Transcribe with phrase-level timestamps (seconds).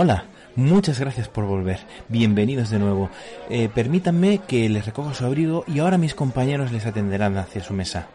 [0.00, 1.80] Hola, muchas gracias por volver.
[2.06, 3.10] Bienvenidos de nuevo.
[3.50, 7.74] Eh, permítanme que les recoja su abrigo y ahora mis compañeros les atenderán hacia su
[7.74, 8.06] mesa.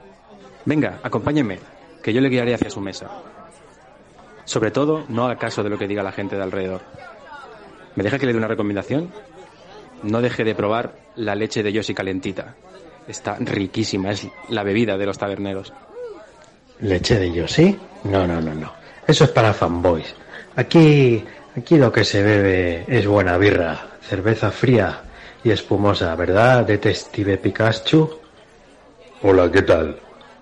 [0.63, 1.59] Venga, acompáñenme,
[2.01, 3.09] que yo le guiaré hacia su mesa.
[4.45, 6.83] Sobre todo, no haga caso de lo que diga la gente de alrededor.
[7.97, 9.11] ¿Me deja que le dé una recomendación?
[10.03, 12.55] No deje de probar la leche de Yoshi calentita.
[13.09, 15.73] Está riquísima, es la bebida de los taberneros.
[16.79, 17.77] ¿Leche de Yoshi?
[18.05, 18.71] No, no, no, no.
[19.05, 20.15] Eso es para fanboys.
[20.55, 21.25] Aquí,
[21.55, 25.01] aquí lo que se bebe es buena birra, cerveza fría
[25.43, 28.09] y espumosa, ¿verdad, Detective Pikachu?
[29.21, 29.99] Hola, ¿qué tal?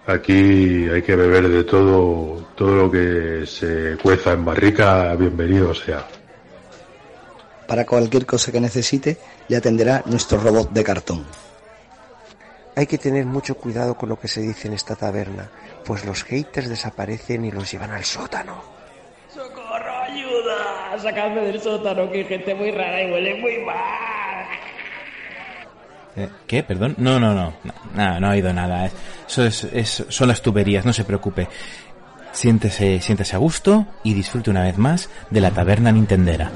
[0.08, 6.08] Aquí hay que beber de todo, todo lo que se cueza en barrica, bienvenido sea.
[7.68, 11.26] Para cualquier cosa que necesite, le atenderá nuestro robot de cartón.
[12.76, 15.50] Hay que tener mucho cuidado con lo que se dice en esta taberna,
[15.86, 18.81] pues los haters desaparecen y los llevan al sótano.
[21.02, 24.46] ¡Sacadme del sótano, que hay gente muy rara y huele muy mal!
[26.16, 26.62] Eh, ¿Qué?
[26.64, 26.96] ¿Perdón?
[26.98, 27.54] No, no, no.
[27.94, 28.90] No, no ha oído nada.
[29.28, 31.48] Eso es, es, son las tuberías, no se preocupe.
[32.32, 36.52] Siéntese, siéntese a gusto y disfrute una vez más de la taberna nintendera.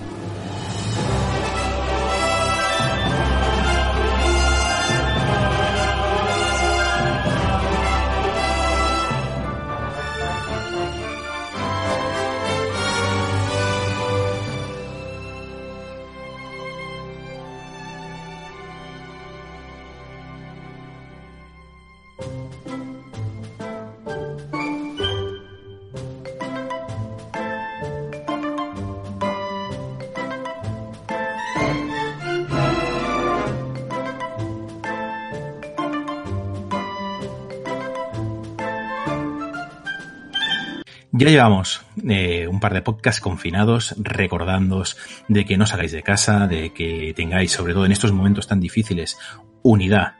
[41.17, 44.97] Ya llevamos eh, un par de podcasts confinados recordándoos
[45.29, 48.59] de que no salgáis de casa, de que tengáis, sobre todo en estos momentos tan
[48.59, 49.17] difíciles,
[49.63, 50.15] unidad.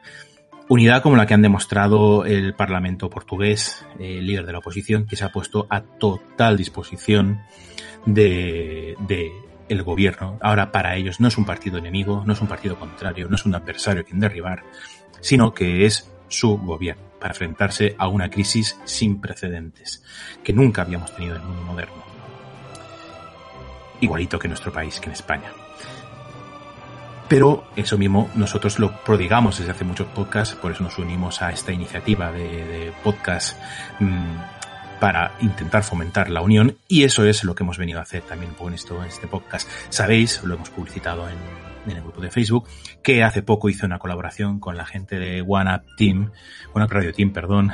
[0.70, 5.16] Unidad como la que han demostrado el Parlamento portugués, el líder de la oposición, que
[5.16, 7.42] se ha puesto a total disposición
[8.06, 9.32] de, de
[9.68, 10.38] el gobierno.
[10.40, 13.44] Ahora para ellos no es un partido enemigo, no es un partido contrario, no es
[13.44, 14.64] un adversario quien derribar,
[15.20, 20.00] sino que es su gobierno para enfrentarse a una crisis sin precedentes
[20.44, 22.04] que nunca habíamos tenido en el mundo moderno.
[24.00, 25.50] Igualito que en nuestro país, que en España.
[27.26, 31.50] Pero eso mismo nosotros lo prodigamos desde hace muchos podcasts, por eso nos unimos a
[31.50, 33.58] esta iniciativa de, de podcast
[33.98, 34.36] mmm,
[35.00, 38.54] para intentar fomentar la unión y eso es lo que hemos venido a hacer también
[38.54, 39.68] con esto en este podcast.
[39.88, 42.68] Sabéis, lo hemos publicitado en, en el grupo de Facebook,
[43.02, 46.30] que hace poco hizo una colaboración con la gente de One Up Team,
[46.72, 47.72] One Up Radio Team, perdón,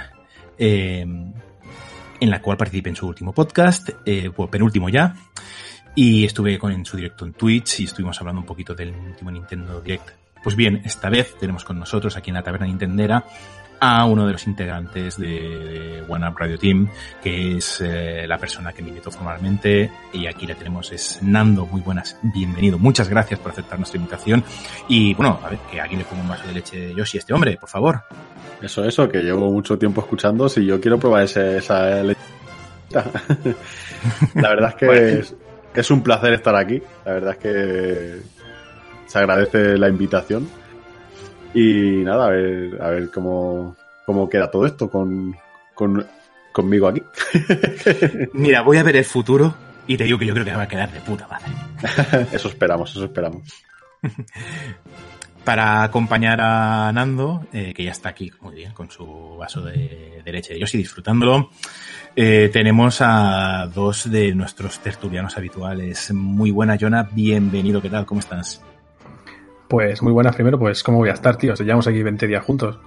[0.58, 5.14] eh, en la cual participé en su último podcast, eh, penúltimo ya,
[5.94, 9.30] y estuve con, en su directo en Twitch y estuvimos hablando un poquito del último
[9.30, 10.10] Nintendo Direct.
[10.42, 13.24] Pues bien, esta vez tenemos con nosotros aquí en la Taberna Nintendera
[13.84, 16.88] a uno de los integrantes de, de One Up Radio Team,
[17.20, 19.90] que es eh, la persona que me invitó formalmente.
[20.12, 21.66] Y aquí le tenemos, es Nando.
[21.66, 22.78] Muy buenas, bienvenido.
[22.78, 24.44] Muchas gracias por aceptar nuestra invitación.
[24.86, 27.20] Y bueno, a ver, que aquí le pongo un vaso de leche de Yoshi a
[27.20, 28.02] este hombre, por favor.
[28.62, 30.48] Eso, eso, que llevo mucho tiempo escuchando.
[30.48, 32.20] Si yo quiero probar ese, esa leche.
[34.36, 35.08] la verdad es que bueno.
[35.08, 35.34] es,
[35.74, 36.80] es un placer estar aquí.
[37.04, 38.20] La verdad es que
[39.06, 40.61] se agradece la invitación.
[41.54, 43.76] Y nada, a ver, a ver cómo,
[44.06, 45.36] cómo queda todo esto con,
[45.74, 46.06] con,
[46.52, 47.02] conmigo aquí.
[48.32, 49.54] Mira, voy a ver el futuro
[49.86, 52.26] y te digo que yo creo que va a quedar de puta madre.
[52.32, 53.42] eso esperamos, eso esperamos.
[55.44, 60.22] Para acompañar a Nando, eh, que ya está aquí muy bien con su vaso de,
[60.24, 61.50] de leche de Yoshi disfrutándolo,
[62.14, 66.12] eh, tenemos a dos de nuestros tertulianos habituales.
[66.12, 68.06] Muy buena, Jonah, bienvenido, ¿qué tal?
[68.06, 68.62] ¿Cómo estás?
[69.72, 71.56] Pues muy buenas primero, pues ¿cómo voy a estar, tío?
[71.56, 72.78] Si llevamos aquí 20 días juntos.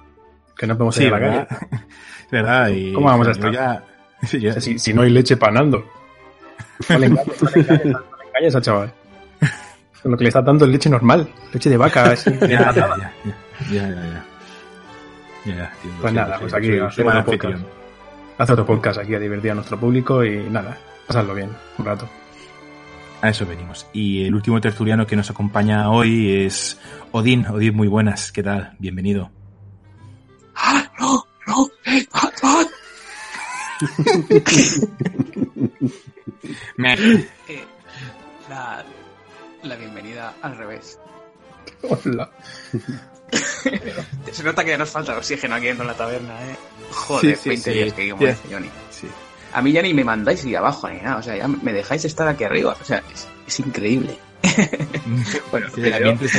[0.56, 1.48] Que no podemos sí, ir a la ¿verdad?
[1.48, 1.82] calle.
[2.30, 2.68] ¿Verdad?
[2.76, 3.52] Y, ¿Cómo vamos a estar?
[3.52, 3.82] Ya,
[4.38, 4.50] ya.
[4.50, 5.84] O sea, si, si, no hay leche panando.
[6.88, 8.92] No le engañes, no le engañes, no le engañes al chaval.
[10.04, 12.12] Lo que le está dando es leche normal, leche de vaca.
[12.12, 13.12] Es ya, ya, ya, ya,
[13.68, 14.24] ya, ya,
[15.44, 15.72] ya.
[15.82, 17.64] tío, pues nada, pues aquí hacemos otro podcast.
[18.38, 20.76] Hace otro podcast aquí a divertir a nuestro público y nada,
[21.08, 22.08] pasarlo bien un rato.
[23.26, 23.86] A eso venimos.
[23.92, 26.78] Y el último tertuliano que nos acompaña hoy es
[27.10, 27.44] Odín.
[27.48, 28.30] Odín, muy buenas.
[28.30, 28.76] ¿Qué tal?
[28.78, 29.32] Bienvenido.
[30.54, 31.26] ¡Ah, no!
[31.48, 31.68] ¡No!
[31.86, 32.06] ¡Eh!
[32.12, 32.64] ¡Ah, ah!
[36.76, 36.94] Me...
[36.94, 37.28] Eh,
[38.48, 38.84] la,
[39.64, 41.00] la bienvenida al revés.
[41.82, 42.30] Hola.
[44.30, 46.54] Se nota que nos falta oxígeno aquí dentro de la taberna, ¿eh?
[46.92, 48.38] Joder, sí, sí, 20 sí, días que yeah.
[48.48, 48.70] Johnny.
[49.56, 52.04] A mí ya ni me mandáis ir abajo ni nada, o sea, ya me dejáis
[52.04, 54.14] estar aquí arriba, o sea, es, es increíble.
[55.50, 56.38] bueno, Sí, el, ambiente está,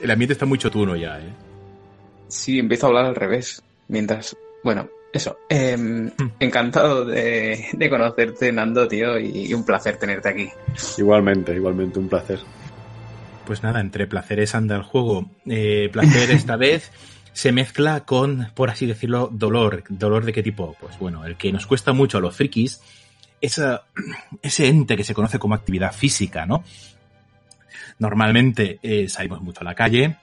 [0.00, 1.30] el ambiente está muy chotuno ya, ¿eh?
[2.28, 3.62] Sí, empiezo a hablar al revés.
[3.88, 4.34] Mientras.
[4.64, 5.36] Bueno, eso.
[5.50, 6.10] em,
[6.40, 10.48] encantado de, de conocerte, Nando, tío, y, un placer tenerte aquí.
[10.96, 12.40] Igualmente, igualmente, un placer.
[13.46, 15.30] Pues nada, entre placeres anda el juego.
[15.46, 16.90] Eh, placer esta vez
[17.32, 19.84] se mezcla con, por así decirlo, dolor.
[19.88, 20.76] ¿Dolor de qué tipo?
[20.80, 22.80] Pues bueno, el que nos cuesta mucho a los frikis,
[23.40, 23.84] esa,
[24.42, 26.64] ese ente que se conoce como actividad física, ¿no?
[27.98, 30.16] Normalmente eh, salimos mucho a la calle,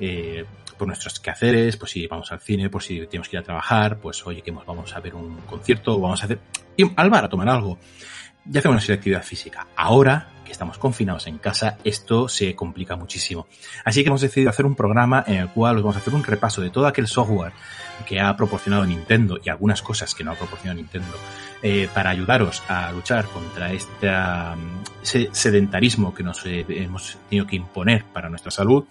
[0.00, 0.44] eh,
[0.76, 3.98] por nuestros quehaceres, pues si vamos al cine, pues si tenemos que ir a trabajar,
[3.98, 6.40] pues oye, que vamos a ver un concierto, o vamos a hacer
[6.76, 7.78] y al bar a tomar algo.
[8.44, 9.68] Ya hacemos una serie de actividad física.
[9.76, 13.46] Ahora que estamos confinados en casa, esto se complica muchísimo.
[13.84, 16.22] Así que hemos decidido hacer un programa en el cual os vamos a hacer un
[16.22, 17.52] repaso de todo aquel software
[18.06, 21.14] que ha proporcionado Nintendo y algunas cosas que no ha proporcionado Nintendo
[21.62, 27.56] eh, para ayudaros a luchar contra este, um, sedentarismo que nos eh, hemos tenido que
[27.56, 28.84] imponer para nuestra salud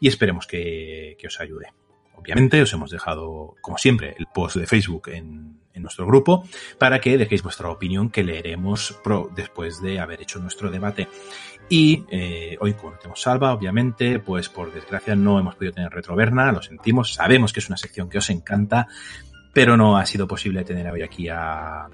[0.00, 1.72] y esperemos que, que os ayude.
[2.14, 6.44] Obviamente os hemos dejado, como siempre, el post de Facebook en, en nuestro grupo
[6.78, 11.08] para que dejéis vuestra opinión que leeremos pro, después de haber hecho nuestro debate.
[11.68, 16.52] Y eh, hoy, como tenemos salva, obviamente, pues por desgracia no hemos podido tener retroverna,
[16.52, 18.88] lo sentimos, sabemos que es una sección que os encanta,
[19.52, 21.88] pero no ha sido posible tener hoy aquí a,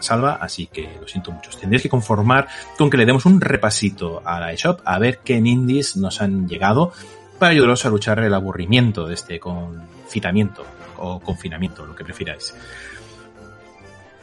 [0.00, 1.50] Salva, así que lo siento mucho.
[1.58, 2.46] Tendréis que conformar
[2.76, 6.46] con que le demos un repasito a la eShop a ver qué indies nos han
[6.46, 6.92] llegado
[7.40, 10.64] para ayudaros a luchar el aburrimiento de este confitamiento
[10.98, 12.54] o confinamiento, lo que prefiráis.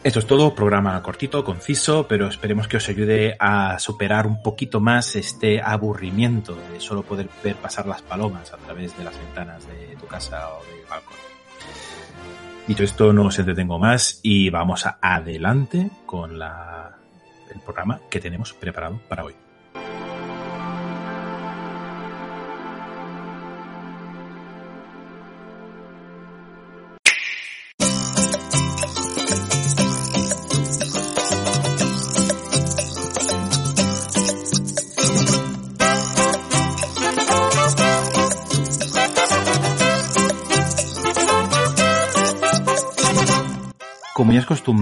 [0.05, 4.79] Esto es todo, programa cortito, conciso, pero esperemos que os ayude a superar un poquito
[4.79, 9.65] más este aburrimiento de solo poder ver pasar las palomas a través de las ventanas
[9.67, 11.17] de tu casa o del balcón.
[12.67, 16.97] Dicho esto, no os entretengo más y vamos adelante con la,
[17.51, 19.33] el programa que tenemos preparado para hoy.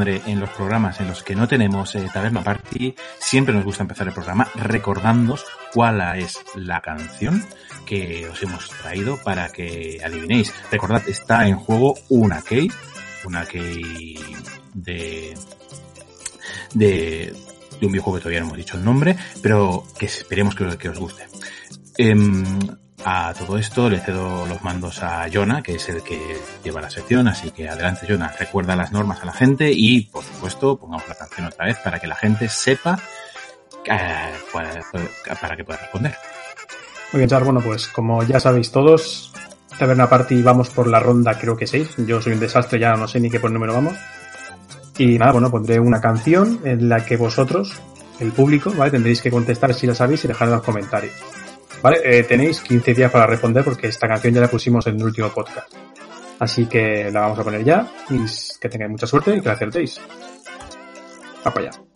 [0.07, 4.07] En los programas en los que no tenemos eh, Taberna Party, siempre nos gusta empezar
[4.07, 7.43] el programa recordándoos cuál es la canción
[7.85, 10.53] que os hemos traído para que adivinéis.
[10.71, 12.71] Recordad, está en juego una key,
[13.25, 14.17] una key
[14.73, 15.33] de,
[16.73, 17.33] de,
[17.79, 20.89] de un videojuego que todavía no hemos dicho el nombre, pero que esperemos que, que
[20.89, 21.27] os guste.
[21.97, 22.43] Em,
[23.05, 26.89] a todo esto le cedo los mandos a Jonah, que es el que lleva la
[26.89, 31.07] sección, así que adelante Jonah, recuerda las normas a la gente y por supuesto pongamos
[31.07, 32.99] la canción otra vez para que la gente sepa
[33.85, 34.31] eh,
[35.41, 36.15] para que pueda responder.
[37.11, 39.31] Muy bien, Char, bueno, pues como ya sabéis todos,
[39.77, 41.95] Taberna Party vamos por la ronda creo que 6.
[42.07, 43.95] Yo soy un desastre, ya no sé ni qué por número vamos.
[44.97, 47.73] Y nada, bueno, pondré una canción en la que vosotros,
[48.19, 48.91] el público, ¿vale?
[48.91, 51.13] Tendréis que contestar si la sabéis y dejar en los comentarios.
[51.83, 51.99] ¿Vale?
[52.01, 55.29] Eh, tenéis 15 días para responder porque esta canción ya la pusimos en el último
[55.29, 55.67] podcast.
[56.39, 58.19] Así que la vamos a poner ya y
[58.57, 59.99] que tengáis mucha suerte y que la acertéis.
[61.45, 61.92] Va para allá.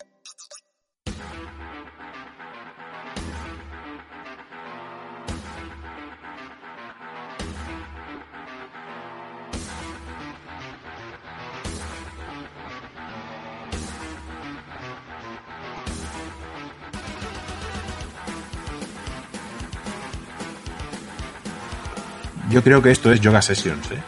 [22.50, 24.02] Yo creo que esto es Yoga Sessions, ¿eh?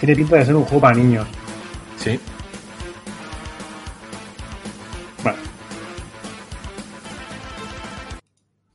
[0.00, 1.28] Tiene pinta de ser un juego para niños.
[1.96, 2.18] Sí.
[5.22, 5.38] Vale.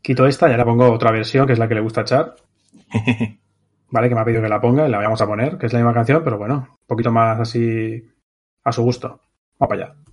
[0.03, 2.35] Quito esta y ahora pongo otra versión, que es la que le gusta a Char.
[3.89, 5.73] Vale, que me ha pedido que la ponga y la vamos a poner, que es
[5.73, 8.03] la misma canción, pero bueno, un poquito más así
[8.63, 9.21] a su gusto.
[9.61, 10.04] Va para allá.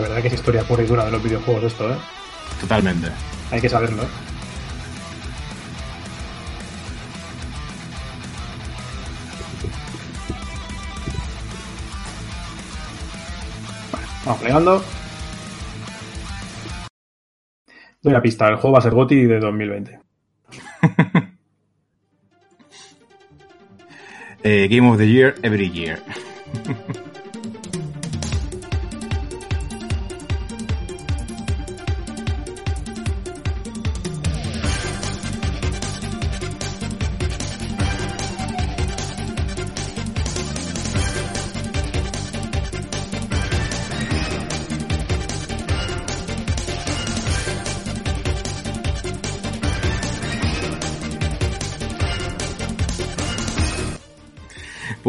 [0.00, 1.96] La verdad que es historia pura y dura de los videojuegos esto, ¿eh?
[2.58, 3.10] Totalmente.
[3.50, 4.06] Hay que saberlo, ¿eh?
[14.24, 14.82] Vamos plegando.
[18.00, 20.00] Doy la pista, el juego va a ser GOTI de 2020.
[24.44, 26.02] eh, Game of the Year, every year.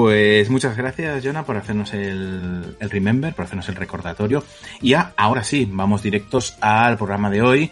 [0.01, 4.43] Pues muchas gracias, Jonah, por hacernos el, el, remember, por hacernos el recordatorio.
[4.81, 7.71] Y ya, ahora sí, vamos directos al programa de hoy,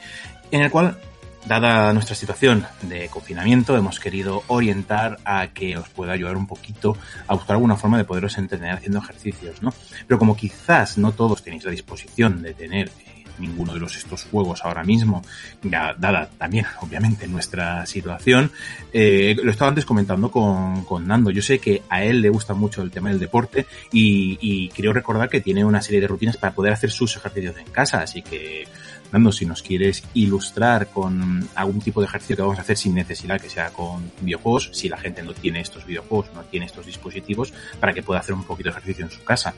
[0.51, 0.99] en el cual,
[1.47, 6.95] dada nuestra situación de confinamiento, hemos querido orientar a que os pueda ayudar un poquito
[7.25, 9.73] a buscar alguna forma de poderos entretener haciendo ejercicios, ¿no?
[10.05, 12.91] Pero como quizás no todos tenéis la disposición de tener
[13.39, 15.21] ninguno de los estos juegos ahora mismo,
[15.63, 18.51] ya dada también, obviamente, nuestra situación.
[18.93, 21.31] Eh, lo estaba antes comentando con, con, Nando.
[21.31, 24.93] Yo sé que a él le gusta mucho el tema del deporte y, y quiero
[24.93, 28.21] recordar que tiene una serie de rutinas para poder hacer sus ejercicios en casa, así
[28.21, 28.67] que
[29.11, 32.93] Nando, si nos quieres ilustrar con algún tipo de ejercicio que vamos a hacer sin
[32.93, 36.85] necesidad que sea con videojuegos, si la gente no tiene estos videojuegos, no tiene estos
[36.85, 39.55] dispositivos, para que pueda hacer un poquito de ejercicio en su casa.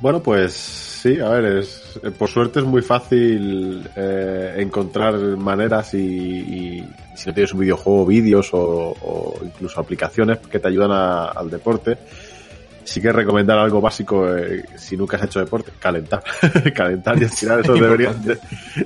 [0.00, 5.98] Bueno, pues sí, a ver, es, por suerte es muy fácil eh, encontrar maneras y,
[5.98, 11.24] y, si no tienes un videojuego, vídeos o, o, incluso aplicaciones que te ayudan a,
[11.26, 11.98] al deporte.
[12.84, 16.22] Sí que recomendar algo básico eh, si nunca has hecho deporte, calentar.
[16.74, 18.38] calentar y estirar, eso debería, de,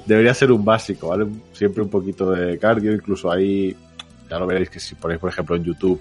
[0.06, 1.26] debería ser un básico, ¿vale?
[1.52, 3.76] Siempre un poquito de cardio, incluso ahí,
[4.28, 6.00] ya lo veréis que si ponéis, por ejemplo, en YouTube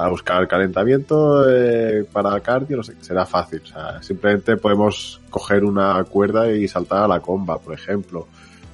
[0.00, 3.60] a buscar calentamiento eh, para cardio, no sé, será fácil.
[3.64, 8.26] O sea, simplemente podemos coger una cuerda y saltar a la comba, por ejemplo,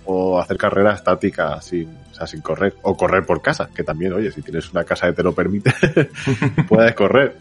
[0.05, 4.13] o hacer carrera estática sin, o sea, sin correr, o correr por casa, que también,
[4.13, 5.75] oye, si tienes una casa que te lo permite,
[6.69, 7.37] puedes correr.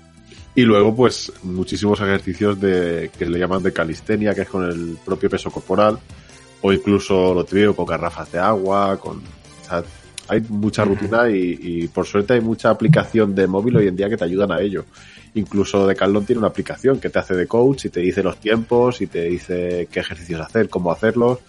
[0.55, 4.97] Y luego, pues, muchísimos ejercicios de, que le llaman de calistenia, que es con el
[5.05, 5.99] propio peso corporal,
[6.61, 8.97] o incluso lo típico con garrafas de agua,
[10.27, 14.09] hay mucha rutina y, y, por suerte hay mucha aplicación de móvil hoy en día
[14.09, 14.85] que te ayudan a ello.
[15.35, 19.01] Incluso Decathlon tiene una aplicación que te hace de coach y te dice los tiempos
[19.01, 21.39] y te dice qué ejercicios hacer, cómo hacerlos.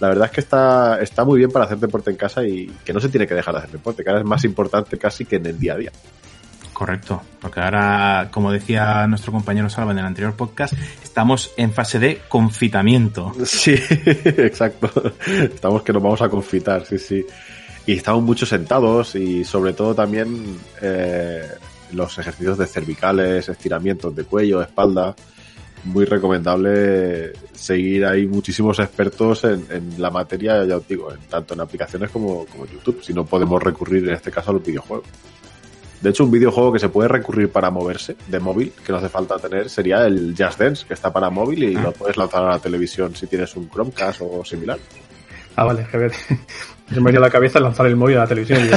[0.00, 2.94] La verdad es que está, está muy bien para hacer deporte en casa y que
[2.94, 5.36] no se tiene que dejar de hacer deporte, que ahora es más importante casi que
[5.36, 5.92] en el día a día.
[6.72, 11.98] Correcto, porque ahora, como decía nuestro compañero Salva en el anterior podcast, estamos en fase
[11.98, 13.34] de confitamiento.
[13.44, 15.12] Sí, exacto.
[15.26, 17.26] Estamos que nos vamos a confitar, sí, sí
[17.86, 21.46] y estamos mucho sentados y sobre todo también eh,
[21.92, 25.14] los ejercicios de cervicales, estiramientos de cuello, espalda.
[25.82, 31.54] Muy recomendable seguir ahí muchísimos expertos en, en la materia, ya os digo, en, tanto
[31.54, 35.06] en aplicaciones como, como YouTube, si no podemos recurrir en este caso a los videojuegos.
[36.02, 39.08] De hecho, un videojuego que se puede recurrir para moverse de móvil, que no hace
[39.08, 42.50] falta tener, sería el Just Dance, que está para móvil y lo puedes lanzar a
[42.50, 44.78] la televisión si tienes un Chromecast o similar.
[45.56, 46.12] Ah, vale, ver.
[46.92, 48.64] Se me dio la cabeza lanzar el móvil a la televisión.
[48.64, 48.76] Y yo,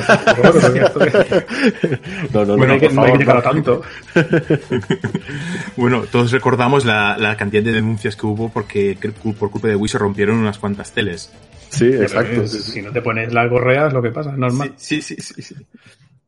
[2.32, 3.82] no, no, bueno, no, hay que, no hay que llegar a tanto.
[5.78, 8.98] bueno, todos recordamos la, la, cantidad de denuncias que hubo porque
[9.40, 11.34] por culpa de Wii se rompieron unas cuantas teles.
[11.70, 12.44] Sí, exacto.
[12.44, 14.74] Es, si no te pones las gorreas, lo que pasa, normal.
[14.78, 15.42] Sí, sí, sí.
[15.42, 15.56] sí.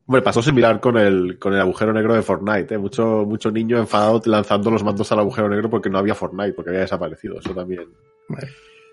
[0.06, 2.78] Bueno, pasó similar con el, con el agujero negro de Fortnite, ¿eh?
[2.78, 6.70] Mucho, mucho niño enfadado lanzando los mandos al agujero negro porque no había Fortnite, porque
[6.70, 7.40] había desaparecido.
[7.40, 7.86] Eso también.
[8.28, 8.48] Vale.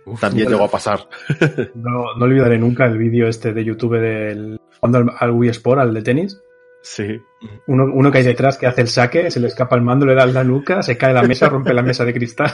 [0.05, 1.07] Uf, También llegó a pasar.
[1.75, 5.81] No, no olvidaré nunca el vídeo este de YouTube del jugando al, al Wii Sport,
[5.81, 6.41] al de tenis.
[6.81, 7.21] Sí.
[7.67, 10.15] Uno, uno que hay detrás que hace el saque, se le escapa el mando, le
[10.15, 12.51] da la nuca, se cae la mesa, rompe la mesa de cristal.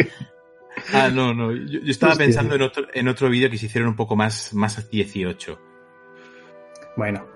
[0.94, 1.52] ah, no, no.
[1.52, 2.26] Yo, yo estaba Hostia.
[2.26, 5.58] pensando en otro, en otro vídeo que se hicieron un poco más, más 18.
[6.96, 7.31] Bueno.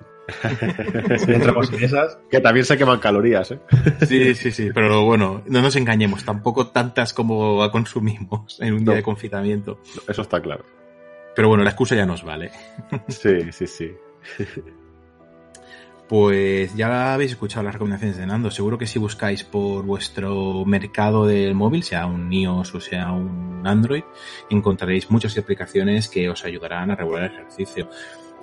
[1.29, 2.19] Entramos en esas.
[2.31, 3.61] Que también se queman calorías, ¿eh?
[4.07, 8.95] Sí, sí, sí, pero bueno, no nos engañemos, tampoco tantas como consumimos en un día
[8.95, 9.81] de confitamiento.
[10.09, 10.65] Eso está claro.
[11.35, 12.51] Pero bueno, la excusa ya nos vale.
[13.09, 13.93] Sí, sí, sí.
[16.09, 18.51] Pues ya habéis escuchado las recomendaciones de Nando.
[18.53, 23.67] Seguro que si buscáis por vuestro mercado del móvil, sea un iOS o sea un
[23.67, 24.05] Android,
[24.49, 27.91] encontraréis muchas aplicaciones que os ayudarán a regular el ejercicio.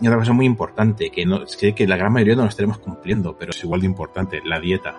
[0.01, 2.79] Y otra cosa muy importante, que, no, que, que la gran mayoría no lo estaremos
[2.79, 4.95] cumpliendo, pero es igual de importante, la dieta.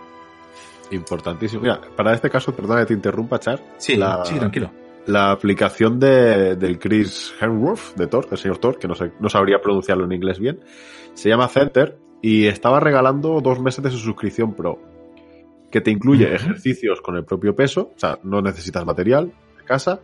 [0.90, 1.62] Importantísimo.
[1.62, 3.60] Mira, para este caso, perdona que te interrumpa, Char.
[3.78, 4.70] Sí, la, sí, tranquilo.
[5.06, 9.28] La aplicación de, del Chris Hemsworth, de Thor, del señor Thor, que no, sé, no
[9.28, 10.60] sabría pronunciarlo en inglés bien,
[11.14, 14.78] se llama Center y estaba regalando dos meses de su suscripción Pro,
[15.70, 16.34] que te incluye uh -huh.
[16.36, 20.00] ejercicios con el propio peso, o sea, no necesitas material de casa,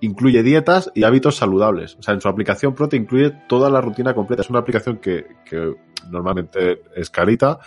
[0.00, 1.96] incluye dietas y hábitos saludables.
[1.98, 4.42] O sea, en su aplicación Pro te incluye toda la rutina completa.
[4.42, 5.74] Es una aplicación que, que
[6.10, 7.58] normalmente es carita,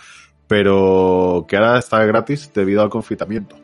[0.46, 3.56] pero que ahora está gratis debido al confinamiento.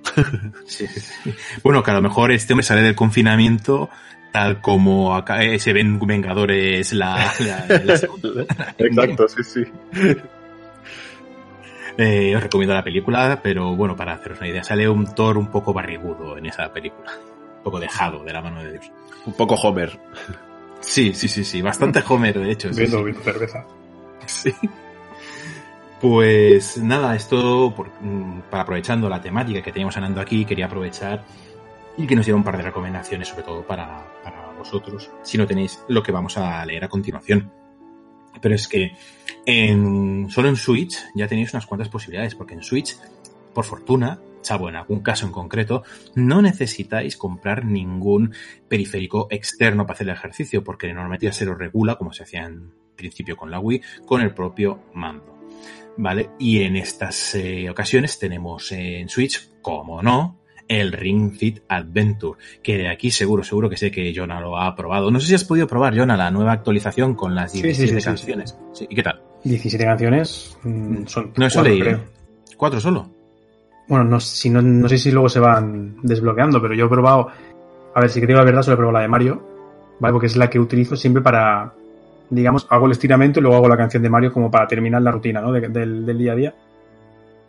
[0.66, 1.34] Sí, sí, sí.
[1.62, 3.88] Bueno, que a lo mejor este hombre sale del confinamiento
[4.32, 8.28] tal como acá eh, se ven Vengadores la, la- la segunda.
[8.78, 9.64] Exacto, sí, sí.
[11.98, 15.48] Eh, os recomiendo la película, pero bueno, para haceros una idea, sale un Thor un
[15.48, 17.10] poco barrigudo en esa película.
[17.60, 18.90] Un poco dejado de la mano de Dios.
[19.26, 19.98] Un poco Homer.
[20.80, 21.60] Sí, sí, sí, sí.
[21.62, 22.72] Bastante Homer, de hecho.
[22.72, 23.04] sí, Viendo, sí.
[23.04, 23.64] viendo cerveza.
[24.26, 24.54] Sí.
[26.00, 31.24] Pues nada, esto por- mm, para aprovechando la temática que teníamos hablando aquí, quería aprovechar
[31.98, 35.46] y que nos diera un par de recomendaciones, sobre todo para, para vosotros, si no
[35.46, 37.52] tenéis lo que vamos a leer a continuación.
[38.40, 38.96] Pero es que
[39.44, 42.96] en, solo en Switch ya tenéis unas cuantas posibilidades, porque en Switch,
[43.54, 45.82] por fortuna, salvo en algún caso en concreto,
[46.14, 48.32] no necesitáis comprar ningún
[48.68, 52.44] periférico externo para hacer el ejercicio, porque normalmente ya se lo regula, como se hacía
[52.46, 55.38] en principio con la Wii, con el propio mando.
[55.96, 56.30] ¿Vale?
[56.38, 60.38] Y en estas eh, ocasiones tenemos en Switch, como no,
[60.68, 64.74] el Ring Fit Adventure, que de aquí seguro, seguro que sé que Jonah lo ha
[64.76, 65.10] probado.
[65.10, 67.92] No sé si has podido probar, Jonah, la nueva actualización con las Sí, sí, 17
[67.92, 68.58] sí, sí, canciones.
[68.88, 69.20] ¿Y qué tal?
[69.44, 70.56] 17 canciones.
[70.62, 71.96] mm, Son No creo.
[71.96, 72.00] ¿eh?
[72.56, 73.10] ¿Cuatro solo?
[73.90, 77.28] Bueno, no, si no, no sé si luego se van desbloqueando, pero yo he probado.
[77.94, 79.42] A ver, si que te digo la verdad, solo he probado la de Mario,
[79.98, 80.12] ¿vale?
[80.12, 81.72] Porque es la que utilizo siempre para.
[82.30, 85.10] Digamos, hago el estiramiento y luego hago la canción de Mario como para terminar la
[85.10, 85.50] rutina, ¿no?
[85.52, 86.54] De- del, del día a día.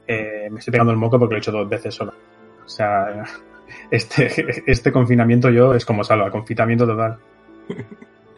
[0.08, 2.12] Eh, me estoy pegando el moco porque lo he hecho dos veces solo.
[2.66, 3.24] O sea,
[3.92, 7.18] este, este confinamiento yo es como salva, confinamiento total.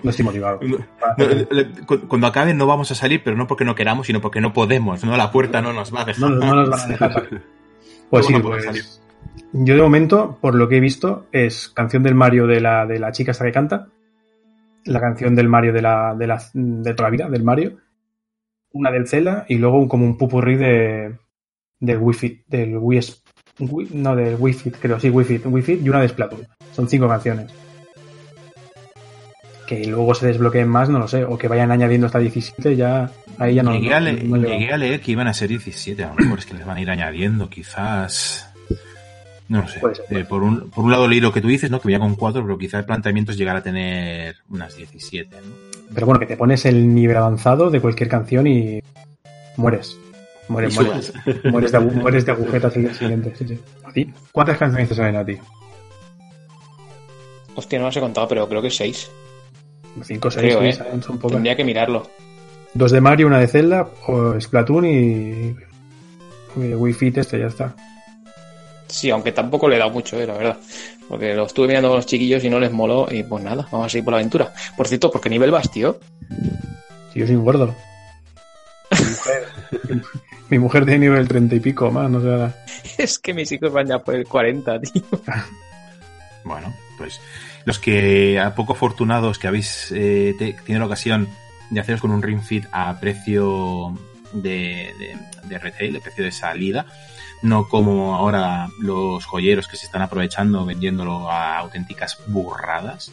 [0.04, 0.60] No estoy motivado.
[1.18, 4.52] No, Cuando acabe no vamos a salir, pero no porque no queramos, sino porque no
[4.52, 5.04] podemos.
[5.06, 6.30] No, la puerta no nos va a dejar.
[6.30, 7.28] No, no nos van a dejar.
[8.22, 8.48] Pues sí, salir.
[8.48, 9.02] pues.
[9.54, 13.00] Yo de momento, por lo que he visto, es canción del Mario de la, de
[13.00, 13.88] la chica esta que canta,
[14.86, 17.78] la canción del Mario de la, de la de toda la vida, del Mario,
[18.72, 21.16] una del Zelda y luego un, como un pupurrí de
[21.80, 22.78] del Wii del
[23.60, 26.48] Wii- no del Wii Fit, creo, sí, Wii Fit, Wii Fit y una de Splatoon.
[26.72, 27.52] Son cinco canciones.
[29.82, 33.10] Que luego se desbloqueen más, no lo sé, o que vayan añadiendo hasta 17, ya
[33.40, 34.38] ahí ya no, llegué, a no- le va.
[34.38, 36.78] llegué a leer que iban a ser 17, a lo mejor es que les van
[36.78, 38.50] a ir añadiendo, quizás.
[39.50, 39.80] No lo sé.
[39.80, 41.80] Puede ser, Eh, por, un, por un lado leí lo que tú dices, ¿no?
[41.82, 45.42] Que venía con 4, pero quizás el planteamiento es llegar a tener unas 17, ¿no?
[45.94, 48.82] Pero bueno, que te pones el nivel avanzado de cualquier canción y
[49.58, 49.98] mueres.
[50.48, 51.14] Mueres, Y mueres.
[51.52, 53.34] Mueres de, mueres de agujetas día siguiente.
[53.38, 53.60] Sí, sí.
[53.84, 54.12] ¿A ti?
[54.32, 55.38] ¿Cuántas canciones te salen a ti?
[57.56, 59.10] Hostia, no las he contado, pero creo que seis.
[60.04, 60.74] Cinco, seis, Creo, sí, ¿eh?
[60.74, 61.36] salen, son pocas.
[61.36, 62.10] Tendría que mirarlo.
[62.74, 65.56] Dos de Mario, una de Zelda, o Splatoon y...
[66.56, 67.76] y Wii Fit este, ya está.
[68.88, 70.58] Sí, aunque tampoco le he dado mucho, eh, la verdad.
[71.08, 73.08] Porque lo estuve mirando con los chiquillos y no les moló.
[73.10, 74.54] Y pues nada, vamos a seguir por la aventura.
[74.78, 76.00] Por cierto, ¿por qué nivel vas, tío?
[77.14, 77.76] Yo soy un gordo.
[78.92, 80.04] Mi mujer,
[80.50, 82.28] mi mujer tiene nivel treinta y pico más, no sé.
[82.28, 82.56] nada.
[82.98, 85.04] es que mis hijos van ya por el 40, tío.
[86.46, 87.22] Bueno, pues
[87.66, 91.30] los que a poco afortunados que habéis eh, te- tenido la ocasión
[91.70, 93.98] de haceros con un Ring Fit a precio
[94.34, 94.94] de,
[95.44, 96.86] de, retail, de precio de salida,
[97.42, 103.12] no como ahora los joyeros que se están aprovechando vendiéndolo a auténticas burradas.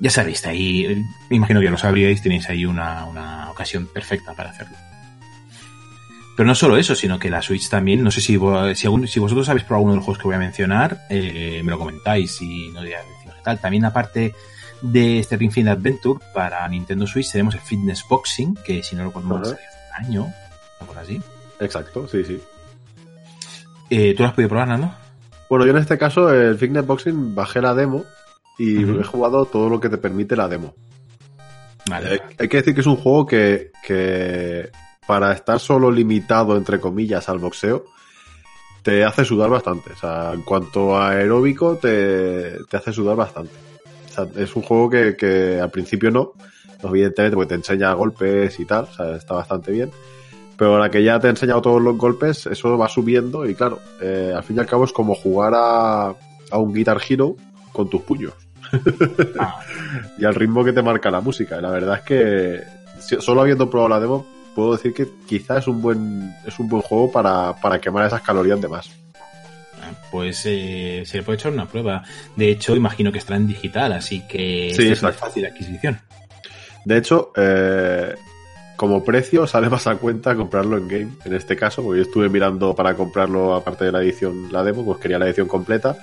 [0.00, 4.32] Ya sabéis, ahí, eh, me imagino que lo sabríais, tenéis ahí una, una ocasión perfecta
[4.34, 4.76] para hacerlo.
[6.36, 8.38] Pero no solo eso, sino que la Switch también, no sé si,
[8.74, 11.60] si, algún- si vosotros habéis probado uno de los juegos que voy a mencionar, eh,
[11.64, 12.96] me lo comentáis y no qué
[13.44, 13.58] tal.
[13.60, 14.34] También aparte
[14.80, 19.02] de este Ring Fit Adventure para Nintendo Switch tenemos el Fitness Boxing, que si no
[19.02, 19.12] Ajá.
[19.20, 19.50] salió hace
[20.00, 20.32] un año,
[20.80, 21.20] o por así.
[21.60, 22.40] Exacto, sí, sí.
[23.90, 24.92] Eh, ¿Tú lo has podido probar, Nando?
[25.50, 28.04] Bueno, yo en este caso, el Fitness Boxing, bajé la demo
[28.58, 29.00] y Ujú.
[29.00, 30.74] he jugado todo lo que te permite la demo.
[31.90, 32.14] Vale.
[32.14, 34.70] Eh, hay que decir que es un juego que, que
[35.06, 37.84] para estar solo limitado, entre comillas, al boxeo,
[38.82, 39.92] te hace sudar bastante.
[39.92, 43.54] O sea, en cuanto a aeróbico, te, te hace sudar bastante.
[44.10, 46.32] O sea, es un juego que, que al principio no,
[46.82, 49.90] evidentemente, porque te enseña golpes y tal, o sea, está bastante bien.
[50.56, 53.80] Pero ahora que ya te he enseñado todos los golpes, eso va subiendo y claro,
[54.00, 56.14] eh, al fin y al cabo es como jugar a,
[56.50, 57.36] a un Guitar Hero
[57.72, 58.34] con tus puños.
[60.18, 61.58] y al ritmo que te marca la música.
[61.58, 65.68] Y la verdad es que solo habiendo probado la demo, puedo decir que quizás es
[65.68, 68.90] un buen, es un buen juego para, para quemar esas calorías de más.
[69.82, 72.02] Ah, Pues eh, se le puede echar una prueba.
[72.36, 75.18] De hecho, imagino que estará en digital, así que Sí, es exacto.
[75.26, 76.00] fácil adquisición.
[76.84, 78.14] De hecho, eh,
[78.76, 82.28] como precio sale más a cuenta comprarlo en game, en este caso, porque yo estuve
[82.28, 85.96] mirando para comprarlo aparte de la edición, la demo, pues quería la edición completa.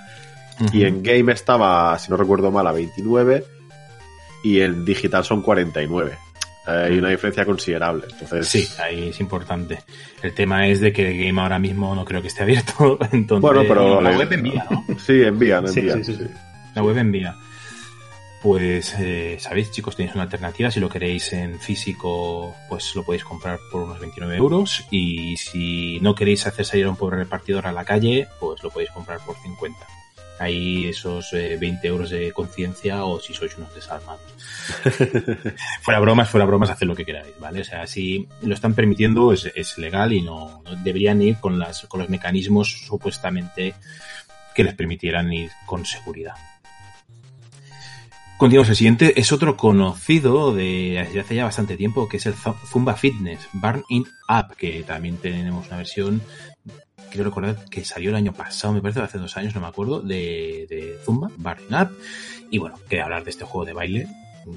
[0.74, 3.46] Y en game estaba, si no recuerdo mal, a 29
[4.44, 6.18] y en digital son 49.
[6.69, 8.05] Hay una diferencia considerable.
[8.12, 9.79] Entonces, Sí, ahí es importante.
[10.21, 12.97] El tema es de que el game ahora mismo no creo que esté abierto.
[13.12, 14.86] Entonces, Bueno, pero la web envía, ¿no?
[14.97, 16.03] Sí, envían, envían.
[16.03, 16.29] sí, sí, sí.
[16.75, 17.36] La web envía.
[18.41, 20.71] Pues, eh, sabéis, chicos, tenéis una alternativa.
[20.71, 24.86] Si lo queréis en físico, pues lo podéis comprar por unos 29 euros.
[24.91, 28.69] Y si no queréis hacer salir a un pobre repartidor a la calle, pues lo
[28.69, 29.77] podéis comprar por 50.
[30.39, 34.21] Ahí esos eh, 20 euros de conciencia o si sois unos desalmados.
[35.82, 37.62] fuera bromas, fuera bromas, haced lo que queráis, ¿vale?
[37.62, 41.60] O sea, si lo están permitiendo es, es legal y no, no deberían ir con,
[41.60, 43.75] las, con los mecanismos supuestamente
[44.56, 46.36] que les permitieran ir con seguridad.
[48.38, 52.36] Continuamos, el siguiente es otro conocido de desde hace ya bastante tiempo, que es el
[52.36, 56.21] Zu- Zumba Fitness, Burn It Up, que también tenemos una versión,
[57.10, 60.02] quiero recordar que salió el año pasado, me parece, hace dos años, no me acuerdo,
[60.02, 61.98] de, de Zumba, Burn It Up.
[62.52, 64.08] Y bueno, que hablar de este juego de baile,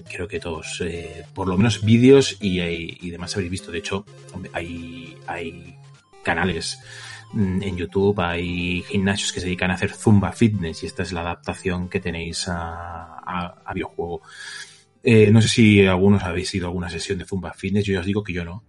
[0.09, 3.71] creo que todos, eh, por lo menos vídeos y, demás habréis visto.
[3.71, 4.05] De hecho,
[4.53, 5.77] hay, hay
[6.23, 6.81] canales
[7.33, 11.13] mm, en YouTube, hay gimnasios que se dedican a hacer Zumba Fitness y esta es
[11.13, 14.23] la adaptación que tenéis a, a, a videojuego.
[15.03, 18.01] Eh, no sé si algunos habéis ido a alguna sesión de Zumba Fitness, yo ya
[18.01, 18.63] os digo que yo no.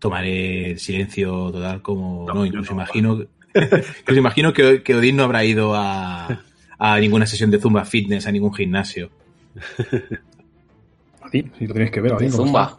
[0.00, 2.26] Tomaré el silencio total como...
[2.26, 3.18] No, incluso imagino...
[3.52, 6.42] que os imagino que, que Odín no habrá ido a,
[6.78, 9.10] a ninguna sesión de Zumba Fitness, a ningún gimnasio.
[11.30, 12.12] Sí, si lo tenéis que ver.
[12.12, 12.78] ¿cómo Zumba.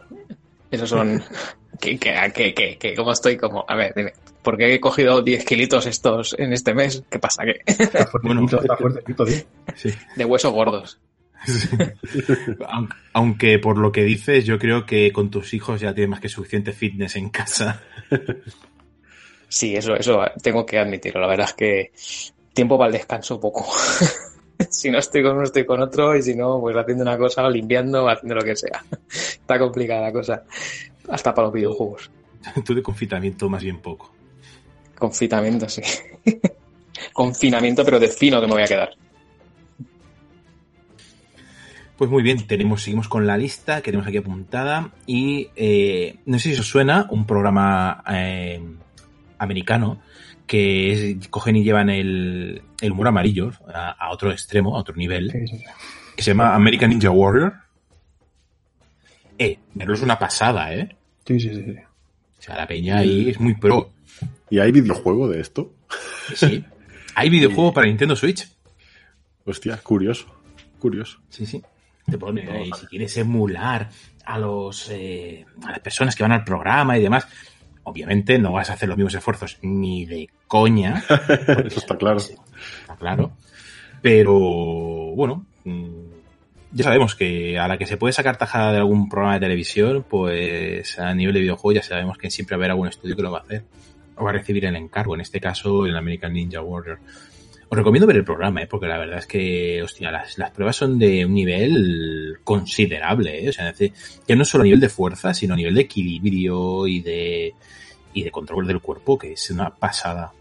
[0.70, 1.22] Esos son.
[1.80, 2.94] ¿Qué, qué, qué, qué, qué?
[2.94, 3.36] ¿Cómo estoy?
[3.36, 4.12] Como, a ver, dime.
[4.42, 7.04] ¿Por qué he cogido 10 kilitos estos en este mes?
[7.08, 7.44] ¿Qué pasa?
[7.44, 7.60] ¿Qué?
[7.64, 7.84] está?
[7.84, 9.36] Está fuertecito, está fuertecito, tío.
[9.76, 9.90] Sí.
[10.16, 10.98] De huesos gordos.
[12.68, 16.20] Aunque, aunque por lo que dices, yo creo que con tus hijos ya tienes más
[16.20, 17.82] que suficiente fitness en casa.
[19.48, 21.20] Sí, eso, eso tengo que admitirlo.
[21.20, 21.92] La verdad es que
[22.54, 23.66] tiempo para el descanso poco.
[24.70, 27.48] si no estoy con uno, estoy con otro, y si no, pues haciendo una cosa,
[27.48, 28.84] limpiando, haciendo lo que sea.
[29.10, 30.44] Está complicada la cosa.
[31.08, 32.10] Hasta para los videojuegos.
[32.64, 34.12] Tú de confinamiento más bien poco.
[34.98, 35.82] Confinamiento, sí.
[37.12, 38.94] Confinamiento, pero de fino que me voy a quedar.
[42.02, 46.36] Pues muy bien, tenemos, seguimos con la lista que tenemos aquí apuntada y eh, no
[46.40, 48.60] sé si os suena un programa eh,
[49.38, 50.02] americano
[50.44, 54.96] que es- cogen y llevan el, el humor amarillo a, a otro extremo, a otro
[54.96, 55.64] nivel, Sí, sí, sí.
[56.16, 57.54] que se llama American Ninja Warrior.
[59.38, 60.96] Eh, verlo es una pasada, ¿eh?
[61.24, 61.76] Sí, sí, sí, sí.
[62.36, 63.92] O sea, la peña ahí es muy pro.
[64.50, 65.72] ¿Y hay videojuego de esto?
[66.34, 66.64] Sí.
[67.14, 68.48] Hay videojuego para Nintendo Switch.
[69.44, 70.26] Hostia, curioso.
[70.80, 71.20] Curioso.
[71.28, 71.62] Sí, sí.
[72.10, 73.88] Te pone ahí, si quieres emular
[74.24, 77.26] a los eh, a las personas que van al programa y demás,
[77.84, 81.04] obviamente no vas a hacer los mismos esfuerzos ni de coña.
[81.66, 82.18] Eso está claro.
[82.18, 83.32] Está claro.
[84.00, 84.34] Pero
[85.14, 86.12] bueno, mm,
[86.72, 90.04] ya sabemos que a la que se puede sacar tajada de algún programa de televisión,
[90.08, 93.22] pues a nivel de videojuego ya sabemos que siempre va a haber algún estudio que
[93.22, 93.64] lo va a hacer.
[94.16, 96.98] O va a recibir el encargo, en este caso el American Ninja Warrior.
[97.72, 98.66] Os recomiendo ver el programa, ¿eh?
[98.66, 103.48] porque la verdad es que, hostia, las, las pruebas son de un nivel considerable, ¿eh?
[103.48, 105.80] O sea, es decir, que no solo a nivel de fuerza, sino a nivel de
[105.80, 107.54] equilibrio y de,
[108.12, 110.34] y de control del cuerpo, que es una pasada.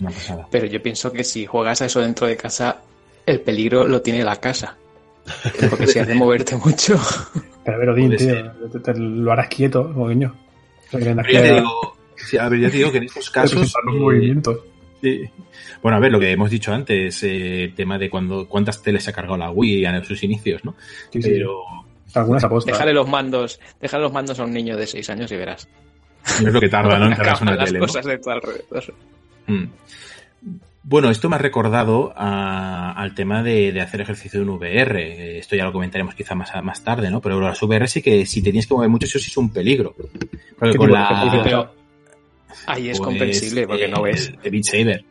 [0.00, 0.48] Una pasada.
[0.50, 2.80] Pero yo pienso que si juegas a eso dentro de casa,
[3.24, 4.76] el peligro lo tiene la casa.
[5.70, 7.00] Porque si hace moverte mucho.
[7.64, 10.34] Pero a ver, Odín, tío, te, te lo harás quieto, coño.
[10.88, 11.96] O sea, ya te digo,
[12.40, 13.60] a ver, ya te digo que en estos casos.
[13.60, 14.58] Los eh, movimientos.
[15.82, 19.04] Bueno, a ver, lo que hemos dicho antes, eh, el tema de cuando cuántas teles
[19.04, 20.74] se ha cargado la Wii en sus inicios, ¿no?
[21.12, 21.30] Sí, sí.
[21.30, 21.62] Pero
[22.14, 22.72] Algunas apostas.
[22.74, 25.68] Déjale los mandos, déjale los mandos a un niño de 6 años y verás.
[26.42, 27.06] no es lo que tarda, ¿no?
[27.06, 27.86] En una las tele, ¿no?
[27.86, 28.94] cosas de tu alrededor.
[29.46, 29.64] Mm.
[30.88, 35.38] Bueno, esto me ha recordado a- al tema de, de hacer ejercicio en VR.
[35.38, 37.20] Esto ya lo comentaremos quizá más, más tarde, ¿no?
[37.20, 39.52] Pero las VR sí que si te tienes que mover mucho, eso sí es un
[39.52, 39.94] peligro.
[40.56, 41.42] Porque ¿Qué con la...
[41.42, 41.72] Pero
[42.66, 44.32] ahí es pues, comprensible porque no eh, ves.
[44.42, 45.04] De Beat Saber.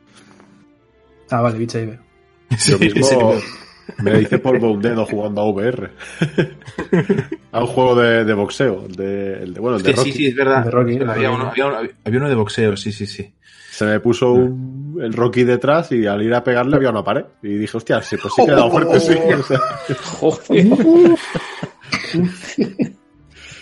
[1.30, 2.00] Ah, vale, Beat Saber.
[2.52, 3.44] Yo Sí, mismo ese-
[4.02, 5.90] me hice polvo un dedo jugando a VR.
[7.52, 8.88] a un juego de, de boxeo.
[8.88, 10.12] De, el de- bueno, el de Sí, Rocky.
[10.12, 10.66] sí, sí, es verdad.
[10.66, 11.42] De Rocky, de había, Rocky.
[11.42, 13.32] uno, había, uno, había uno de boxeo, sí, sí, sí.
[13.70, 17.26] Se me puso un- el Rocky detrás y al ir a pegarle había una pared.
[17.44, 19.14] Y dije, hostia, sí, pues sí que he dado fuerte, sí.
[20.22, 20.46] O sea,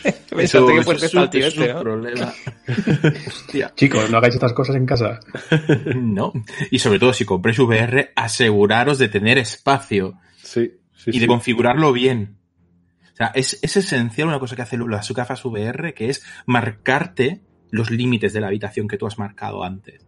[0.04, 1.80] Que Eso- fuerte eso está el tío es este, ¿no?
[1.82, 2.34] problema.
[3.76, 5.20] Chicos, no hagáis estas cosas en casa.
[5.96, 6.34] No.
[6.72, 11.28] Y sobre todo, si compréis VR, aseguraros de tener espacio sí, sí, y de sí.
[11.28, 12.38] configurarlo bien.
[13.14, 17.42] O sea, es, es esencial una cosa que hace las gafas VR, que es marcarte
[17.72, 20.06] los límites de la habitación que tú has marcado antes.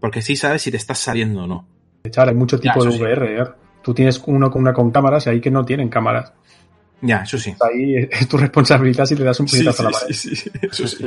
[0.00, 1.68] Porque sí sabes si te estás saliendo o no.
[2.04, 3.02] Echar, hay mucho tipo Ya, de sí.
[3.02, 3.44] VR, ¿eh?
[3.82, 6.32] Tú tienes uno con una con cámaras y ahí que no tienen cámaras.
[7.06, 7.54] Ya, eso sí.
[7.60, 10.14] Ahí es tu responsabilidad si le das un Sí, puñetazo a la pared.
[10.14, 11.04] sí, sí, eso sí.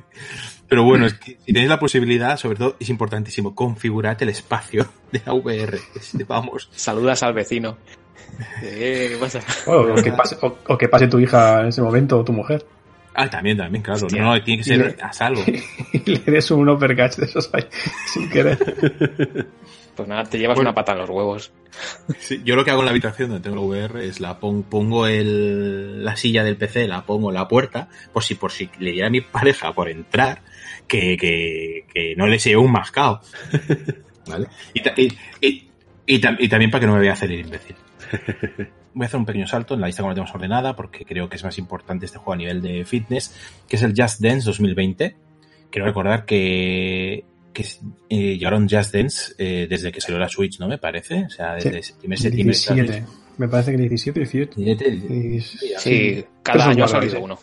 [0.68, 4.86] Pero bueno, es que si tenéis la posibilidad, sobre todo es importantísimo, configurad el espacio
[5.12, 5.78] de la VR.
[5.94, 6.68] Es- Vamos.
[6.74, 7.76] Saludas al vecino.
[8.62, 9.40] Eh, ¿Qué pasa?
[9.66, 12.32] O, o que pase, o- o que pase tu hija en ese momento o tu
[12.32, 12.64] mujer.
[13.14, 14.06] Ah, también, también, claro.
[14.06, 14.22] Hostia.
[14.22, 15.42] No, tiene que ser a salvo.
[15.92, 17.64] Y le des un uppercut de esos ahí
[18.12, 18.58] sin querer.
[19.96, 20.70] Pues nada, te llevas Bueno.
[20.70, 21.52] una pata en los huevos.
[22.18, 24.64] Sí, yo lo que hago en la habitación donde tengo la VR es la pon-
[24.64, 28.68] pongo el, la silla del PC, la pongo en la puerta, por si por si
[28.80, 30.42] le diera a mi pareja por entrar,
[30.88, 33.20] que, que, que no le sea un mascao.
[34.26, 34.48] ¿Vale?
[34.72, 35.68] Y, ta- y, y-
[36.06, 37.76] y tam- y también para que no me vea hacer el imbécil.
[38.94, 41.28] Voy a hacer un pequeño salto en la lista como la tenemos ordenada, porque creo
[41.28, 43.34] que es más importante este juego a nivel de fitness,
[43.68, 45.16] que es el Just Dance 2020.
[45.70, 47.64] Quiero recordar que, que
[48.10, 51.24] eh, llevaron Just Dance eh, desde que salió la Switch, ¿no me parece?
[51.24, 51.92] O sea, desde Sí.
[51.94, 52.56] el primer septiembre.
[52.56, 53.24] de la 17.
[53.38, 54.52] Me parece que 17, 18.
[54.52, 54.58] Switch.
[55.10, 55.40] Y-
[55.78, 57.38] Sí, cada año ha salido uno.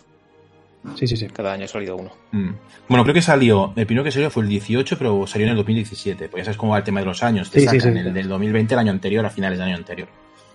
[0.95, 1.27] Sí, sí, sí.
[1.27, 2.11] Cada año ha salido uno.
[2.31, 2.49] Mm.
[2.87, 5.57] Bueno, creo que salió, el primero que salió fue el 18, pero salió en el
[5.57, 6.27] 2017.
[6.29, 7.49] Pues ya sabes cómo va el tema de los años.
[7.51, 7.99] Te Sí, sí, sacan sí.
[8.07, 10.07] el del 2020 el año anterior, a finales del año anterior.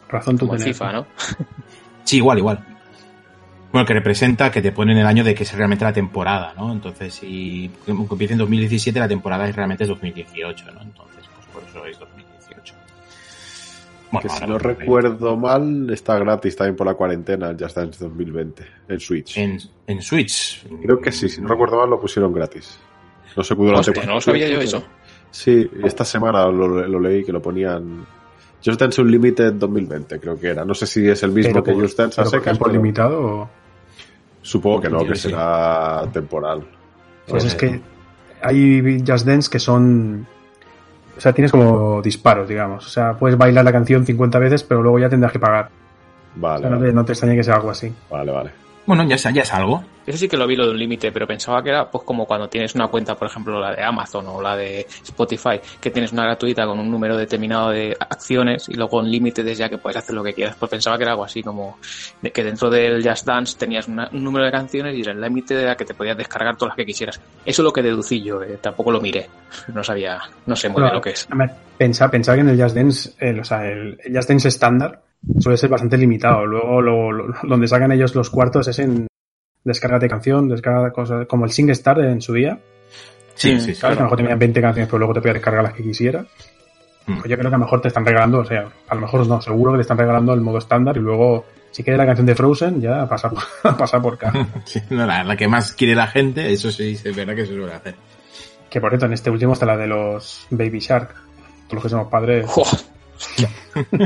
[0.09, 0.59] Razón tú Como.
[0.59, 1.07] FIFA, ¿no?
[2.05, 2.64] Sí, igual, igual.
[3.72, 6.72] Bueno, que representa que te ponen el año de que es realmente la temporada, ¿no?
[6.72, 10.83] Entonces, si empieza en 2017, la temporada es realmente es 2018, ¿no?
[10.83, 12.74] Entonces, pues por eso es 2018.
[14.11, 14.81] Bueno, que si no 2020.
[14.81, 19.37] recuerdo mal, está gratis también por la cuarentena el Just Dance 2020 en Switch.
[19.37, 20.64] En, en Switch.
[20.83, 22.79] Creo que sí, si no recuerdo mal lo pusieron gratis.
[23.37, 24.83] No sé durante Hostia, cuánto no lo sabía yo eso.
[25.31, 28.07] Sí, esta semana lo, lo leí que lo ponían.
[28.64, 30.64] Just Dance Unlimited 2020, creo que era.
[30.64, 32.53] No sé si es el mismo Pero que por- Just Dance a pero por secas,
[32.55, 33.51] tiempo pero limitado o-
[34.42, 35.29] supongo que no, que sí.
[35.31, 36.66] será temporal.
[37.29, 37.81] Pues es que
[38.42, 40.27] hay Just Dance que son.
[41.16, 42.87] O sea, tienes como disparos, digamos.
[42.87, 45.71] O sea, puedes bailar la canción 50 veces, pero luego ya tendrás que pagar.
[46.37, 47.90] O Vale, sea, no vale, te, no te extrañe que sea algo así.
[48.11, 48.51] vale, vale.
[48.87, 49.83] Bueno, ya es, ya es algo.
[50.07, 52.25] Eso sí que lo vi lo de un límite, pero pensaba que era pues como
[52.27, 56.12] cuando tienes una cuenta, por ejemplo, la de Amazon o la de Spotify, que tienes
[56.12, 59.79] una gratuita con un número determinado de acciones y luego un límite desde ya que
[59.79, 60.55] puedes hacer lo que quieras.
[60.57, 61.79] Pues pensaba que era algo así como
[62.22, 65.20] de que dentro del Just Dance tenías una- un número de canciones y era el
[65.20, 67.20] límite de la que te podías descargar todas las que quisieras.
[67.44, 69.27] Eso es lo que deducí yo, eh, tampoco lo miré.
[69.75, 71.27] No sabía, no sé muy Bueno, bien lo que es.
[71.29, 74.29] a ver, Pensaba, pensaba que en el Just Dance, el, o sea, el, el Just
[74.29, 75.03] Dance estándar
[75.41, 76.45] suele ser bastante limitado.
[76.47, 79.07] Luego, lo, lo- donde sacan ellos los cuartos es en
[79.65, 82.59] descárgate canción, descarga cosas, como el SingStar en su día.
[83.35, 83.81] Sí, sí, sí.
[83.81, 86.27] Claro, a lo mejor tenían 20 canciones, pero luego te podías descargar las que quisieras.
[87.07, 87.19] Mm.
[87.19, 89.27] Pues yo creo que a lo mejor te están regalando, o sea, a lo mejor
[89.27, 92.27] no, seguro que te están regalando el modo estándar y luego, si quieres la canción
[92.27, 93.43] de Frozen, ya pasa por,
[93.77, 94.19] pasa por.
[94.65, 97.55] Sí, no, la, la que más quiere la gente, eso sí, es verdad que se
[97.55, 97.95] suele hacer.
[98.71, 101.11] Que por cierto, en este último está la de los Baby Shark.
[101.69, 102.62] Todos los que somos padres, Jo,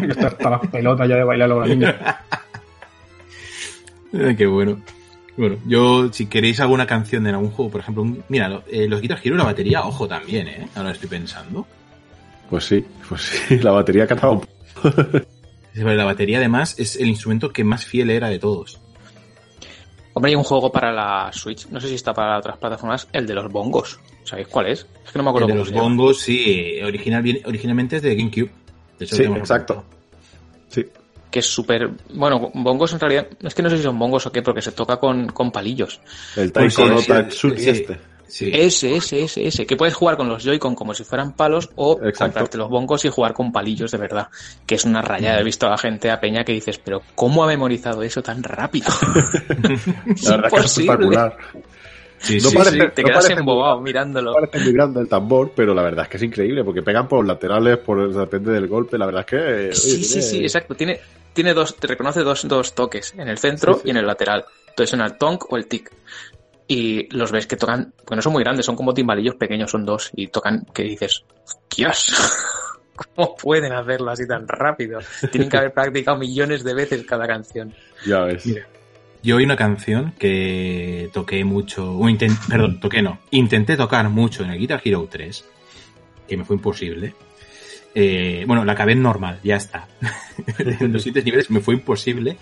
[0.09, 2.21] está hasta la pelota ya de bailar con la niña.
[4.37, 4.81] Qué bueno.
[5.37, 8.87] Bueno, yo, si queréis alguna canción de algún juego, por ejemplo, un- mira, lo- eh,
[8.89, 10.69] los Guitar Hero, la batería, ojo también, ¿eh?
[10.75, 11.67] Ahora estoy pensando.
[12.51, 14.47] Pues sí, pues sí, la batería cantaba un
[15.75, 18.81] La batería, además, es el instrumento que más fiel era de todos.
[20.13, 23.25] Hombre, hay un juego para la Switch, no sé si está para otras plataformas, el
[23.27, 24.01] de los bongos.
[24.25, 24.81] ¿Sabéis cuál es?
[25.07, 25.85] Es que no me El acuerdo de cómo los se llama.
[25.89, 28.51] bongos, sí, original, originalmente es de GameCube.
[29.01, 29.85] De hecho, Sí, exacto.
[30.69, 30.87] Sí,
[31.31, 31.91] que es súper...
[32.13, 33.29] Bueno, bongos en realidad...
[33.41, 36.01] Es que no sé si son bongos o qué, porque se toca con, con palillos.
[36.37, 37.69] el Pues Taiko sí, no sí.
[37.71, 38.01] este.
[38.27, 38.49] Sí.
[38.53, 39.67] Ese, ese, ese, ese.
[39.67, 42.25] Que puedes jugar con los Joy-Con como si fueran palos o Exacto.
[42.25, 44.29] comprarte los bongos y jugar con palillos de verdad.
[44.67, 45.41] Que es una rayada.
[45.41, 48.43] He visto a la gente a Peña que dices, pero ¿cómo ha memorizado eso tan
[48.45, 48.87] rápido?
[50.23, 51.37] La verdad que es espectacular.
[52.21, 52.87] Sí, No sí, parece- sí.
[52.95, 54.33] Te no quedas embobado mirándolo.
[54.35, 57.27] Parece muy grande el tambor, pero la verdad es que es increíble porque pegan por
[57.27, 58.99] laterales, por depende del golpe.
[58.99, 59.37] La verdad es que.
[59.37, 60.75] oye, Sí, sí, tiene- sí, exacto.
[60.75, 61.01] Tiene,
[61.33, 63.89] tiene dos, te reconoce dos, dos toques, en el centro Sí, sí.
[63.89, 64.45] y en el lateral.
[64.69, 65.91] Entonces en el tonk o el tic.
[66.69, 69.85] Y los ves que tocan, porque no son muy grandes, son como timbalillos pequeños, son
[69.85, 71.25] dos, y tocan que dices,
[71.75, 72.15] ¡Dios!
[73.17, 75.01] ¿Cómo pueden hacerlo así tan rápido?
[75.33, 77.75] Tienen que haber practicado millones de veces cada canción.
[78.07, 78.45] Ya ves.
[78.47, 78.67] Mira.
[79.23, 84.45] Yo oí una canción que toqué mucho, o inten- perdón, toqué no, intenté tocar mucho
[84.45, 85.45] en el Guitar Hero 3,
[86.27, 87.15] que me fue imposible.
[87.95, 89.89] Eh, bueno, la acabé normal, ya está.
[90.59, 92.39] en los siguientes niveles me fue imposible.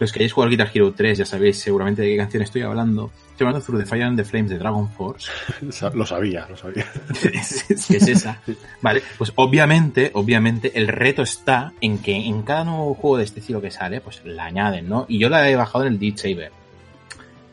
[0.00, 3.10] Los que hayáis jugado Guitar Hero 3 ya sabéis seguramente de qué canción estoy hablando.
[3.32, 5.30] Estoy hablando de Through the Fire and the Flames de Dragon Force.
[5.94, 6.86] Lo sabía, lo sabía.
[7.32, 8.40] es esa.
[8.80, 13.40] Vale, pues obviamente, obviamente, el reto está en que en cada nuevo juego de este
[13.40, 15.06] estilo que sale, pues la añaden, ¿no?
[15.08, 16.52] Y yo la he bajado en el Beat Saber.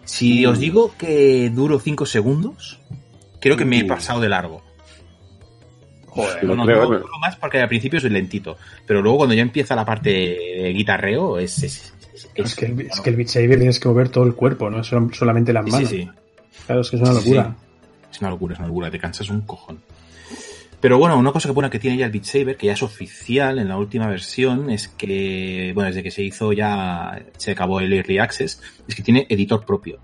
[0.04, 0.50] Si Mm.
[0.50, 2.80] os digo que duro 5 segundos,
[3.40, 4.62] creo que me he pasado de largo.
[6.08, 9.36] Joder, No, no, creo, no, no más porque al principio es lentito, pero luego cuando
[9.36, 11.62] ya empieza la parte de guitarreo es...
[11.64, 14.34] es, es- Es que, el, es que el Beat Saber tienes que mover todo el
[14.34, 15.90] cuerpo, no Sol- solamente las manos.
[15.90, 16.10] sí, sí.
[16.66, 17.56] Claro, es que es una locura.
[18.12, 19.82] Es una locura, es una locura, te cansas un cojón.
[20.82, 22.84] Pero bueno, una cosa que buena que tiene ya el Beat Saber, que ya es
[22.84, 27.80] oficial en la última versión, es que, bueno, desde que se hizo ya, se acabó
[27.80, 30.00] el Early Access, es que tiene editor propio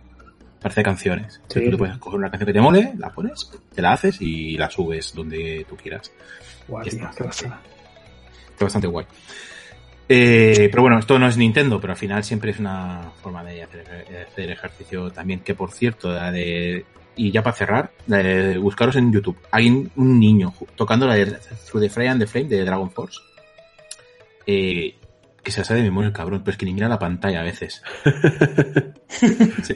[0.59, 1.39] para hacer canciones.
[1.49, 1.61] Sí.
[1.65, 4.57] tú te puedes coger una canción que te mole, la pones, te la haces y
[4.57, 6.11] la subes donde tú quieras.
[6.67, 7.59] Tío, está.
[8.51, 9.05] Está bastante guay.
[10.13, 13.63] Eh, pero bueno, esto no es Nintendo, pero al final siempre es una forma de
[13.63, 15.39] hacer, de hacer ejercicio también.
[15.39, 16.85] Que por cierto, la de.
[17.15, 19.37] Y ya para cerrar, de buscaros en YouTube.
[19.51, 23.21] Hay un, niño tocando la de Through the Fire and the Flame de Dragon Force.
[24.45, 24.97] Eh,
[25.41, 27.39] que se la sabe de memoria el cabrón, pero es que ni mira la pantalla
[27.39, 27.81] a veces.
[29.63, 29.75] Sí.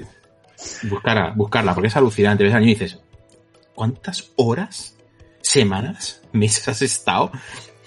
[0.90, 2.44] Buscarla, buscarla, porque es alucinante.
[2.44, 3.00] Ves al niño y dices,
[3.74, 4.98] ¿cuántas horas,
[5.42, 7.32] semanas, meses has estado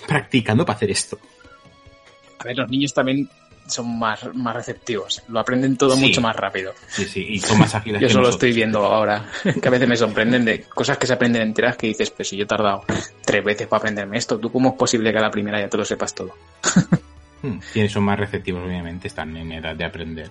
[0.07, 1.19] practicando para hacer esto?
[2.39, 3.29] A ver, los niños también
[3.67, 5.23] son más, más receptivos.
[5.29, 6.01] Lo aprenden todo Sí.
[6.01, 6.73] mucho más rápido.
[6.89, 8.35] Sí, sí, y son más ágiles Yo que eso lo nosotros.
[8.37, 9.27] estoy viendo ahora.
[9.61, 12.37] Que a veces me sorprenden de cosas que se aprenden enteras que dices, pues si
[12.37, 12.85] yo he tardado
[13.25, 15.77] tres veces para aprenderme esto, ¿tú cómo es posible que a la primera ya te
[15.77, 16.33] lo sepas todo?
[17.41, 20.29] Hmm, Tienen, son más receptivos, obviamente, están en edad de aprender.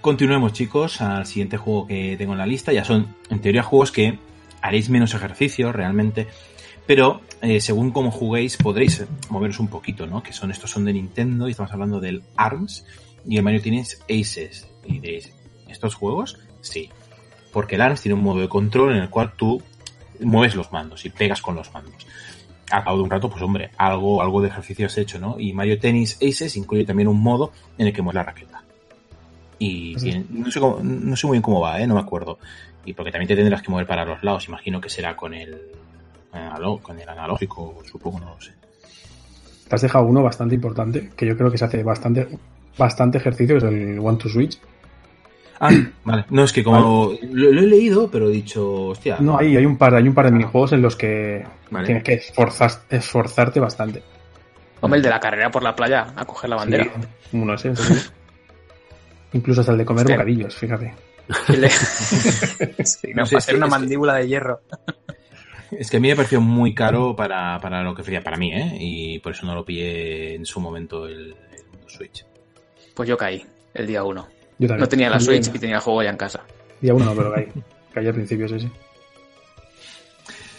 [0.00, 2.72] Continuemos, chicos, al siguiente juego que tengo en la lista.
[2.72, 4.18] Ya son, en teoría, juegos que
[4.60, 6.26] haréis menos ejercicio realmente,
[6.86, 10.22] pero eh, según cómo juguéis podréis moveros un poquito, ¿no?
[10.22, 12.84] Que son estos son de Nintendo y estamos hablando del ARMS
[13.26, 14.68] y el Mario tienes Aces.
[14.84, 15.32] Y diréis,
[15.68, 16.38] ¿estos juegos?
[16.60, 16.88] Sí.
[17.52, 19.62] Porque el ARMS tiene un modo de control en el cual tú
[20.20, 22.06] mueves los mandos y pegas con los mandos.
[22.70, 25.38] Al cabo de un rato, pues hombre, algo, algo de ejercicio has hecho, ¿no?
[25.38, 28.62] Y Mario Tennis Aces incluye también un modo en el que mueves la raqueta.
[29.58, 31.86] Y tiene- no, sé cómo- no sé muy bien cómo va, ¿eh?
[31.86, 32.38] No me acuerdo.
[32.84, 34.46] Y porque también te tendrás que mover para los lados.
[34.48, 35.56] Imagino que será con el,
[36.82, 38.52] con el analógico, supongo, no lo sé.
[39.68, 42.26] Te has dejado uno bastante importante, que yo creo que se hace bastante,
[42.76, 44.58] bastante ejercicio, que es el One to Switch.
[45.60, 45.70] Ah,
[46.04, 46.24] vale.
[46.30, 49.16] No, es que como lo, lo he leído, pero he dicho, hostia.
[49.20, 51.86] No, hay, hay un par, hay un par de minijuegos en los que Vale.
[51.86, 54.02] tienes que esforzar, esforzarte bastante.
[54.80, 56.84] Hombre, el de la carrera por la playa a coger la bandera.
[56.84, 58.10] Sí, uno es ese.
[59.32, 60.16] Incluso hasta el de comer Hostia.
[60.16, 60.94] bocadillos, fíjate.
[62.84, 64.60] Sí, no, No sé, para es hacer una que- mandíbula de hierro.
[65.70, 68.52] Es que a mí me pareció muy caro para, para lo que ofrecía para mí,
[68.52, 68.76] ¿eh?
[68.80, 72.24] Y por eso no lo pillé en su momento el, el Switch.
[72.94, 74.26] Pues yo caí el día uno.
[74.58, 74.80] Yo también.
[74.80, 76.42] No tenía la Switch y tenía el juego ya en casa.
[76.80, 77.48] Día uno no, pero caí.
[77.92, 78.70] Caí al principio, sí, sí.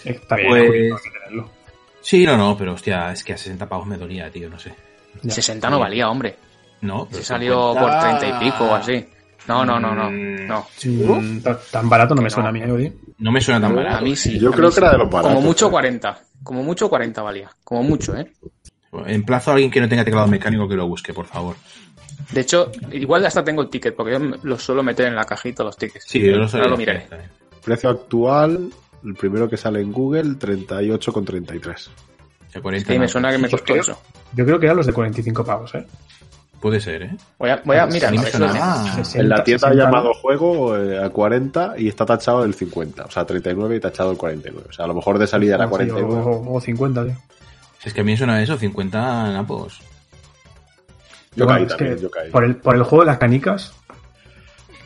[0.06, 1.50] Está bien, Pues- hay que tenerlo.
[2.02, 4.74] Sí, no, no, pero hostia, es que a 60 pavos me dolía, tío, no sé.
[5.22, 5.34] Ya.
[5.34, 6.36] 60 no valía, hombre.
[6.82, 7.82] No, pero Se salió 50.
[7.82, 9.06] por 30 y pico o así.
[9.48, 10.10] No, no, no, no.
[10.10, 10.68] Mm, no.
[10.86, 12.64] Mm, ta- tan barato no me suena no.
[12.64, 12.94] a mí, ¿eh?
[13.20, 13.98] No me suena tan barato.
[13.98, 14.40] A mí sí.
[14.40, 15.34] Yo creo que era de los baratos.
[15.34, 15.72] Como mucho ¿eh?
[15.72, 16.22] 40.
[16.44, 17.50] Como mucho 40 valía.
[17.64, 18.32] Como mucho, ¿eh?
[19.06, 21.56] Emplazo a alguien que no tenga teclado mecánico que lo busque, por favor.
[22.32, 25.64] De hecho, igual hasta tengo el ticket, porque yo los suelo meter en la cajita
[25.64, 26.06] los tickets.
[26.08, 26.68] Sí, yo lo Ahora sabía.
[26.68, 27.08] lo miraré.
[27.64, 28.70] Precio actual,
[29.04, 31.90] el primero que sale en Google, 38,33.
[32.56, 33.08] O 40, Sí, me no.
[33.10, 34.02] suena que me costó creo- eso.
[34.34, 35.86] Yo creo que eran los de 45 pavos, ¿eh?
[36.60, 37.18] Puede ser, ¿eh?
[37.38, 38.10] Voy a, voy a mirar.
[38.10, 40.14] A mí a me ver, suena- lo- Ah, 60, En la tienda ha 60, llamado
[40.14, 43.06] juego eh, a 40 y está tachado el 50.
[43.06, 44.66] O sea, 39 y tachado el 49.
[44.70, 46.14] O sea, a lo mejor de salida era Sí, 49.
[46.14, 47.16] o, o 50, tío.
[47.86, 49.80] Es que a mí me suena eso, 50 napos.
[51.36, 52.30] Yo Pero caí bueno, es también, que yo caí.
[52.32, 53.74] Por el, por el juego de las canicas.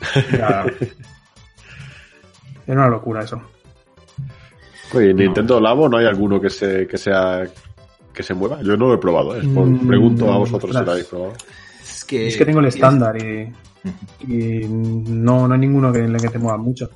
[0.32, 0.66] Era,
[2.66, 3.40] era una locura eso.
[4.92, 7.44] Oye, en Nintendo Labo no hay alguno que se que sea
[8.12, 8.60] que se mueva.
[8.62, 9.42] Yo no lo he probado, ¿eh?
[9.54, 11.32] Por- Mm, pregunto a vosotros si lo habéis probado.
[12.04, 13.50] Es que, Es que tengo el estándar y,
[14.28, 16.90] y no, no hay ninguno que, en el que te mueva mucho.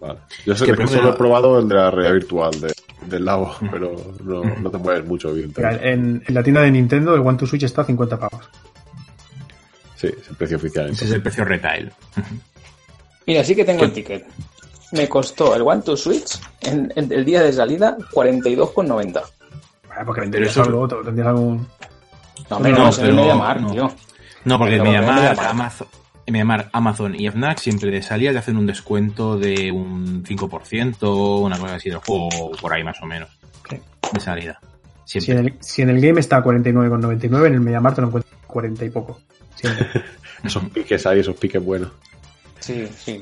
[0.00, 0.20] Vale.
[0.46, 2.74] Yo sé que solo he probado el de la realidad virtual de-
[3.06, 5.40] del Labo, pero no, no te mueves mucho, Mira,
[5.72, 5.90] evidentemente.
[5.92, 8.48] en, en la tienda de Nintendo el One to Switch está a 50 pavos.
[9.96, 10.90] Sí, es el precio oficial.
[10.90, 11.92] Ese es el precio retail.
[13.26, 14.24] Mira, sí que tengo el ticket.
[14.92, 19.12] Me costó el One to Switch en, en el día de salida 42,90.
[19.88, 21.66] Vale, porque vendrías eso- algo otro, tendrías algún...
[22.50, 23.72] No, hombre, No, no, en el MediaMarkt, no.
[23.72, 23.92] tío.
[24.44, 25.86] No, porque en Mediamar, Mediamar- Amazon,
[26.26, 26.70] Mediamar,
[27.18, 31.90] y Fnac siempre de salida le hacen un descuento de un 5%, una cosa así
[31.90, 32.28] del juego,
[32.60, 33.28] por ahí más o menos.
[33.68, 33.78] Sí.
[34.12, 34.60] De salida.
[35.04, 38.08] Si en, el, si en el game está a 49,99, en el MediaMarkt te lo
[38.08, 39.20] encuentras a 40 y poco.
[39.54, 39.86] Siempre.
[40.44, 41.90] Esos piques ahí, esos piques buenos.
[42.60, 43.20] Sí, sí.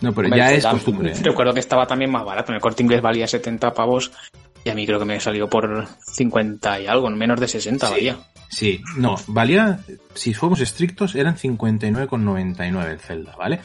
[0.00, 1.12] No, pero Hombre, ya es da- costumbre.
[1.12, 1.16] ¿eh?
[1.22, 2.50] Recuerdo que estaba también más barato.
[2.52, 4.10] En el corte inglés valía 70 pavos
[4.64, 7.92] y a mí creo que me salió por 50 y algo, menos de 60 Sí.
[7.92, 8.16] valía.
[8.54, 9.80] Sí, no, valía,
[10.14, 13.58] si fuéramos estrictos, eran 59,99 el Zelda, ¿vale?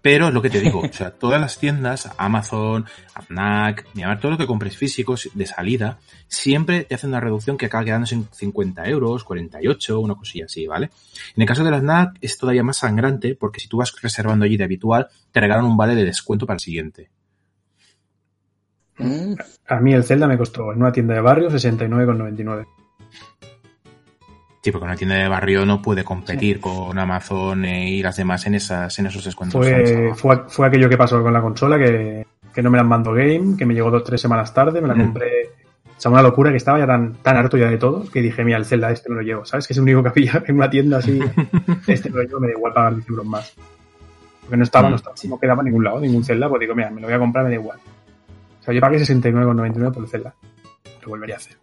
[0.00, 2.86] Pero es lo que te digo, o sea, todas las tiendas, Amazon,
[3.26, 3.88] Fnac,
[4.20, 8.14] todo lo que compres físicos de salida, siempre te hacen una reducción que acaba quedándose
[8.14, 10.90] en 50 euros, 48, una cosilla así, ¿vale?
[11.34, 14.44] En el caso de la Fnac es todavía más sangrante porque si tú vas reservando
[14.44, 17.10] allí de habitual, te regalan un vale de descuento para el siguiente.
[19.66, 22.64] A mí el Zelda me costó en una tienda de barrio 69,99.
[24.66, 28.56] Sí, porque una tienda de barrio no puede competir con Amazon y las demás en
[28.56, 29.64] esas en esos descuentos.
[29.64, 33.12] Fue, fue, fue aquello que pasó con la consola, que, que no me la mandó
[33.12, 35.00] Game, que me llegó dos tres semanas tarde, me la Mm.
[35.02, 35.50] compré.
[35.96, 38.42] O sea, una locura que estaba ya tan, tan harto ya de todo que dije,
[38.44, 39.68] mira, el Zelda este me lo llevo, ¿sabes?
[39.68, 41.20] Que es el único que había en una tienda así.
[41.86, 43.54] este me lo llevo, me da igual pagar 10 euros más.
[44.40, 46.74] Porque no estaba, Mm, no estaba, no quedaba en ningún lado, ningún Zelda, pues digo,
[46.74, 47.78] mira, me lo voy a comprar, me da igual.
[48.60, 50.34] O sea, yo pagué 69,99 por el Zelda.
[51.02, 51.56] Lo volvería a hacer.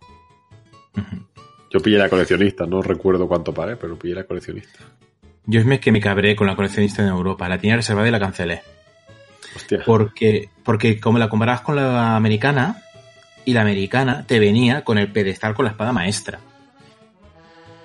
[1.73, 4.79] Yo pillé la coleccionista, no recuerdo cuánto pagué, pero pillé la coleccionista.
[5.45, 7.49] Yo es que me cabré con la coleccionista en Europa.
[7.49, 8.61] La tenía reservada y la cancelé.
[9.55, 9.81] Hostia.
[9.85, 12.83] Porque, porque como la comparabas con la americana,
[13.45, 16.39] y la americana te venía con el pedestal con la espada maestra.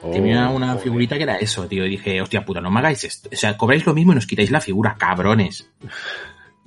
[0.02, 1.84] Oh, Tenía una figurita que era eso, tío.
[1.84, 3.28] Y dije, hostia puta, no me hagáis esto.
[3.32, 5.68] O sea, cobráis lo mismo y nos quitáis la figura, cabrones.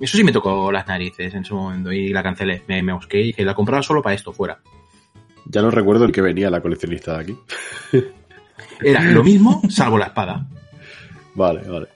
[0.00, 2.64] Eso sí me tocó las narices en su momento y la cancelé.
[2.66, 4.58] Me, me busqué y dije, la compraba solo para esto, fuera.
[5.46, 7.38] Ya no recuerdo el que venía la coleccionista de aquí.
[8.80, 10.46] Era lo mismo, salvo la espada.
[11.34, 11.88] Vale, vale.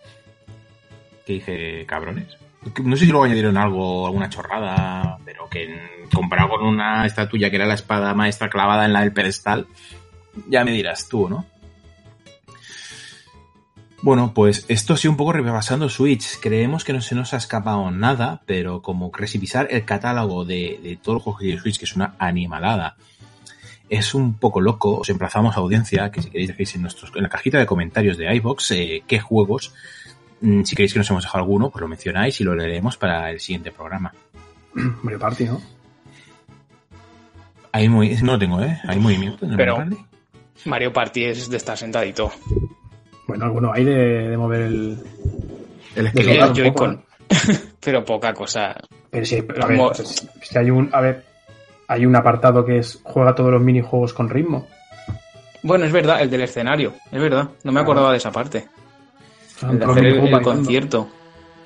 [1.24, 2.36] Que dije, cabrones.
[2.82, 7.57] No sé si luego añadieron algo, alguna chorrada, pero que comparado con una estatuilla que
[7.57, 9.66] era la espada maestra clavada en la del pedestal,
[10.49, 11.47] ya me dirás tú, ¿no?
[14.03, 16.38] Bueno, pues esto ha sido un poco repasando Switch.
[16.40, 20.97] Creemos que no se nos ha escapado nada, pero como revisar el catálogo de, de
[20.97, 22.97] todos los juegos de Switch, que es una animalada,
[23.89, 24.99] es un poco loco.
[24.99, 28.16] Os emplazamos a audiencia que si queréis dejéis en, nuestros, en la cajita de comentarios
[28.16, 28.74] de iBox
[29.07, 29.74] qué juegos,
[30.41, 33.30] mm, si queréis que nos hemos dejado alguno, pues lo mencionáis y lo leeremos para
[33.30, 34.12] el siguiente programa.
[35.03, 35.61] Mario Party, ¿no?
[37.72, 38.80] Hay muy, no lo tengo, ¿eh?
[38.87, 39.45] Hay movimiento.
[39.45, 40.68] en el Pero Mario Party?
[40.68, 42.32] Mario Party es de estar sentadito.
[43.28, 43.95] Bueno, alguno hay de,
[44.30, 44.99] de mover el.
[45.95, 46.11] El.
[46.74, 47.03] ¿no?
[47.80, 48.74] Pero poca cosa.
[49.11, 50.89] Pero sí, pero a ver, Mo- si hay un.
[50.93, 51.24] A ver.
[51.89, 54.66] Hay un apartado que es juega todos los minijuegos con ritmo.
[55.62, 56.95] Bueno, es verdad, el del escenario.
[57.11, 57.49] Es verdad.
[57.64, 58.66] No me acordaba de esa parte.
[59.62, 60.51] Ah, El de todos los hacer el, minijuegos el bailando.
[60.64, 61.09] concierto.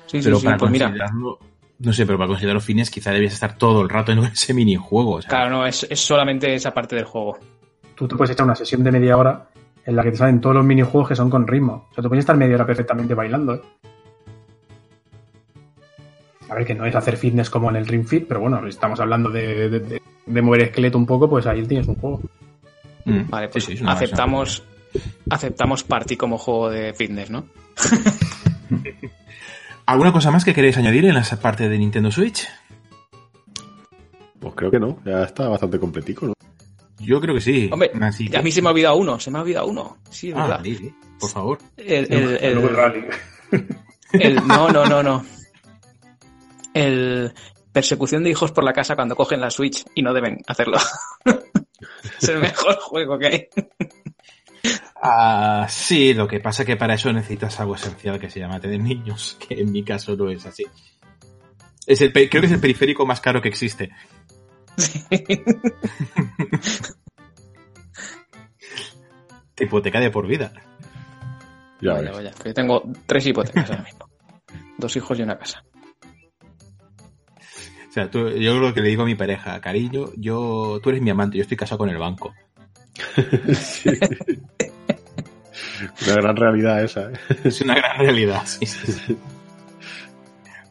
[0.07, 0.47] Sí, sí, pero sí.
[0.59, 0.93] Pues mira.
[1.79, 4.53] no sé, pero para considerar los fines quizá debías estar todo el rato en ese
[4.53, 5.21] minijuego.
[5.21, 7.37] Sea, Claro, no, es, es solamente esa parte del juego.
[7.95, 9.47] Tú te puedes echar una sesión de media hora
[9.85, 11.87] en la que te salen todos los minijuegos que son con ritmo.
[11.91, 13.61] O sea, tú puedes estar media hora perfectamente bailando, ¿eh?
[16.49, 18.99] A ver, que no es hacer fitness como en el Ring Fit, pero bueno, estamos
[18.99, 20.01] hablando de, de- de-
[20.31, 22.21] de mover esqueleto un poco, pues ahí tienes un juego.
[23.05, 24.63] mm, Vale, pues sí, aceptamos,
[25.29, 27.45] aceptamos Party como juego de fitness, ¿no?
[29.85, 32.47] ¿Alguna cosa más que queréis añadir en esa parte de Nintendo Switch?
[34.39, 36.33] Pues creo que no, ya está bastante completico, ¿no?
[36.99, 37.69] Yo creo que sí.
[37.71, 39.97] Hombre, Así que- a mí se me ha olvidado uno, se me ha olvidado uno.
[40.09, 40.63] Sí, es Ah, verdad.
[41.19, 41.57] por favor.
[41.77, 42.61] El, el- el-
[44.13, 45.25] el- no, no, no, no.
[46.73, 47.33] El
[47.71, 50.77] persecución de hijos por la casa cuando cogen la Switch y no deben hacerlo.
[52.21, 53.47] es el mejor juego que hay.
[55.01, 58.59] Ah, sí, lo que pasa es que para eso necesitas algo esencial que se llama
[58.59, 60.65] tener niños, que en mi caso no es así.
[61.87, 63.89] Es el, creo que es el periférico más caro que existe.
[69.55, 70.53] Te hipoteca de por vida.
[71.81, 72.31] Ya Vaya, vaya.
[72.31, 74.07] que Yo tengo tres hipotecas ahora mismo.
[74.77, 75.63] Dos hijos y una casa.
[77.91, 81.01] O sea, tú- yo lo que le digo a mi pareja, cariño, yo, tú eres
[81.01, 82.33] mi amante, yo estoy casado con el banco.
[83.53, 83.89] Sí.
[86.05, 87.13] Una gran realidad esa, ¿eh?
[87.43, 88.43] Es una gran realidad.
[88.45, 89.17] sí.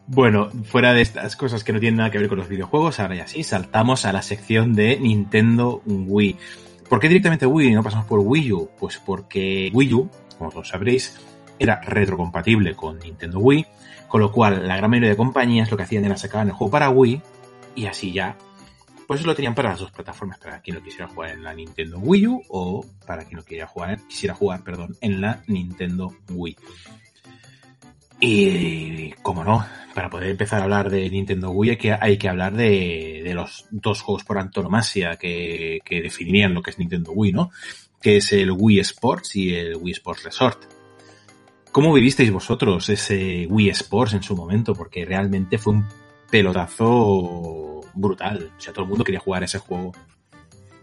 [0.07, 3.14] Bueno, fuera de estas cosas que no tienen nada que ver con los videojuegos, ahora
[3.16, 6.37] ya sí, saltamos a la sección de Nintendo Wii.
[6.89, 8.71] ¿Por qué directamente Wii y no pasamos por Wii U?
[8.79, 11.16] Pues porque Wii U, como todos sabréis,
[11.59, 13.66] era retrocompatible con Nintendo Wii,
[14.11, 16.73] con lo cual la gran mayoría de compañías lo que hacían era sacar el juego
[16.73, 17.23] para Wii
[17.77, 18.37] y así ya,
[19.07, 21.97] pues lo tenían para las dos plataformas, para quien lo quisiera jugar en la Nintendo
[22.01, 26.57] Wii U o para quien lo quisiera jugar, quisiera jugar, perdón, en la Nintendo Wii.
[28.19, 32.29] Y, como no, para poder empezar a hablar de Nintendo Wii hay que, hay que
[32.29, 37.13] hablar de, de los dos juegos por antonomasia que, que definirían lo que es Nintendo
[37.13, 37.53] Wii, ¿no?
[38.03, 40.80] Que es el Wii Sports y el Wii Sports Resort.
[41.73, 44.75] ¿Cómo vivisteis vosotros ese Wii Sports en su momento?
[44.75, 45.87] Porque realmente fue un
[46.31, 48.51] pelotazo brutal.
[48.57, 49.93] O sea, todo el mundo quería jugar ese juego.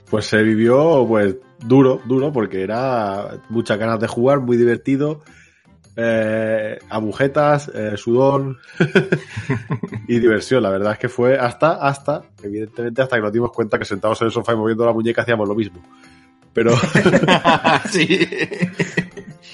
[0.09, 5.23] Pues se vivió, pues, duro, duro, porque era muchas ganas de jugar, muy divertido.
[5.99, 8.57] Eh, agujetas, eh, sudor
[10.07, 10.63] y diversión.
[10.63, 14.21] La verdad es que fue hasta, hasta, evidentemente, hasta que nos dimos cuenta que sentados
[14.21, 15.81] en el sofá y moviendo la muñeca hacíamos lo mismo.
[16.53, 16.71] Pero,
[17.89, 18.07] sí.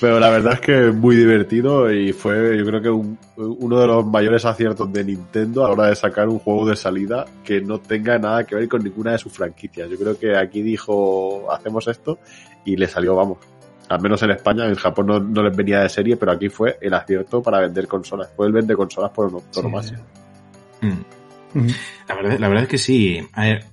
[0.04, 3.88] pero la verdad es que muy divertido y fue, yo creo que un- uno de
[3.88, 7.62] los mayores aciertos de Nintendo a la hora de sacar un juego de salida que
[7.62, 9.90] no tenga nada que ver con ninguna de sus franquicias.
[9.90, 12.20] Yo creo que aquí dijo, hacemos esto
[12.66, 13.38] y le salió, vamos.
[13.88, 16.78] Al menos en España, en Japón no, no les venía de serie, pero aquí fue
[16.82, 18.30] el acierto para vender consolas.
[18.36, 20.02] Fue el vende consolas por antonomasia.
[20.82, 21.68] Mm.
[22.10, 23.26] La verdad, la verdad es que sí.
[23.32, 23.64] A ver,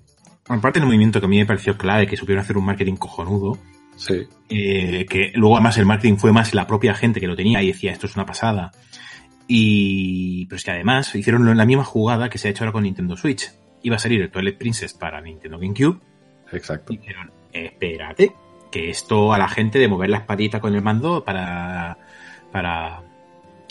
[0.46, 3.58] aparte del movimiento que a mí me pareció clave, que supieron hacer un marketing cojonudo,
[4.00, 4.26] Sí.
[4.48, 7.66] eh, que luego además el marketing fue más la propia gente que lo tenía y
[7.66, 8.72] decía esto es una pasada.
[9.46, 12.84] Y pero es que además hicieron la misma jugada que se ha hecho ahora con
[12.84, 13.50] Nintendo Switch.
[13.82, 16.00] Iba a salir el Twilight Princess para Nintendo GameCube.
[16.50, 16.92] Exacto.
[16.94, 18.32] Y dijeron, espérate,
[18.70, 21.98] que esto a la gente de mover la espadita con el mando para,
[22.50, 23.02] para,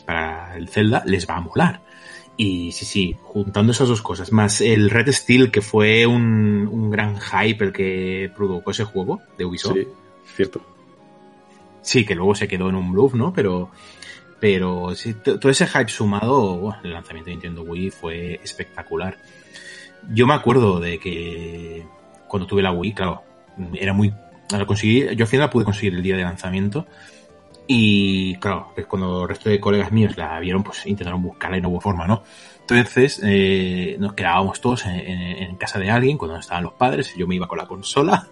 [0.06, 1.82] para el Zelda les va a molar.
[2.38, 6.90] Y sí, sí, juntando esas dos cosas, más el Red Steel, que fue un, un
[6.90, 9.78] gran hype el que provocó ese juego de Ubisoft.
[9.78, 9.88] Sí,
[10.46, 10.62] cierto.
[11.82, 13.34] Sí, que luego se quedó en un bluff, ¿no?
[13.34, 13.72] Pero,
[14.40, 19.18] pero sí, todo ese hype sumado, el lanzamiento de Nintendo Wii fue espectacular.
[20.14, 21.86] Yo me acuerdo de que
[22.28, 23.24] cuando tuve la Wii, claro,
[23.74, 24.14] era muy...
[24.54, 26.88] Al conseguir, yo al final la pude conseguir el día de lanzamiento
[27.68, 31.62] y claro, pues cuando el resto de colegas míos la vieron, pues intentaron buscarla y
[31.62, 32.24] no hubo forma, ¿no?
[32.62, 37.28] Entonces eh, nos quedábamos todos en, en- casa de alguien cuando estaban los padres, yo
[37.28, 38.28] me iba con la consola,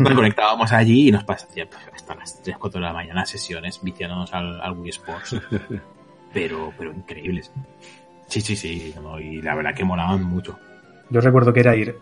[0.00, 4.32] nos conectábamos allí y nos pasábamos hasta las 3, 4 de la mañana sesiones viciándonos
[4.32, 5.36] al, al Wii Sports.
[6.34, 7.52] Pero, pero increíbles.
[8.26, 10.58] Sí, sí, sí, no, y la verdad que molaban mucho.
[11.08, 11.96] Yo recuerdo que era ir,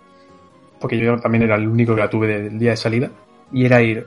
[0.81, 3.11] porque yo también era el único que la tuve del día de salida,
[3.53, 4.07] y era ir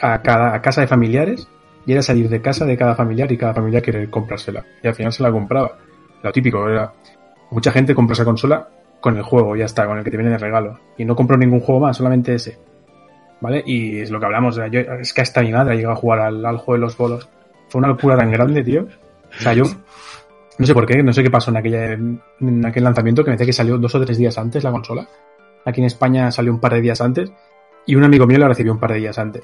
[0.00, 1.46] a cada a casa de familiares,
[1.84, 4.64] y era salir de casa de cada familiar y cada familiar querer comprársela.
[4.82, 5.76] Y al final se la compraba.
[6.22, 6.92] Lo típico era,
[7.50, 8.68] mucha gente compra esa consola
[9.00, 10.78] con el juego, ya está, con el que te viene de regalo.
[10.96, 12.58] Y no compró ningún juego más, solamente ese.
[13.42, 13.60] ¿Vale?
[13.66, 16.20] Y es lo que hablamos, yo, es que hasta mi madre ha llegado a jugar
[16.20, 17.28] al, juego de los bolos.
[17.68, 18.82] Fue una locura tan grande, tío.
[18.84, 19.64] O sea, yo
[20.58, 23.46] no sé por qué, no sé qué pasó en, en aquel lanzamiento que me decía
[23.46, 25.08] que salió dos o tres días antes la consola.
[25.64, 27.32] Aquí en España salió un par de días antes
[27.84, 29.42] y un amigo mío la recibió un par de días antes.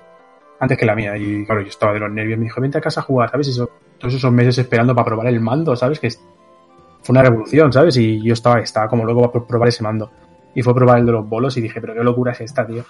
[0.60, 1.16] Antes que la mía.
[1.16, 2.38] Y claro, yo estaba de los nervios.
[2.38, 3.48] Me dijo, vente a casa a jugar, ¿sabes?
[3.48, 3.68] Eso,
[3.98, 5.98] todos esos meses esperando para probar el mando, ¿sabes?
[5.98, 7.96] Que fue una revolución, ¿sabes?
[7.96, 10.12] Y yo estaba, estaba como loco para probar ese mando.
[10.58, 12.66] Y fue a probar el de los bolos y dije, pero qué locura es esta,
[12.66, 12.84] tío.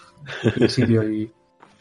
[0.57, 1.31] Y sí, tío, y,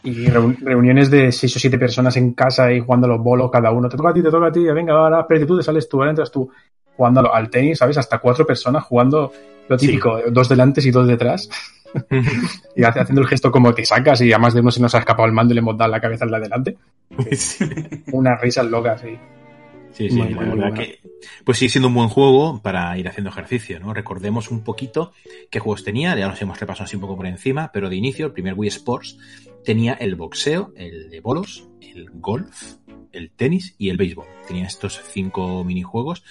[0.04, 3.50] y reun- reuniones de seis o siete personas en casa y jugando a los bolos
[3.50, 3.88] cada uno.
[3.88, 6.00] Te toca a ti, te toca a ti, venga, ahora, espérate tú, te sales tú,
[6.00, 6.50] ahora entras tú.
[6.98, 7.98] Jugando al- tenis, ¿sabes?
[7.98, 9.32] Hasta cuatro personas jugando
[9.70, 11.50] lo típico, dos delante y dos detrás.
[12.76, 15.00] y haciendo el gesto como te sacas y a más de uno se nos ha
[15.00, 16.78] escapado el mando y le hemos dado la cabeza al de adelante.
[18.12, 19.18] Unas risas locas, sí.
[19.94, 20.74] Sí, sí, Muy, la muy verdad buena.
[20.76, 21.00] que
[21.44, 23.94] pues sigue siendo un buen juego para ir haciendo ejercicio, ¿no?
[23.94, 25.12] Recordemos un poquito
[25.50, 28.28] qué juegos tenía, ya los hemos repasado así un poco por encima, pero de inicio,
[28.28, 29.18] el primer Wii Sports
[29.64, 32.76] tenía el boxeo, el de bolos, el golf,
[33.12, 34.28] el tenis y el béisbol.
[34.48, 36.24] Tenía estos cinco minijuegos.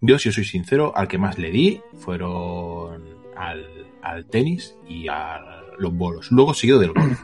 [0.00, 3.02] Yo, si os soy sincero, al que más le di fueron
[3.36, 3.64] al,
[4.02, 5.40] al tenis y a
[5.78, 6.30] los bolos.
[6.30, 7.22] Luego seguido del golf.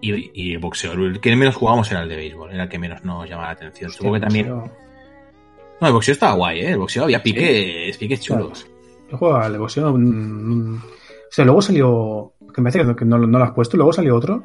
[0.00, 0.92] Y, y el boxeo.
[0.94, 3.52] El que menos jugábamos era el de béisbol, era el que menos nos llamaba la
[3.54, 3.90] atención.
[3.90, 4.48] Supongo que también.
[4.48, 6.70] No, el boxeo estaba guay, ¿eh?
[6.72, 8.66] El boxeo había piques, piques chulos.
[9.10, 9.92] Yo jugaba al de boxeo.
[9.92, 10.76] mm, mm.
[10.76, 12.32] O sea, luego salió.
[12.54, 13.76] Que me parece que no, no, lo has puesto.
[13.76, 14.42] Luego salió otro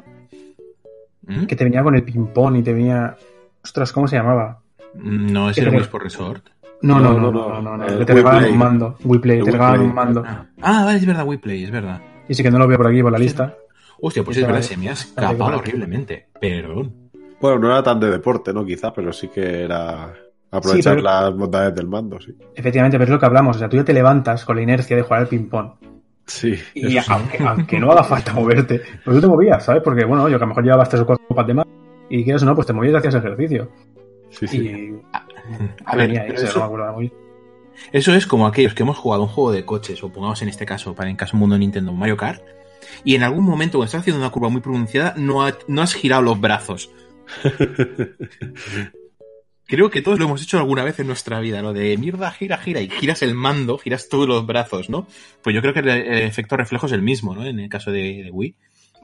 [1.23, 1.45] ¿Mm?
[1.45, 3.15] que te venía con el ping-pong y te venía.
[3.63, 4.61] Ostras, ¿cómo se llamaba?
[4.93, 6.45] No, ese ¿Qué era Wii Sport Resort.
[6.81, 8.51] No, no, No, no, no, no, no, no, no, el que te Play.
[8.51, 8.97] un mando.
[9.03, 9.79] WePlay, te Play.
[9.79, 10.23] un mando.
[10.61, 12.01] Ah, vale, es verdad, Wii Play, es verdad.
[12.29, 13.55] Y sí que no lo veo por aquí, por la lista.
[14.01, 16.27] Hostia, pues es verdad, se me ha escapado horriblemente.
[16.39, 16.93] Perdón.
[17.39, 18.65] Bueno, no era tan de deporte, ¿no?
[18.65, 20.13] Quizás, pero sí que era
[20.51, 22.33] aprovechar Sí, pero- las bondades del mando, sí.
[22.55, 23.55] Efectivamente, pero es lo que hablamos.
[23.55, 25.71] O sea, tú ya te levantas con la inercia de jugar al ping-pong.
[26.27, 26.55] Sí.
[26.73, 26.97] Y sí.
[27.07, 29.83] aunque, aunque no haga falta moverte, pues tú te movías, ¿sabes?
[29.83, 31.65] Porque, bueno, yo que a lo mejor llevabas tres o cuatro copas de más
[32.09, 33.69] y quieras o no, pues te movías y hacías ejercicio.
[34.31, 34.57] Sí, sí.
[34.67, 35.01] Y
[35.85, 37.11] A ver, pero no me
[37.91, 40.65] Eso es como aquellos que hemos jugado un juego de coches, o pongamos en este
[40.65, 42.41] caso, para en caso mundo Nintendo, Mario Kart,
[43.03, 45.93] y en algún momento cuando estás haciendo una curva muy pronunciada, no, ha- no has
[45.93, 46.89] girado los brazos.
[49.67, 52.57] Creo que todos lo hemos hecho alguna vez en nuestra vida, lo de mierda, gira,
[52.57, 55.07] gira, y giras el mando, giras todos los brazos, ¿no?
[55.41, 57.43] Pues yo creo que el, el efecto reflejo es el mismo, ¿no?
[57.45, 58.55] En el caso de, de Wii.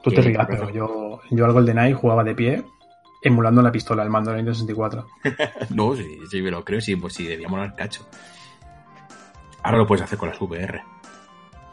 [0.03, 2.63] Tú te rías, pero yo, yo al GoldenEye jugaba de pie,
[3.23, 5.07] emulando la pistola, el mando de la Nintendo 64.
[5.75, 8.07] No, sí, sí, me lo creo, sí, pues sí, debía molar cacho.
[9.63, 10.84] Ahora lo puedes hacer con las VR.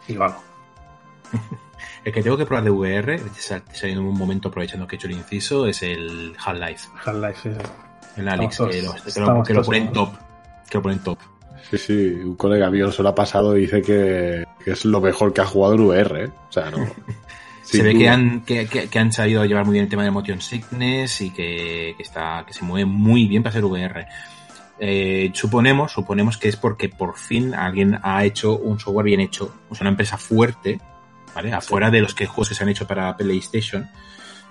[0.08, 0.42] Y lo hago.
[2.08, 4.98] El que tengo que probar de VR, sal- saliendo en un momento aprovechando que he
[4.98, 6.88] hecho el inciso, es el Half-Life.
[7.04, 8.20] Half-Life, sí, sí.
[8.20, 10.10] El Alex, que lo, que lo- que lo todos pone en en- top.
[10.70, 11.18] Que lo pone en top.
[11.70, 11.92] Sí, sí,
[12.24, 15.42] un colega mío se lo ha pasado y dice que, que es lo mejor que
[15.42, 16.28] ha jugado en VR, ¿eh?
[16.48, 16.78] O sea, no.
[17.62, 20.10] Se ve que han, que, que- que han sabido llevar muy bien el tema de
[20.10, 24.06] motion sickness y que, que está, que se mueve muy bien para ser VR.
[24.80, 29.52] Eh, suponemos, suponemos que es porque por fin alguien ha hecho un software bien hecho,
[29.68, 30.80] o sea, una empresa fuerte,
[31.34, 31.52] ¿vale?
[31.52, 33.88] Afuera de los que juegos que se han hecho para PlayStation,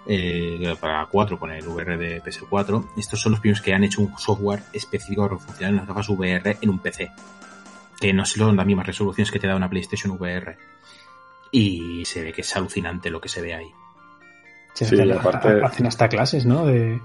[0.07, 4.01] eh, para 4 con el VR de PS4, estos son los primeros que han hecho
[4.01, 7.11] un software específico para funcionar en las gafas VR en un PC.
[7.99, 10.55] Que no son las mismas resoluciones que te da una PlayStation VR.
[11.51, 13.71] Y se ve que es alucinante lo que se ve ahí.
[14.73, 16.65] Sí, Sí, hacen- aparte- Hacen hasta clases, ¿no?
[16.65, 17.01] De...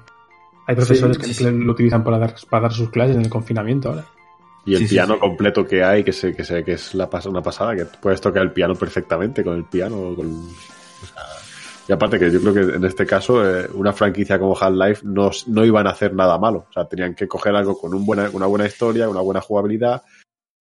[0.67, 1.45] Hay profesores Sí, que sí.
[1.51, 4.05] lo utilizan para dar, para dar sus clases en el confinamiento ahora.
[4.65, 5.21] Y el Sí, sí, piano sí.
[5.21, 8.21] completo que hay, que sé que, sé que es la pas- una pasada, que puedes
[8.21, 10.15] tocar el piano perfectamente con el piano.
[10.15, 11.23] Con, o sea,
[11.89, 15.31] y aparte que yo creo que en este caso eh, una franquicia como Half-Life no,
[15.49, 16.67] no iban a hacer nada malo.
[16.71, 20.03] O sea, tenían que coger algo con un buena, una buena historia, una buena jugabilidad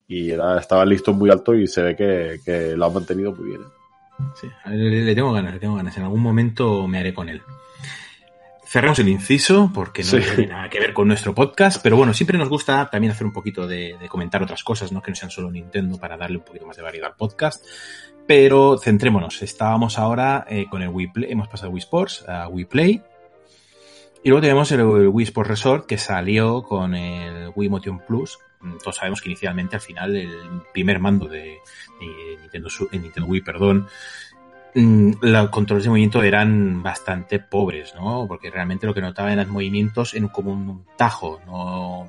[0.09, 3.51] y era, estaba listo muy alto y se ve que, que lo han mantenido muy
[3.51, 3.61] bien.
[3.61, 4.23] ¿eh?
[4.41, 5.95] Sí, le, le tengo ganas, le tengo ganas.
[5.99, 7.43] En algún momento me haré con él.
[8.73, 10.21] Cerramos el inciso porque no Sí.
[10.37, 13.33] tiene nada que ver con nuestro podcast, pero bueno, siempre nos gusta también hacer un
[13.33, 15.03] poquito de, de comentar otras cosas, ¿no?
[15.03, 17.65] Que no sean solo Nintendo para darle un poquito más de variedad al podcast.
[18.29, 19.43] Pero centrémonos.
[19.43, 23.03] Estábamos ahora eh, con el Wii Play, hemos pasado Wii Sports a Wii Play.
[24.23, 28.39] Y luego tenemos el, el Wii Sports Resort que salió con el Wii Motion Plus.
[28.61, 30.31] Mm, Todos sabemos que inicialmente al final el
[30.73, 31.41] primer mando de,
[31.99, 33.89] de Nintendo, Su- eh, Nintendo Wii, perdón,
[34.75, 38.27] los controles de movimiento eran bastante pobres, ¿no?
[38.29, 42.09] Porque realmente lo que notaba eran movimientos en como un tajo, no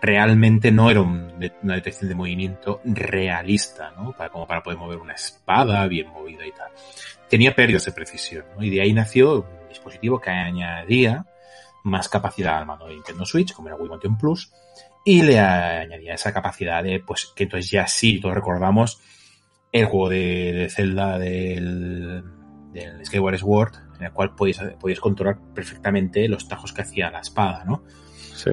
[0.00, 4.14] realmente no era una detección de movimiento realista, ¿no?
[4.32, 6.70] Como para poder mover una espada bien movida y tal.
[7.28, 8.64] Tenía pérdidas de precisión, ¿no?
[8.64, 11.26] Y de ahí nació un dispositivo que añadía
[11.84, 14.52] más capacidad al mando de Nintendo Switch, como era Wii Motion Plus,
[15.04, 19.00] y le añadía esa capacidad de, pues, que entonces ya sí, todos recordamos
[19.72, 22.22] el juego de, de Zelda del,
[22.72, 27.20] del Skyward Sword, en el cual podías, podías controlar perfectamente los tajos que hacía la
[27.20, 27.82] espada, ¿no?
[28.34, 28.50] Sí.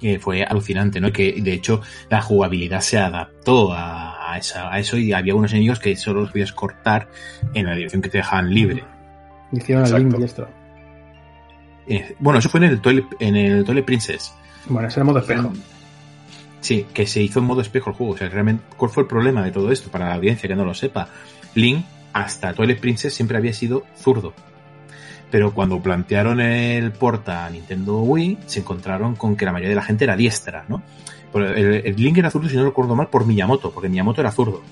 [0.00, 1.10] que fue alucinante, ¿no?
[1.12, 5.50] Que de hecho la jugabilidad se adaptó a, a esa- a eso y había unos
[5.52, 7.08] enemigos que solo los podías cortar
[7.54, 8.84] en la dirección que te dejaban libre.
[9.50, 10.48] Hicieron link y esto.
[11.88, 14.32] Eh, bueno, eso fue en el Toilet, en el Toilet Princess.
[14.66, 15.52] Bueno, ese era modo espejo.
[16.60, 18.12] Sí, que se hizo en modo espejo el juego.
[18.14, 19.90] O sea, realmente, ¿cuál fue el problema de todo esto?
[19.90, 21.08] Para la audiencia que no lo sepa.
[21.54, 24.34] Link, hasta Toilet Princess, siempre había sido zurdo.
[25.30, 29.76] Pero cuando plantearon el porta a Nintendo Wii, se encontraron con que la mayoría de
[29.76, 30.82] la gente era diestra, ¿no?
[31.34, 34.62] El, Link era zurdo, si no recuerdo mal, por Miyamoto, porque Miyamoto era zurdo.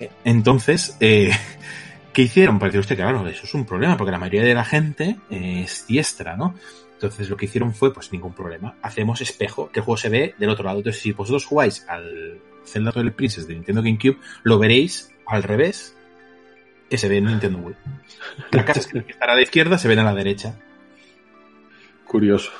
[0.00, 1.30] Eh, Entonces, eh,
[2.12, 2.58] ¿qué hicieron?
[2.58, 5.86] Pues dice usted, claro, eso es un problema, porque la mayoría de la gente es
[5.86, 6.54] diestra, ¿no?
[7.02, 8.76] Entonces lo que hicieron fue, pues ningún problema.
[8.82, 10.78] Hacemos espejo, que el juego se ve del otro lado.
[10.78, 15.96] Entonces, si vosotros jugáis al Zelda Twilight Princess de Nintendo GameCube, lo veréis al revés
[16.88, 17.74] que se ve en Nintendo Wii.
[18.52, 20.54] La casa que estará a la izquierda se ven a la derecha.
[22.06, 22.50] Curioso.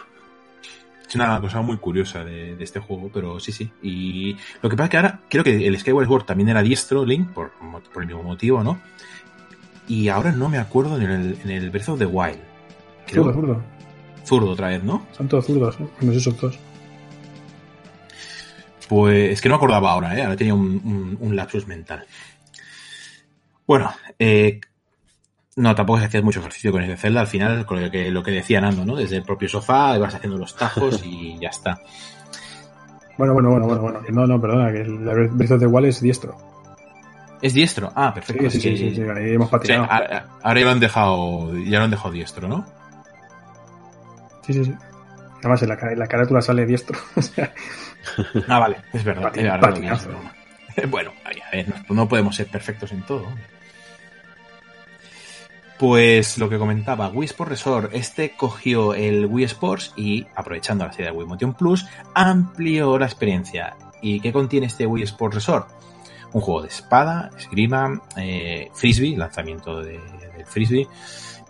[1.08, 3.70] Es una cosa muy curiosa de, de este juego, pero sí, sí.
[3.82, 7.04] Y lo que pasa es que ahora creo que el Skyward Sword también era diestro,
[7.04, 7.52] Link, por,
[7.92, 8.80] por el mismo motivo, ¿no?
[9.88, 12.38] Y ahora no me acuerdo en el, en el Breath of the Wild.
[13.06, 13.62] Creo- Zurdo, zurdo.
[14.24, 15.06] Zurdo otra vez, ¿no?
[15.12, 15.88] Son todos zurdos, ¿no?
[16.00, 16.58] No sé esos dos.
[18.88, 20.22] Pues es que no acordaba ahora, ¿eh?
[20.22, 22.04] Ahora tenía un, un- un lapsus mental.
[23.66, 24.60] Bueno, eh,
[25.56, 27.20] no, tampoco se hacía mucho ejercicio con ese Zelda.
[27.20, 28.96] Al final, con lo que, lo que decía Nando, ¿no?
[28.96, 31.80] Desde el propio sofá ibas haciendo los tajos y ya está.
[33.16, 34.00] Bueno, bueno, bueno, bueno, bueno.
[34.10, 36.36] No, no, perdona, que el Breath of the es diestro.
[37.40, 37.92] ¿Es diestro?
[37.94, 38.50] Ah, perfecto.
[38.50, 39.84] sí, sí, sí, sí, ahí hemos o sea, patinado.
[39.90, 42.64] ahora ahora ya lo han dejado, ya lo han dejado diestro, ¿no?
[44.42, 44.74] Sí, sí, sí.
[45.38, 46.98] Además, en la, en la carátula sale diestro.
[47.16, 47.52] O sea,
[48.48, 49.32] Ah, vale, es verdad.
[49.36, 50.86] Eh.
[50.86, 53.26] Bueno, a ver, no, no podemos ser perfectos en todo.
[55.78, 60.92] Pues lo que comentaba, Wii Sports Resort, este cogió el Wii Sports y, aprovechando la
[60.92, 63.74] serie de Wii Motion Plus, amplió la experiencia.
[64.00, 65.68] ¿Y qué contiene este Wii Sports Resort?
[66.32, 69.98] Un juego de espada, esgrima, eh, frisbee, lanzamiento de,
[70.36, 70.86] del frisbee,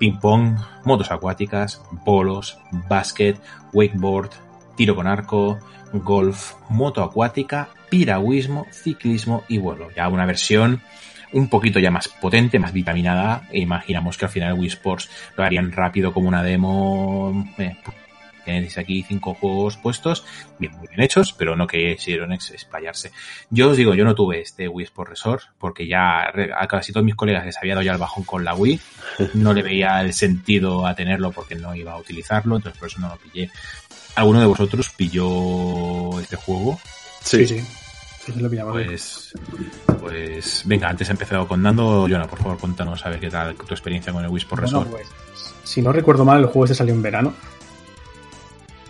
[0.03, 3.41] ping pong, motos acuáticas, bolos, básquet,
[3.73, 4.31] wakeboard,
[4.75, 5.61] tiro con arco,
[5.93, 9.93] golf, moto acuática, piragüismo, ciclismo y vuelo.
[9.95, 10.81] Ya una versión
[11.33, 13.47] un poquito ya más potente, más vitaminada.
[13.53, 17.47] E imaginamos que al final Wii Sports lo harían rápido como una demo.
[17.59, 17.77] eh,
[18.45, 20.25] Tenéis aquí cinco juegos puestos,
[20.59, 23.13] bien, muy bien hechos, pero no que quisieron ex- explayarse.
[23.51, 26.25] Yo os digo, yo no tuve este Wii Sport Resort, porque ya
[26.59, 28.81] a casi todos mis colegas les había dado ya el bajón con la Wii,
[29.35, 33.01] no le veía el sentido a tenerlo porque no iba a utilizarlo, entonces por eso
[33.01, 33.51] no lo pillé.
[34.17, 36.79] ¿Alguno de vosotros pilló este juego?
[37.23, 37.61] Sí, sí.
[38.25, 38.73] Sí, sí, lo pillamos.
[38.75, 39.33] Pues,
[40.01, 42.03] pues venga, antes he empezado con Nando.
[42.09, 44.85] Jonah, por favor, cuéntanos a ver qué tal tu experiencia con el Wii Sport Bueno,
[44.85, 44.91] Resort.
[44.91, 47.35] pues, si no recuerdo mal, el juego este salió en verano.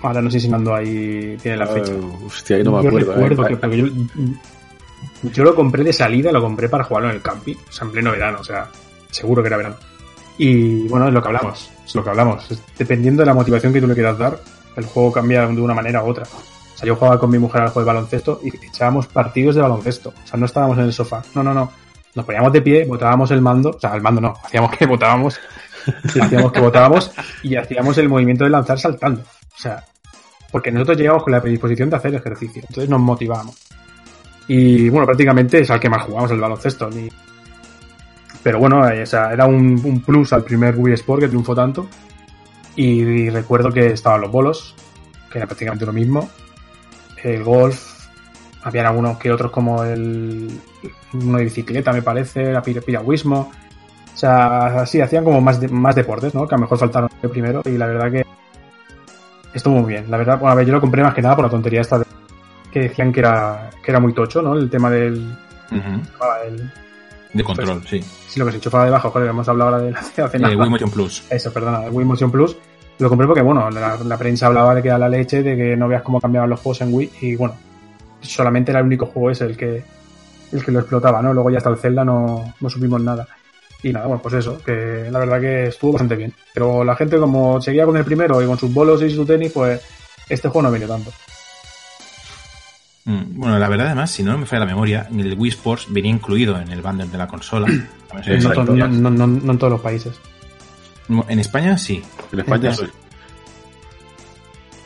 [0.03, 1.93] Ahora no sé si Nando ahí tiene la fecha.
[1.93, 3.13] Ah, hostia, ahí no me Yo acuerdo.
[3.13, 3.49] recuerdo eh.
[3.49, 3.87] que porque yo,
[5.33, 7.93] yo lo compré de salida, lo compré para jugarlo en el camping, o sea, en
[7.93, 8.69] pleno verano, o sea,
[9.11, 9.77] seguro que era verano.
[10.39, 12.49] Y bueno, es lo que hablamos, es lo que hablamos.
[12.77, 14.41] Dependiendo de la motivación que tú le quieras dar,
[14.77, 16.25] el juego cambia de una manera u otra.
[16.25, 19.63] O sea, yo jugaba con mi mujer al juego de baloncesto y echábamos partidos de
[19.63, 20.09] baloncesto.
[20.11, 21.23] O sea, no estábamos en el sofá.
[21.35, 21.71] No, no, no.
[22.15, 25.41] Nos poníamos de pie, botábamos el mando, o sea, el mando no, hacíamos que botábamos,
[26.21, 27.11] hacíamos que botábamos
[27.43, 29.23] y hacíamos el movimiento de lanzar saltando.
[29.23, 29.83] O sea,
[30.53, 33.57] porque nosotros llegamos con la predisposición de hacer ejercicio, entonces nos motivábamos.
[34.47, 36.91] Y bueno, prácticamente es al que más jugamos el baloncesto.
[36.91, 37.09] Ni...
[38.43, 41.89] Pero bueno, o sea, era un, plus al primer Wii Sport que triunfó tanto.
[42.77, 44.75] Y, recuerdo que estaban los bolos,
[45.31, 46.29] que era prácticamente lo mismo.
[47.23, 48.07] El golf,
[48.65, 50.51] habían algunos que otros como el
[51.15, 53.51] uno de bicicleta, me parece, el pir- piragüismo.
[54.13, 56.47] O sea, sí, hacían como más, de- más deportes, ¿no?
[56.49, 57.63] Que a lo mejor faltaron primero.
[57.65, 58.27] Y la verdad que
[59.55, 60.11] estuvo muy bien.
[60.11, 61.99] La verdad, bueno, a ver, yo lo compré más que nada por la tontería esta
[61.99, 62.05] de
[62.71, 64.55] que decían que era, que era muy tocho, ¿no?
[64.55, 65.37] El tema del.
[66.21, 66.71] Ah, el-
[67.33, 68.01] De control, sí.
[68.03, 70.55] sí, lo que se enchufaba debajo, joder, hemos hablado ahora de hace, hace nada.
[70.57, 71.25] Wii Motion Plus.
[71.31, 72.57] Eso, perdona, el Wii Motion Plus.
[72.99, 75.77] Lo compré porque, bueno, la, la prensa hablaba de que era la leche, de que
[75.77, 77.57] no veas cómo cambiaban los juegos en Wii, y bueno,
[78.21, 79.83] solamente era el único juego ese el que,
[80.53, 81.33] el que lo explotaba, ¿no?
[81.33, 83.27] Luego ya hasta el Zelda no, no supimos nada.
[83.83, 86.33] Y nada, bueno, pues eso, que la verdad que estuvo bastante bien.
[86.55, 89.51] Pero la gente, como seguía con el primero y con sus bolos y su tenis,
[89.53, 89.81] pues
[90.29, 91.11] este juego no venía tanto.
[93.05, 96.11] Mm, Bueno, la verdad, además, si no me falla la memoria, el Wii Sports venía
[96.13, 97.67] incluido en el bundle de la consola.
[98.13, 100.13] No, no, no- no- no en todos los países.
[101.29, 102.03] En España sí.
[102.31, 102.85] En España sí.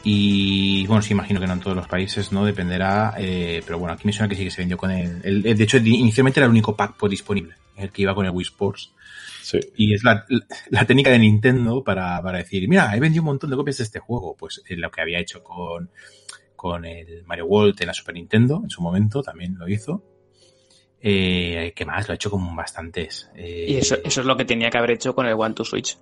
[0.08, 2.44] Y bueno, sí, imagino que no en todos los países, ¿no?
[2.44, 3.14] Dependerá.
[3.18, 5.64] eh, pero bueno, aquí me suena que sí que se vendió con el, el- De
[5.64, 8.92] hecho, inicialmente era el único pack disponible, el que iba con el Wii Sports.
[9.42, 9.58] Sí.
[9.76, 10.24] Y es la,
[10.70, 13.82] la técnica de Nintendo para, para decir, mira, he vendido un montón de copias de
[13.84, 14.36] este juego.
[14.38, 15.90] Pues eh, lo que había hecho con,
[16.54, 20.04] con el Mario World en la Super Nintendo, en su momento, también lo hizo.
[21.00, 22.06] Eh, ¿Qué más?
[22.06, 23.28] Lo ha hecho con bastantes.
[23.34, 25.64] Eh, Y eso, eso es lo que tenía que haber hecho con el One to
[25.64, 25.98] Switch.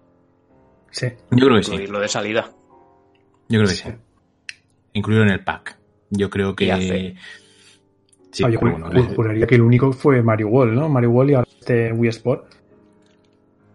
[0.90, 1.06] Sí.
[1.30, 1.70] Yo creo que sí.
[1.72, 2.50] Incluirlo de salida.
[3.48, 3.88] Yo creo que sí.
[4.94, 5.76] Incluirlo en el pack.
[6.10, 7.16] Yo creo que.
[8.32, 10.88] Sí, Ah, yo pero ju- bueno, ju- juraría que el único fue Mario World, ¿no?
[10.88, 12.52] Mario World y ahora este Wii Sport.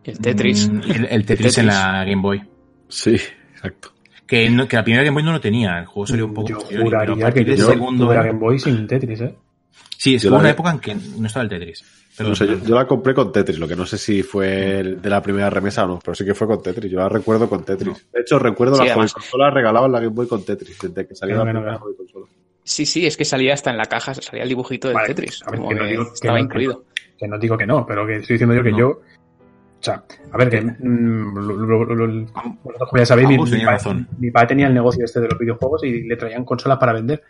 [0.03, 0.69] El Tetris.
[0.69, 2.41] Mm, El, el Tetris en la Game Boy.
[2.87, 3.15] Sí,
[3.53, 3.93] exacto.
[4.27, 5.79] Que, no- que la primera Game Boy no lo tenía.
[5.79, 8.11] El juego salió un poco Yo juraría que yo segundo.
[8.11, 9.35] año- Game Boy sin Tetris, ¿eh?
[10.01, 11.83] Sí, es la una vi- época en que no estaba el Tetris.
[12.19, 15.09] No sé, yo, la compré con Tetris, lo que no sé si fue el- de
[15.09, 16.89] la primera remesa o no, pero sí que fue con Tetris.
[16.91, 18.07] Yo la recuerdo con Tetris.
[18.13, 21.15] De hecho, recuerdo Sí, las además- consolas regalaban la Game Boy con Tetris, desde que
[21.15, 21.79] salió Pero la primera claro.
[21.85, 22.25] Game Boy consola.
[22.63, 25.41] Sí, sí, es que salía hasta en la caja, salía el dibujito del Vale, Tetris.
[25.45, 26.83] a ver, como que no digo que estaba no- incluido.
[27.17, 28.77] Que no digo que no, pero que estoy diciendo yo que No.
[28.77, 28.87] yo.
[28.89, 30.61] O sea, a ver, que.
[30.61, 32.25] mm, lo- lo- lo- lo-
[32.63, 35.83] vosotros como ya sabéis, mi, padre, mi padre tenía el negocio este de los videojuegos
[35.85, 37.21] y le traían consolas para vender.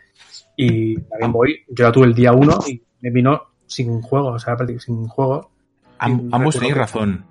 [0.64, 4.28] Y la Game Boy, yo la tuve el día uno y me vino sin juego,
[4.28, 5.50] o sea, prácticamente sin juego.
[5.98, 7.24] Am- ambos tenéis que- razón.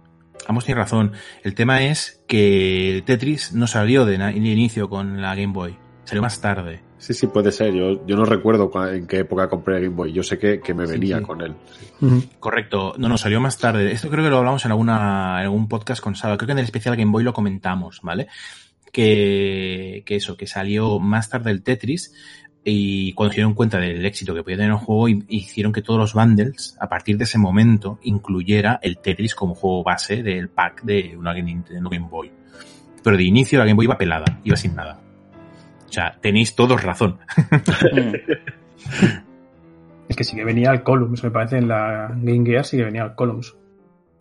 [0.48, 1.12] Ambos tenéis razón.
[1.44, 5.76] El tema es que el Tetris no salió de, de inicio con la Game Boy.
[6.06, 6.82] Salió más tarde.
[6.98, 7.74] Sí, sí, puede ser.
[7.74, 10.12] Yo, yo no recuerdo en qué época compré Game Boy.
[10.12, 11.24] Yo sé que, que me venía sí.
[11.24, 11.54] con él.
[12.40, 12.94] Correcto.
[12.98, 13.92] No, no, salió más tarde.
[13.92, 16.36] Esto creo que lo hablamos en alguna en algún podcast con Saba.
[16.38, 18.28] Creo que en el especial Game Boy lo comentamos, ¿vale?
[18.92, 22.14] Que, que eso, que salió más tarde el Tetris
[22.64, 25.82] y cuando se dieron cuenta del éxito que podía tener el juego, hi- hicieron que
[25.82, 30.50] todos los bundles, a partir de ese momento, incluyera el Tetris como juego base del
[30.50, 32.32] pack de una Game, Nintendo Game Boy.
[33.04, 35.00] Pero de inicio la Game Boy iba pelada, iba sin nada.
[35.88, 37.18] O sea, tenéis todos razón.
[37.92, 38.14] Mm.
[40.10, 42.84] Es que sí que venía el Columns, me parece, en la Game Gear sí que
[42.84, 43.56] venía el Columns.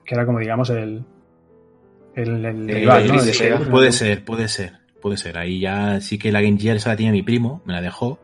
[0.05, 1.05] Que era como, digamos, el.
[2.15, 3.13] El, el Eh, rival, ¿no?
[3.15, 3.57] Tetris El- de Sega.
[3.59, 5.39] el- Puede ser, puede ser, puede ser.
[5.39, 8.19] Ahí ya sí que la Game Gear esa la tenía mi primo, me la dejó.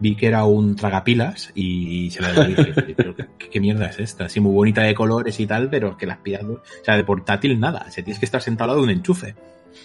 [0.00, 2.32] Vi que era un tragapilas y se la.
[2.44, 4.24] Dije, pero ¿qué, qué mierda es esta?
[4.24, 7.58] Así muy bonita de colores y tal, pero que las pidas, o sea, de portátil
[7.58, 7.84] nada.
[7.88, 9.34] O sea, tienes que estar sentado al lado de un enchufe.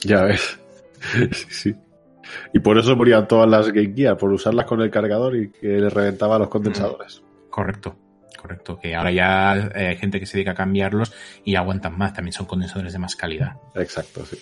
[0.04, 0.60] Ya ves.
[1.32, 1.76] sí, sí.
[2.54, 5.68] Y por eso morían todas las Game Gear, por usarlas con el cargador y que
[5.68, 7.22] les reventaba los condensadores.
[7.50, 7.96] Correcto,
[8.40, 8.80] correcto.
[8.80, 12.14] Que ahora ya eh, hay gente que se dedica a cambiarlos y aguantan más.
[12.14, 13.58] También son condensadores de más calidad.
[13.76, 14.38] Exacto, sí.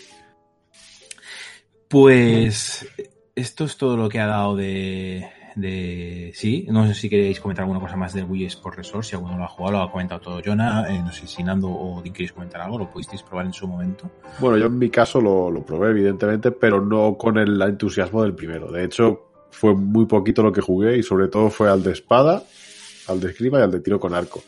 [1.87, 2.87] Pues
[3.35, 6.65] esto es todo lo que ha dado de, de sí.
[6.69, 9.43] No sé si queréis comentar alguna cosa más del Wii Sport Resort, si alguno lo
[9.43, 12.31] ha jugado, lo ha comentado todo Jonah, eh, no sé si Nando o Dean queréis
[12.31, 14.09] comentar algo, lo pudisteis probar en su momento.
[14.39, 18.35] Bueno, yo en mi caso lo, lo probé, evidentemente, pero no con el entusiasmo del
[18.35, 18.71] primero.
[18.71, 22.43] De hecho, fue muy poquito lo que jugué y sobre todo fue al de espada,
[23.07, 24.43] al de escriba y al de tiro con arco.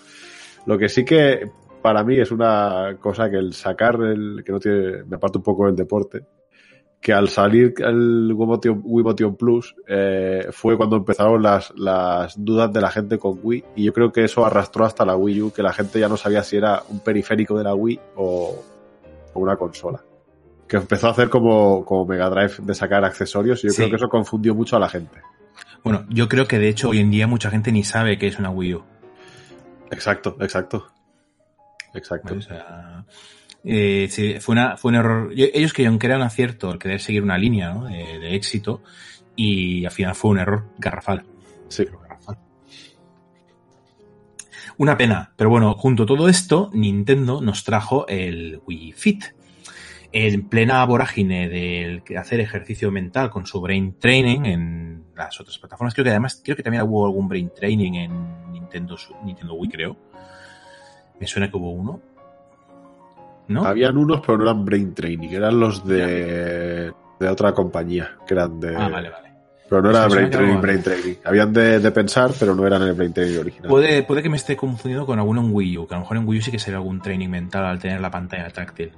[0.66, 1.50] Lo que sí que
[1.82, 5.44] para mí es una cosa que el sacar el, que no tiene, me aparta un
[5.44, 6.26] poco del deporte,
[7.02, 12.92] que al salir el Wiimotion, Plus eh, fue cuando empezaron las, las dudas de la
[12.92, 15.72] gente con Wii y yo creo que eso arrastró hasta la Wii U, que la
[15.72, 18.64] gente ya no sabía si era un periférico de la Wii o,
[19.34, 20.02] o una consola.
[20.68, 23.78] Que empezó a hacer como, como Mega Drive de sacar accesorios y yo Sí.
[23.78, 25.22] creo que eso confundió mucho a la gente.
[25.84, 28.38] Bueno, yo creo que de hecho hoy en día mucha gente ni sabe que es
[28.38, 28.84] una Wii U.
[29.92, 30.88] Exacto, exacto.
[31.94, 32.36] Exacto.
[32.36, 33.06] O sea,
[33.64, 35.34] eh, sí, fue, una, fue un error.
[35.36, 37.86] yo- Ellos creyeron que era un acierto el querer seguir una línea ¿no?
[37.86, 38.82] de, de éxito
[39.36, 41.24] y al final fue un error garrafal.
[41.68, 41.86] Sí.
[41.86, 42.38] Garrafal.
[44.78, 49.24] Una pena, pero bueno, junto a todo esto, Nintendo nos trajo el Wii Fit.
[50.12, 55.94] En plena vorágine del hacer ejercicio mental con su brain training en las otras plataformas,
[55.94, 59.98] creo que además, creo que también hubo algún brain training en Nintendo, Nintendo Wii, creo.
[61.20, 62.02] Me suena que hubo uno.
[63.50, 63.66] ¿No?
[63.66, 68.60] Habían unos, pero no eran Brain Training, eran los de, de otra compañía, que eran
[68.60, 68.76] de...
[68.76, 69.30] Ah, vale, vale.
[69.70, 71.16] Pero no era Brain Training, algo- Brain Training.
[71.26, 73.68] Habían de, de pensar, pero no eran el Brain Training original.
[73.70, 76.18] Puede, puede que me esté confundiendo con alguno en Wii U, que a lo mejor
[76.18, 78.92] en Wii U sí que sería algún training mental al tener la pantalla táctil.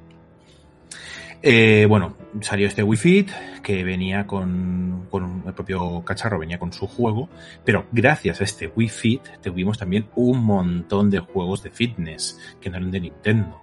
[1.43, 3.29] Eh, bueno, salió este Wii Fit
[3.63, 7.29] que venía con, con el propio cacharro, venía con su juego,
[7.65, 12.69] pero gracias a este Wii Fit tuvimos también un montón de juegos de fitness que
[12.69, 13.59] no eran de Nintendo.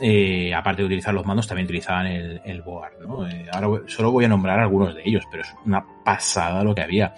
[0.00, 3.00] Eh, aparte de utilizar los mandos, también utilizaban el, board.
[3.06, 3.28] ¿no?
[3.28, 6.82] Eh, ahora solo voy a nombrar algunos de ellos, pero es una pasada lo que
[6.82, 7.14] había.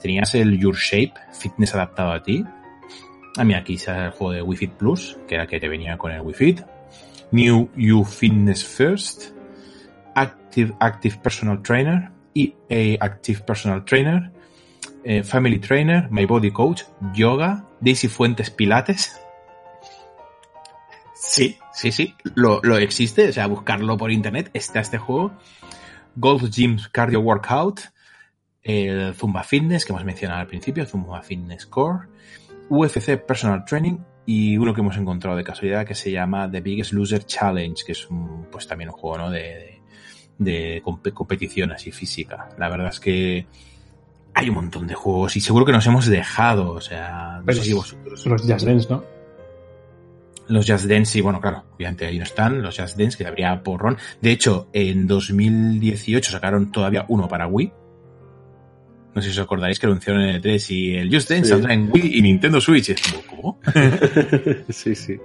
[0.00, 2.44] Tenías el Your Shape, fitness adaptado a ti.
[3.36, 5.68] A mí aquí está el juego de Wii Fit Plus, que era el que te
[5.68, 6.60] venía con el Wii Fit.
[7.30, 9.32] New You Fitness First.
[10.14, 12.10] Active, Active Personal Trainer.
[12.34, 14.30] EA Active Personal Trainer.
[15.04, 16.08] eh, Family Trainer.
[16.10, 16.82] My Body Coach.
[17.14, 17.64] Yoga.
[17.80, 19.20] Daisy Fuentes Pilates.
[21.28, 22.14] Sí, sí, sí.
[22.34, 23.28] Lo, lo existe.
[23.28, 24.50] O sea, buscarlo por internet.
[24.54, 25.32] Está este juego.
[26.16, 27.80] Golf Gym Cardio Workout.
[28.62, 30.84] El Zumba Fitness, que hemos mencionado al principio.
[30.86, 32.08] Zumba Fitness Core.
[32.70, 33.98] UFC Personal Training.
[34.26, 37.92] Y uno que hemos encontrado de casualidad que se llama The Biggest Loser Challenge, que
[37.92, 39.30] es un, pues también un juego ¿no?
[39.30, 39.80] de, de,
[40.52, 42.50] de comp- competición así física.
[42.58, 43.46] La verdad es que
[44.34, 46.72] hay un montón de juegos y seguro que nos hemos dejado.
[46.72, 48.26] O sea, no Pero sé si los- vosotros.
[48.26, 49.17] Los Just Dance, ¿no?
[50.48, 53.62] Los Just Dance, sí, bueno, claro, obviamente ahí no están, los Just Dance, que habría
[53.62, 53.96] porrón.
[54.20, 57.72] De hecho, en 2018 sacaron todavía uno para Wii.
[59.14, 61.50] No sé si os acordaréis que lo anunciaron en E3 y el Just Dance Sí.
[61.50, 62.90] saldrá en Wii y Nintendo Switch.
[62.90, 62.94] Y
[63.28, 63.58] ¿cómo?
[64.68, 65.18] sí, sí.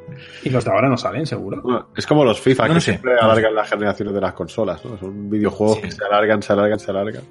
[0.43, 1.61] Y los de ahora no salen, seguro.
[1.61, 4.97] Bueno, es como los FIFA, No que siempre alargan las generaciones de las consolas, ¿no?
[4.97, 7.23] Son videojuegos que se alargan, se alargan, se alargan.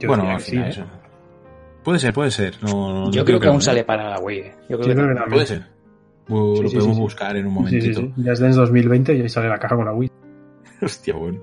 [0.00, 0.82] Yo bueno, al final sí, ¿eh?
[0.82, 0.90] eso.
[1.82, 2.54] Puede ser, puede ser.
[2.62, 3.60] No, no Yo creo creo que aún no.
[3.62, 4.38] sale para la Wii.
[4.38, 4.54] eh.
[4.68, 5.30] Yo creo Sí, que.
[5.30, 5.62] Puede ser.
[6.26, 7.00] Sí, lo sí, podemos sí, sí.
[7.00, 8.00] buscar en un Sí, momentito.
[8.00, 8.22] sí, sí.
[8.28, 10.10] Just Dance 2020 y ahí sale la caja con la Wii.
[10.82, 11.40] Hostia, bueno.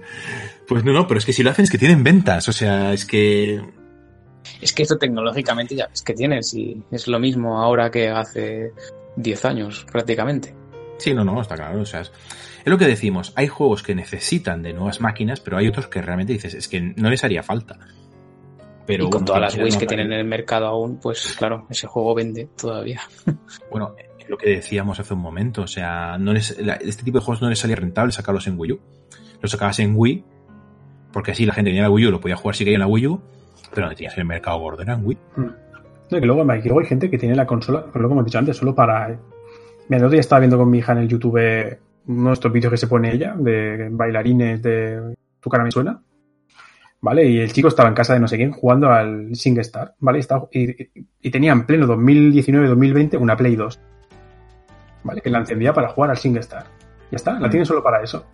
[0.67, 2.47] Pues no, no, pero es que si lo hacen es que tienen ventas.
[2.49, 3.61] O sea, es que
[4.61, 8.71] Es que esto tecnológicamente ya es que tienes y es lo mismo ahora que hace
[9.15, 10.53] 10 años prácticamente.
[10.97, 11.82] Sí, no, no, está claro.
[11.82, 12.11] O sea, es,
[12.63, 13.34] es lo que decimos.
[13.36, 16.79] Hay juegos que necesitan de nuevas máquinas, pero hay otros que realmente dices, es que
[16.82, 17.79] no les haría falta.
[18.86, 21.36] Pero y con bueno, todas las Wii's no que tienen en el mercado aún, pues
[21.38, 23.01] claro, ese juego vende todavía.
[23.69, 25.61] Bueno, es lo que decíamos hace un momento.
[25.63, 28.79] O sea, no este tipo de juegos no les salía rentable sacarlos en Wii U.
[29.41, 30.23] Los sacabas en Wii,
[31.11, 32.88] porque así la gente tenía la Wii U, lo podía jugar si quería en la
[32.88, 33.21] Wii U,
[33.73, 35.17] pero donde tenías el mercado gordo era en Wii.
[35.36, 38.73] No, que luego, hay gente que tiene la consola, pero como hemos dicho antes, solo
[38.73, 39.09] para.
[39.09, 41.77] Mira, el otro día estaba viendo con mi hija en el YouTube
[42.07, 46.01] uno de estos vídeos que se pone ella, de bailarines de Tu cara me suena.
[47.01, 47.25] ¿Vale?
[47.25, 50.19] Y el chico estaba en casa de no sé quién jugando al SingStar, ¿vale?
[50.19, 50.75] Estaba- y-
[51.21, 53.79] y tenía en pleno 2019-2020 una Play 2,
[55.03, 55.21] ¿vale?
[55.21, 56.65] Que la encendía para jugar al SingStar.
[57.11, 58.25] Ya está, la tiene solo para eso.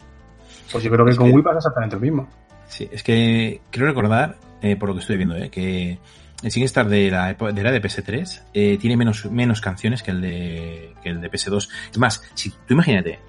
[0.72, 2.28] Pues yo creo que Es con que- Wii pasa exactamente lo mismo.
[2.68, 5.98] Sí, es que quiero recordar, eh, por lo que estoy viendo, eh, que
[6.44, 10.22] el SingStar de la, de la de PS3 eh, tiene menos, menos canciones que el
[10.22, 11.70] de, que el de PS2.
[11.92, 13.20] Es más, si tú imagínate,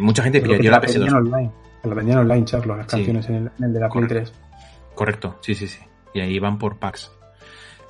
[0.00, 1.14] mucha gente pidió la la vendían PS2.
[1.16, 1.50] online.
[1.82, 2.96] La vendían online, Charlo, las Sí.
[2.96, 4.32] canciones en el, en el de la Play 3.
[4.94, 5.80] Correcto, sí, sí, sí.
[6.14, 7.10] Y ahí van por packs.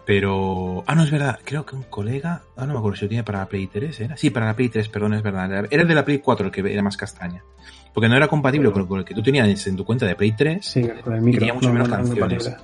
[0.06, 0.84] Pero.
[0.86, 1.38] Ah, no, es verdad.
[1.44, 2.42] Creo que un colega.
[2.56, 4.00] Ah, no me acuerdo si lo tiene para la Play 3.
[4.00, 4.16] ¿Era?
[4.16, 5.66] Sí, para la Play 3, perdón, es verdad.
[5.70, 7.42] Era el de la Play 4 el que era más castaña.
[7.92, 10.32] Porque no era compatible con, con el que tú tenías en tu cuenta de Play
[10.32, 10.64] 3.
[10.64, 11.38] Sí, con el y micro.
[11.40, 12.56] tenía mucho no, menos no, no, canciones.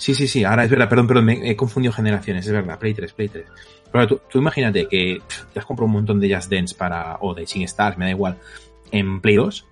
[0.00, 2.94] Sí, sí, sí, ahora es verdad, perdón, perdón, me he confundido generaciones, es verdad, Play
[2.94, 3.44] 3, Play 3.
[3.92, 7.18] Pero tú, tú imagínate que pff, te has comprado un montón de Just Dance para,
[7.20, 8.38] o de Sing Stars, me da igual,
[8.92, 9.66] en Play 2,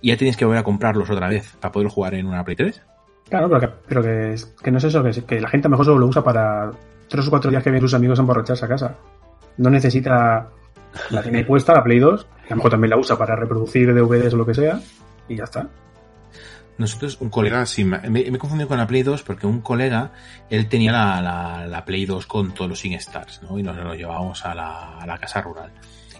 [0.00, 2.56] y ya tienes que volver a comprarlos otra vez para poder jugar en una Play
[2.56, 2.80] 3.
[3.30, 5.86] Claro, pero que, pero que, que no es eso, que, la gente a lo mejor
[5.86, 6.72] solo lo usa para
[7.08, 8.96] tres o cuatro días que vienen sus amigos a emborracharse a casa.
[9.56, 10.48] No necesita
[11.10, 13.94] la tiene puesta, la Play 2, que a lo mejor también la usa para reproducir
[13.94, 14.80] DVDs o lo que sea,
[15.28, 15.68] y ya está.
[16.76, 20.10] Nosotros, un colega, sí, me, he confundido con la Play 2 porque un colega,
[20.48, 23.58] él tenía la, la, la Play 2 con todos los Sing Stars, ¿no?
[23.58, 25.70] Y nos lo llevábamos a la, a la casa rural.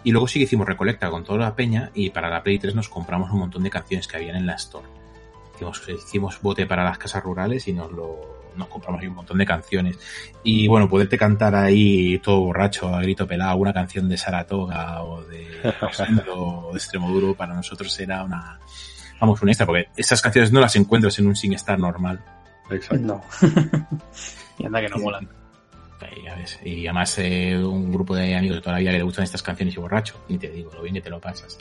[0.03, 2.73] Y luego sí que hicimos recolecta con toda la peña y para la Play 3
[2.73, 5.00] nos compramos un montón de canciones que habían en la Store.
[5.61, 9.37] Hicimos, hicimos bote para las casas rurales y nos lo nos compramos ahí un montón
[9.37, 9.97] de canciones.
[10.43, 15.23] Y bueno, poderte cantar ahí todo borracho, a grito pelado, una canción de Saratoga o
[15.23, 15.47] de
[15.81, 18.59] Rosendo o de Extremoduro, para nosotros era una,
[19.19, 22.19] vamos, un extra, porque estas canciones no las encuentras en un SingStar normal.
[22.69, 23.05] Exacto.
[23.05, 23.21] No.
[24.57, 25.29] y anda que no molan.
[26.35, 26.59] Ves.
[26.63, 29.43] Y además eh, un grupo de amigos de toda la vida que le gustan estas
[29.43, 31.57] canciones y borracho, ni te digo, lo bien que te lo pasas.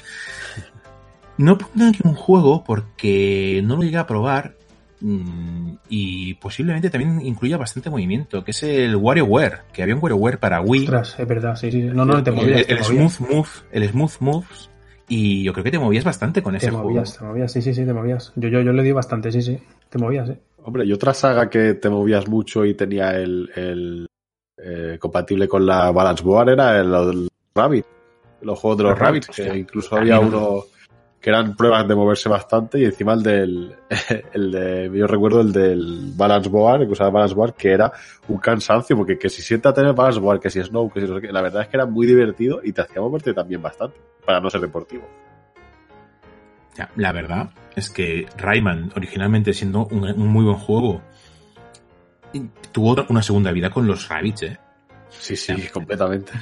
[1.41, 4.57] No pondré aquí un juego porque no lo llegué a probar
[5.01, 10.39] mm, y posiblemente también incluya bastante movimiento, que es el WarioWare, que había un WarioWare
[10.39, 10.83] para Wii.
[10.83, 11.83] Ostras, es verdad, sí, sí.
[11.83, 13.15] No, no, te el, movías, te el movías.
[13.15, 14.71] Smooth Move, el Smooth Moves,
[15.09, 16.91] y yo creo que te movías bastante con ese Te juego.
[16.91, 18.33] movías, te movías, sí, sí, sí, te movías.
[18.37, 19.59] Yo, yo, yo le di bastante, sí, sí.
[19.89, 20.39] Te movías, eh.
[20.63, 24.07] Hombre, y otra saga que te movías mucho y tenía el, el
[24.63, 27.87] eh, compatible con la Balance Board era el, el Rabbit.
[28.43, 30.65] Los juegos de los Los Rabbits, que incluso había uno
[31.21, 33.77] que eran pruebas de moverse bastante y encima el del,
[34.33, 37.93] el de, yo recuerdo el del Balance Board, que usaba Balance Board, que era
[38.29, 41.17] un cansancio, porque que si sienta tener Balance Board, que si Snow, que si no
[41.17, 43.99] sé qué, la verdad es que era muy divertido y te hacía moverte también bastante,
[44.25, 45.07] para no ser deportivo.
[46.77, 51.03] Ya, la verdad es que Rayman, originalmente siendo un, un muy buen juego,
[52.73, 54.59] tuvo una segunda vida con los Rabbits, ¿eh?
[55.11, 56.33] Sí, sí, completamente.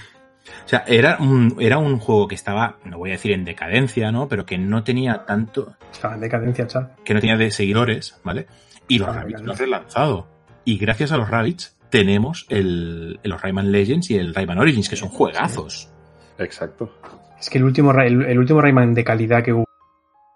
[0.64, 4.12] O sea, era un, era un juego que estaba, no voy a decir en decadencia,
[4.12, 4.28] ¿no?
[4.28, 6.92] Pero que no tenía tanto, Estaba en decadencia, chaval.
[7.04, 8.46] que no tenía de seguidores, ¿vale?
[8.86, 10.26] Y los Rabbits lo han relanzado.
[10.64, 14.96] Y gracias a los Rabbits tenemos el, los Rayman Legends y el Rayman Origins, que
[14.96, 15.90] son juegazos.
[16.38, 16.92] Exacto.
[17.40, 19.64] Es que el último, el, el último Rayman de calidad que hubo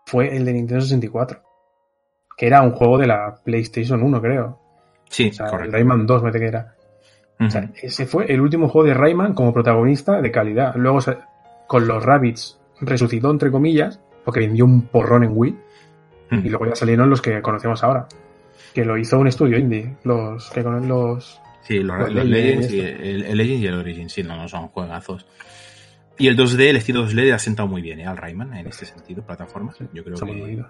[0.07, 1.43] fue el de Nintendo 64.
[2.37, 4.59] Que era un juego de la PlayStation 1, creo.
[5.09, 5.73] Sí, O sea, el correcto.
[5.77, 6.75] Rayman 2, me parece que era.
[7.43, 7.49] Ujú.
[7.49, 10.75] O sea, ese fue el último juego de Rayman como protagonista de calidad.
[10.77, 11.01] Luego,
[11.67, 15.57] con los Rabbits, resucitó, entre comillas, porque vendió un porrón en Wii.
[16.31, 18.07] Y luego ya salieron los que conocemos ahora.
[18.73, 19.97] Que lo hizo un estudio indie.
[20.05, 21.41] Los que con los.
[21.63, 24.37] Sí, los, Los los Legends Legends y el, el Legends y el Origins, sí, no,
[24.37, 25.27] no son juegazos.
[26.19, 28.07] Y el 2D, el estilo 2D le ha sentado muy bien ¿eh?
[28.07, 29.77] al Rayman en este sentido, plataformas.
[29.93, 30.65] Yo creo que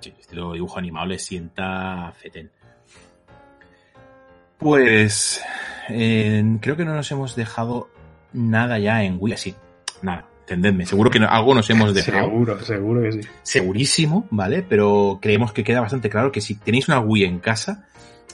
[0.00, 2.50] sí, el estilo dibujo animado le sienta fetén.
[4.58, 5.42] Pues
[5.88, 7.88] eh, creo que no nos hemos dejado
[8.32, 9.54] nada ya en Wii, así,
[10.02, 12.24] nada, entendedme, seguro que no- algo nos hemos dejado.
[12.28, 13.20] Seguro, seguro que sí.
[13.42, 14.62] segurísimo, ¿vale?
[14.62, 17.86] Pero creemos que queda bastante claro que si tenéis una Wii en casa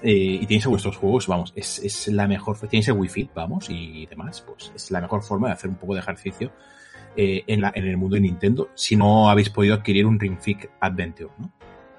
[0.03, 3.67] eh, y tenéis vuestros juegos, vamos, es, es la mejor, tenéis el Wii Fit, vamos,
[3.71, 6.53] y demás, pues es la mejor forma de hacer un poco de ejercicio
[7.17, 10.39] eh, en, la, en el mundo de Nintendo si no habéis podido adquirir un Ring
[10.41, 11.51] Fit Adventure, ¿no?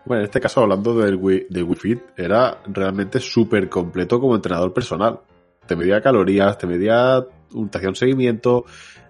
[0.05, 4.33] Bueno, en este caso, hablando del Wii, del Wii Fit, era realmente súper completo como
[4.35, 5.19] entrenador personal.
[5.69, 7.23] Te medía calorías, te medía,
[7.69, 8.65] te hacía un seguimiento.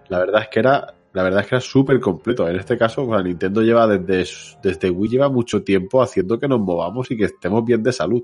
[0.08, 2.46] La verdad es que era, la verdad es que era súper completo.
[2.46, 4.30] En este caso, bueno, Nintendo lleva desde,
[4.62, 8.22] desde Wii lleva mucho tiempo haciendo que nos movamos y que estemos bien de salud.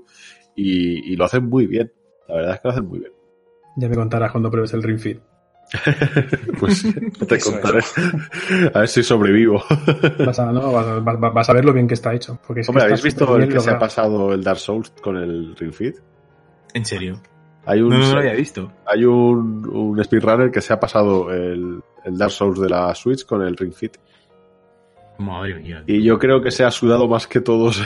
[0.55, 1.91] Y, y lo hacen muy bien.
[2.27, 3.11] La verdad es que lo hacen muy bien.
[3.75, 5.19] Ya me contarás cuando pruebes el Ring Fit.
[6.59, 6.83] Pues
[7.27, 7.79] te contaré.
[8.73, 9.61] A ver si sobrevivo.
[10.25, 12.39] Vas a, no, vas, a, vas- vas a ver lo bien que está hecho.
[12.45, 15.17] Porque es que Hombre, ¿habéis visto el que se ha pasado el Dark Souls con
[15.17, 15.95] el Ring Fit?
[16.73, 17.21] En serio.
[17.67, 18.71] Hay un, No, no lo había visto.
[18.85, 23.25] hay un, un speedrunner que se ha pasado el, el Dark Souls de la Switch
[23.25, 23.97] con el Ring Fit.
[25.19, 25.83] Madre mía.
[25.87, 27.81] Y yo creo que se ha sudado más que todos.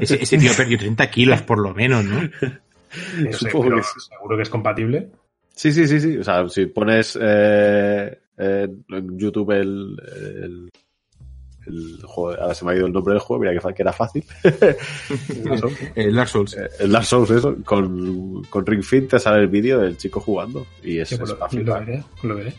[0.00, 2.20] Ese, ese tío perdió 30 kilos por lo menos, ¿no?
[2.40, 4.00] Pero sé- Supongo pero que sí.
[4.08, 5.10] seguro que es compatible.
[5.54, 6.18] Sí, sí, sí, sí.
[6.18, 9.96] O sea, si pones eh, en en YouTube el,
[10.42, 10.70] el,
[11.66, 14.24] el juego, ahora se me ha ido el nombre del juego, mira que, era fácil.
[14.42, 15.68] Eso.
[15.94, 16.56] El Dark Souls.
[16.56, 20.20] Eh, El Dark Souls, eso, con, con Ring Fit te sale el vídeo del chico
[20.20, 20.66] jugando.
[20.82, 22.54] Y es, Sí, pues es lo, lo veré, lo veré.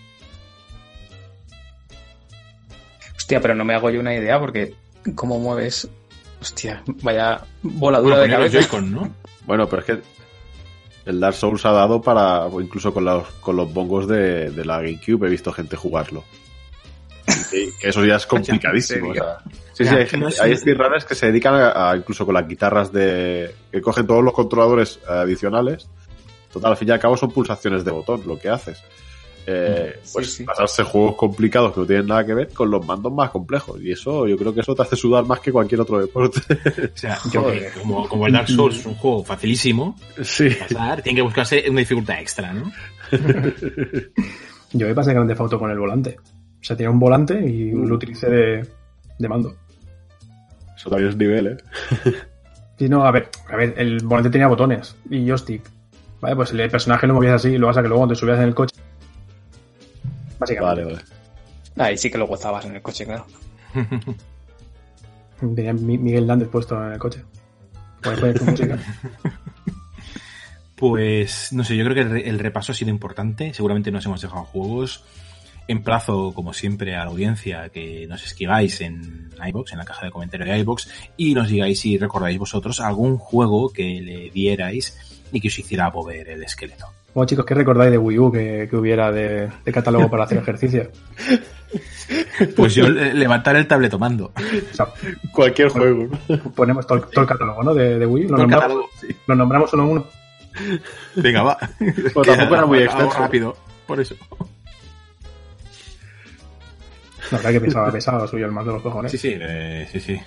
[3.16, 4.74] Hostia, pero no me hago yo una idea porque
[5.16, 5.88] cómo mueves.
[6.42, 8.68] Hostia, vaya voladura Bueno, de.
[9.46, 9.98] Bueno, pero es que
[11.06, 14.82] el Dark Souls ha dado para, incluso con los, con los bongos de, de la
[14.82, 16.24] GameCube, he visto gente jugarlo.
[17.52, 19.10] Que eso ya es complicadísimo.
[19.10, 19.38] o ¿En sea.
[19.74, 22.34] sí, sí, hay, no gente- es- hay speedrunners que se dedican a, a incluso con
[22.36, 23.54] las guitarras de.
[23.72, 25.88] que cogen todos los controladores adicionales.
[26.52, 28.80] Total, al fin y al cabo son pulsaciones de botón lo que haces.
[29.46, 30.44] Eh, Sí, pues sí.
[30.46, 33.82] pasarse juegos complicados que no tienen nada que ver con los mandos más complejos.
[33.82, 36.40] Y eso, yo creo que eso te hace sudar más que cualquier otro deporte.
[36.94, 40.50] O sea, que como, como el Dark Souls es un juego facilísimo, sí.
[40.52, 42.72] pasar, tiene que buscarse una dificultad extra, ¿no?
[44.72, 46.18] Yo me pasé Grande Auto con el volante.
[46.64, 48.68] O sea, tenía un volante y lo utilicé de,
[49.20, 49.56] de mando.
[50.76, 51.58] Eso también es nivel, ¿eh?
[52.80, 55.62] Sí, no, a ver, a ver, el volante tenía botones y joystick.
[56.20, 58.40] Vale, pues el personaje lo movías así y lo vas a que luego te subías
[58.40, 58.76] en el coche.
[60.40, 60.84] Básicamente.
[60.84, 61.06] Vale, vale.
[61.90, 63.28] Ahí sí que lo gozabas en el coche, claro.
[65.56, 67.24] Tenía Mi- Miguel Lández puesto en el coche.
[68.02, 68.78] Puedes poner tu música.
[70.76, 73.54] Pues no sé, yo creo que el repaso ha sido importante.
[73.54, 75.06] Seguramente nos hemos dejado juegos.
[75.68, 80.12] Emplazo, como siempre, a la audiencia que nos escribáis en iBox, en la caja de
[80.12, 84.98] comentarios de iBox, y nos digáis si recordáis vosotros algún juego que le dierais
[85.32, 86.86] y que os hiciera mover el esqueleto.
[87.14, 90.40] Bueno, chicos, ¿qué recordáis de Wii U que, que hubiera de, de catálogo para hacer
[90.40, 90.90] ejercicio?
[92.56, 94.32] Pues yo le- levantar el tabletomando.
[94.72, 94.88] O sea,
[95.32, 96.08] Cualquier juego.
[96.56, 97.74] ponemos todo, el- todo el catálogo, ¿no?
[97.74, 98.28] De, de Wii.
[98.28, 99.08] Lo nombramos, catálogo, sí.
[99.28, 100.06] lo nombramos uno a uno.
[101.16, 101.58] Venga, va.
[102.14, 103.18] Pues tampoco era muy extenso.
[103.18, 103.58] rápido,
[103.88, 104.16] por eso.
[107.42, 109.12] La que pesaba, pesaba suyo el mando de los cojones.
[109.12, 110.20] Sí, sí, eh, sí, sí.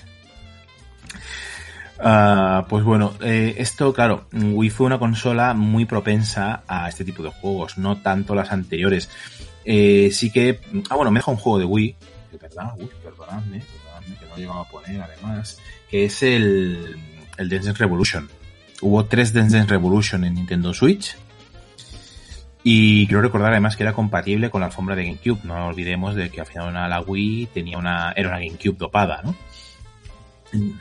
[1.98, 7.22] Ah, pues bueno, eh, esto, claro, Wii fue una consola muy propensa a este tipo
[7.22, 9.08] de juegos, no tanto las anteriores.
[9.64, 11.96] Eh, sí que, ah, bueno, me deja un juego de Wii,
[12.30, 15.58] que verdad, uy, perdonadme, perdonadme, que no he llegado a poner además,
[15.90, 16.96] que es el,
[17.38, 18.28] el Dance Revolution.
[18.82, 21.16] Hubo tres Dance Revolution en Nintendo Switch.
[22.68, 25.38] Y quiero recordar además que era compatible con la alfombra de GameCube.
[25.44, 29.36] No olvidemos de que al final la Wii tenía una, era una GameCube dopada, ¿no?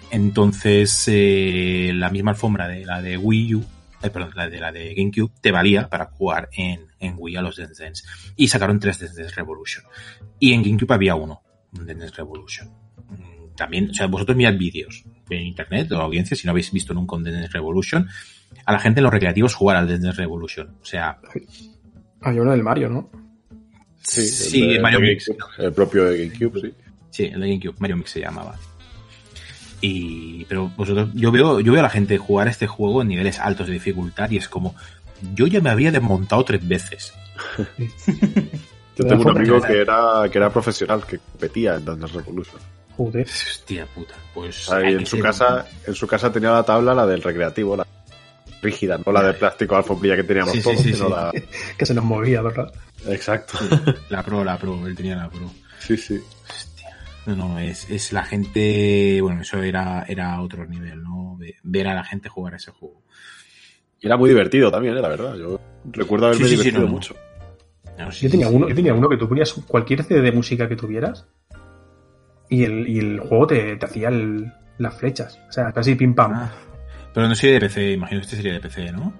[0.09, 3.65] Entonces, eh, la misma alfombra de la de Wii U,
[4.01, 7.43] eh, perdón, la de la de GameCube, te valía para jugar en, en Wii a
[7.43, 8.03] los Dance Dance.
[8.35, 9.85] Y sacaron tres Dance Revolution.
[10.39, 12.67] Y en GameCube había uno, un Revolution.
[13.09, 16.71] Mm, También, o sea, vosotros mirad vídeos en internet, o la audiencia, si no habéis
[16.71, 18.09] visto nunca un Dance Revolution,
[18.65, 20.77] a la gente en los recreativos jugar al Dance Revolution.
[20.81, 21.19] O sea,
[22.25, 23.09] Había uno del Mario, ¿no?
[24.01, 25.31] Sí, Sí, el, de- Mario Mix.
[25.57, 26.73] El propio de GameCube, sí.
[27.11, 28.55] Sí, el de GameCube, Mario Mix se llamaba.
[29.81, 33.39] Y, pero vosotros, yo veo, yo veo a la gente jugar este juego en niveles
[33.39, 34.75] altos de dificultad y es como,
[35.35, 37.13] yo ya me habría desmontado tres veces.
[38.97, 42.61] Yo tengo un amigo que era, que era profesional, que competía en Dance Revolution.
[42.95, 43.25] Joder.
[43.27, 44.71] Hostia puta, pues.
[44.71, 47.85] Ahí hay en su casa, en su casa tenía la tabla, la del recreativo, la
[48.65, 51.11] rígida, no la de plástico alfombrilla que teníamos Sí, todos, sí, sino sí.
[51.11, 51.31] la.
[51.77, 52.71] Que se nos movía, ¿verdad?
[53.07, 53.57] Exacto.
[54.09, 55.49] La pro, la pro, él tenía la pro.
[55.79, 56.19] Sí, sí.
[57.27, 61.35] No, no, es, es la gente, bueno, eso era, era otro nivel, ¿no?
[61.37, 63.01] Ve- Ver a la gente jugar ese juego.
[63.99, 65.35] Y era muy divertido también, eh, la verdad.
[65.35, 67.15] Yo recuerdo haberme Sí, sí, sí, divertido no, mucho.
[67.97, 68.57] No, sí, Yo tenía sí, sí.
[68.57, 71.25] uno, yo tenía uno que tú ponías cualquier CD de música que tuvieras
[72.49, 75.39] y el, y el juego te, te hacía el- las flechas.
[75.49, 76.31] O sea, casi pim pam.
[76.35, 76.51] Ah,
[77.15, 79.11] pero no sería de PC, imagino que este sería de PC, ¿no?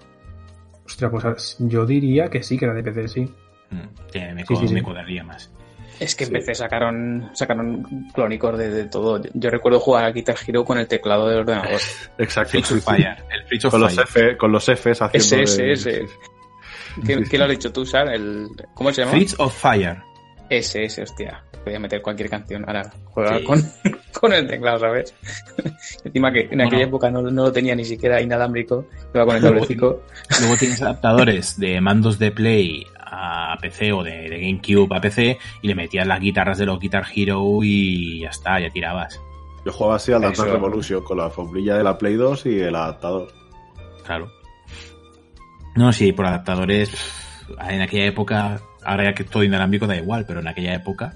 [0.85, 3.21] Ostras, pues yo diría que sí, que era de PC, sí.
[3.71, 4.73] Mm, que me, Sí, co- sí, sí.
[4.75, 5.51] me cuadraría más.
[5.99, 6.33] Es que en.
[6.33, 7.83] PC sacaron, sacaron
[8.13, 9.19] clónicos de, de todo.
[9.33, 11.79] Yo recuerdo jugar a Guitar Hero con el teclado del ordenador.
[12.19, 12.59] Exacto.
[12.59, 12.83] Of.
[12.83, 14.07] Fire, el Fritz of Con los, Fire.
[14.07, 15.15] F, con los Fs haciendo.
[15.17, 16.05] Ese, de- ese, ese.
[17.05, 18.09] ¿Qué, qué lo has dicho tú, Sar?
[18.13, 19.13] El, ¿Cómo se llama?
[19.13, 19.97] Fritz of Fire.
[20.49, 21.43] Ese, ese, hostia.
[21.63, 22.63] Podía meter cualquier canción.
[22.67, 23.43] Ahora juega Sí.
[23.45, 23.59] con,
[24.20, 25.13] con el teclado, ¿sabes?
[26.04, 28.87] Encima que en aquella época no, no lo tenía ni siquiera inalámbrico.
[29.13, 30.04] Iba con el cablecito.
[30.39, 35.37] Luego tienes adaptadores de mandos de Play a PC o de, de GameCube a PC
[35.62, 39.20] y le metías las guitarras de los Guitar Hero y ya está, ya tirabas.
[39.66, 40.46] Yo jugaba así al Dance.
[40.46, 43.33] Revolution con la alfombrilla de la Play 2 y el adaptador.
[44.05, 44.32] Claro.
[45.75, 46.92] No, sí, por adaptadores,
[47.67, 51.13] en aquella época, ahora ya que todo inalámbrico da igual, pero en aquella época,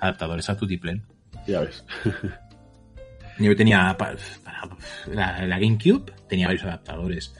[0.00, 1.04] adaptadores a tutiplén.
[1.46, 1.84] Ya ves.
[3.38, 4.16] Yo tenía para,
[5.06, 7.34] la, la GameCube, tenía varios adaptadores.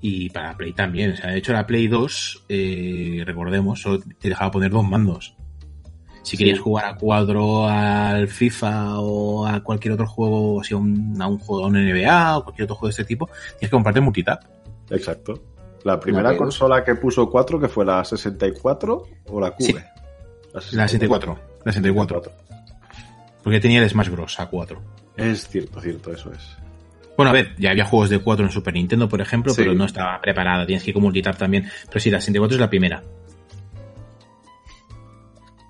[0.00, 1.12] Y para Play también.
[1.12, 5.36] O sea, de hecho la Play 2, eh, recordemos, solo te dejaba poner dos mandos.
[6.22, 11.20] Si querías jugar a cuadro al FIFA o a cualquier otro juego, o sea, un,
[11.20, 13.70] a un juego, a un NBA o cualquier otro juego de este tipo, tienes que
[13.70, 14.44] comprarte multitap.
[14.90, 15.42] Exacto.
[15.84, 19.66] La primera consola que puso 4, que fue la 64 o la Cube.
[19.66, 20.76] Sí.
[20.76, 21.38] La 64.
[21.64, 22.32] La 64.
[23.42, 24.38] Porque tenía el Smash Bros.
[24.40, 24.82] a 4.
[25.16, 26.56] Es cierto, cierto, eso es.
[27.16, 29.60] Bueno, a ver, ya había juegos de 4 en Super Nintendo, por ejemplo, Sí.
[29.62, 30.64] pero no estaba preparada.
[30.66, 31.68] Tienes que ir con multitap también.
[31.88, 33.02] Pero sí, la 64 es la primera.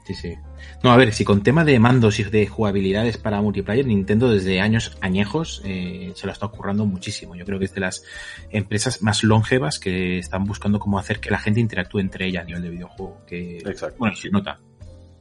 [0.07, 0.35] Sí, sí.
[0.83, 4.61] No, a ver, si con tema de mandos y de jugabilidades para multiplayer, Nintendo desde
[4.61, 7.37] años añejos eh, se lo está ocurrando muchísimo.
[7.37, 8.05] Yo creo que es de las
[8.51, 12.47] empresas más longevas que están buscando cómo hacer que la gente interactúe entre ellas a
[12.47, 13.25] nivel de videojuego.
[13.27, 13.97] Que, Exacto.
[13.99, 14.59] Bueno, se nota.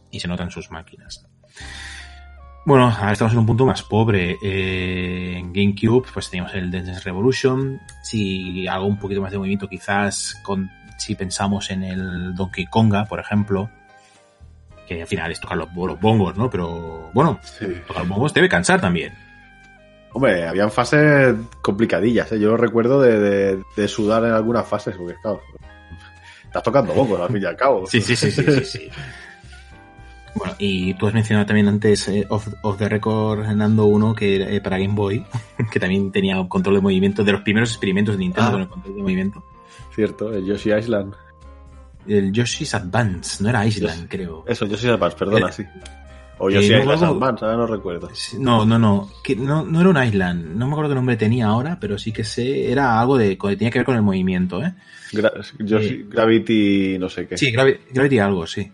[0.10, 1.28] Y se nota en sus máquinas.
[2.64, 4.38] Bueno, ahora estamos en un punto más pobre.
[4.42, 7.80] Eh, en GameCube, pues teníamos el Dance Revolution.
[8.04, 13.06] Si algo un poquito más de movimiento, quizás con, si pensamos en el Donkey Konga,
[13.06, 13.70] por ejemplo,
[14.88, 16.50] que al final es tocar los, los bongos, ¿no?
[16.52, 17.40] Pero bueno,
[17.88, 19.14] tocar los bongos debe cansar también.
[20.14, 22.40] Hombre, habían fases complicadillas, ¿eh?
[22.40, 25.42] Yo recuerdo de, de- de sudar en algunas fases, porque claro,
[26.44, 27.88] estás tocando bongos al fin y al cabo.
[27.88, 28.90] Sí, sí, sí, sí, sí, sí.
[30.36, 34.38] Bueno, y tú has mencionado también antes eh, off, off the record, Nando, uno que
[34.38, 35.26] era, eh, para Game Boy,
[35.72, 38.52] que también tenía control de movimiento, de los primeros experimentos de Nintendo Ah.
[38.54, 39.44] con el control de movimiento.
[39.94, 41.14] Cierto, el Yoshi Island.
[42.08, 44.44] El Yoshi's Advance, no era Island, creo.
[44.48, 45.64] Eso, Yoshi Advance, perdona, Eh, sí.
[46.40, 48.10] O eh, Yoshi no, Island luego- Advance, ahora no recuerdo.
[48.40, 51.48] No, no, no, que no, no era un Island, no me acuerdo qué nombre tenía
[51.48, 54.64] ahora, pero sí que sé, era algo de, que tenía que ver con el movimiento,
[54.64, 54.74] ¿eh?
[55.12, 57.38] Gra- Yoshi- Gravity, no sé qué.
[57.38, 58.72] Sí, Gravi- Gravity algo, sí.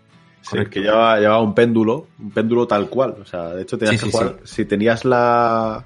[0.50, 3.16] Sí, que llevaba, llevaba un péndulo, un péndulo tal cual.
[3.20, 4.36] O sea, de hecho tenías Sí, que sí, jugar.
[4.44, 5.84] Si tenías la.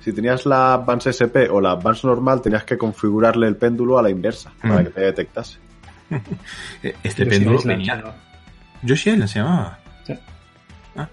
[0.00, 4.02] Si tenías la Advance SP o la Advance normal, tenías que configurarle el péndulo a
[4.02, 4.84] la inversa para Mm.
[4.84, 5.58] que te detectase.
[6.82, 8.04] Este Yoshi péndulo Island, venía.
[8.82, 9.78] Yoshi Island se llamaba.
[10.06, 10.14] Sí.
[10.96, 11.06] Ah.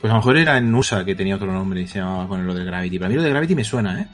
[0.00, 2.46] Pues a lo mejor era en USA que tenía otro nombre y se llamaba con
[2.46, 2.98] lo de Gravity.
[2.98, 4.06] Pero a mí lo de Gravity me suena, ¿eh?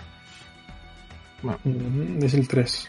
[1.42, 2.88] Bueno, Mm, Es el 3.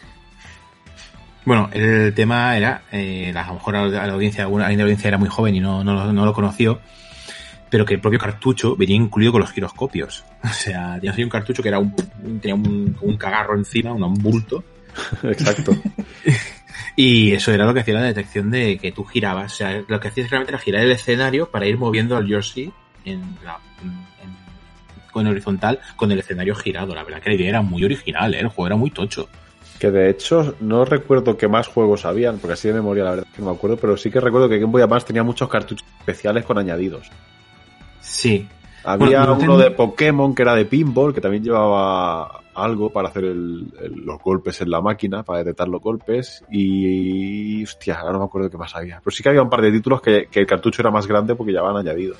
[1.48, 4.86] Bueno, el tema era, eh, a lo mejor a la audiencia, alguna alguien de la
[4.86, 6.78] audiencia era muy joven y no, no, lo- no lo conoció,
[7.70, 10.24] pero que el propio cartucho venía incluido con los giroscopios.
[10.44, 11.94] O sea, tenías ahí un cartucho que era un,
[12.40, 14.62] tenía un, un cagarro encima, un, un bulto,
[15.22, 15.72] Exacto.
[16.96, 19.52] y eso era lo que hacía la detección de que tú girabas.
[19.52, 22.70] O sea, lo que hacías realmente era girar el escenario para ir moviendo al Yoshi
[23.06, 24.06] en la, en-
[25.12, 26.94] con horizontal, con el escenario girado.
[26.94, 28.40] La verdad que la idea era muy original, ¿eh?
[28.40, 29.28] el juego era muy tocho.
[29.78, 33.26] Que de hecho no recuerdo qué más juegos habían, porque así de memoria la verdad
[33.30, 35.48] es que no me acuerdo, pero sí que recuerdo que Game Boy Advance tenía muchos
[35.48, 37.08] cartuchos especiales con añadidos.
[38.00, 38.48] Sí.
[38.84, 43.24] Había Bueno, uno de Pokémon que era de pinball, que también llevaba algo para hacer
[43.24, 46.42] el- el- los golpes en la máquina, para detectar los golpes.
[46.50, 47.62] Y.
[47.62, 48.98] Hostia, ahora no me acuerdo qué más había.
[49.04, 51.34] Pero sí que había un par de títulos que, que el cartucho era más grande
[51.34, 52.18] porque llevaban añadidos.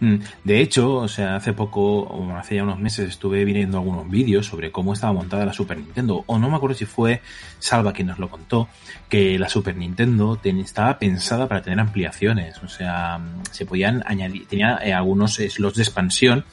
[0.00, 4.08] Mm, De hecho, o sea, hace poco, o hace ya unos meses, estuve viendo algunos
[4.10, 7.22] vídeos sobre cómo estaba montada la Super Nintendo, o no me acuerdo si fue
[7.58, 8.68] Salva quien nos lo contó,
[9.08, 13.20] que la Super Nintendo ten- estaba pensada para tener ampliaciones, o sea,
[13.50, 16.44] se podían añadir, tenía eh, algunos slots de expansión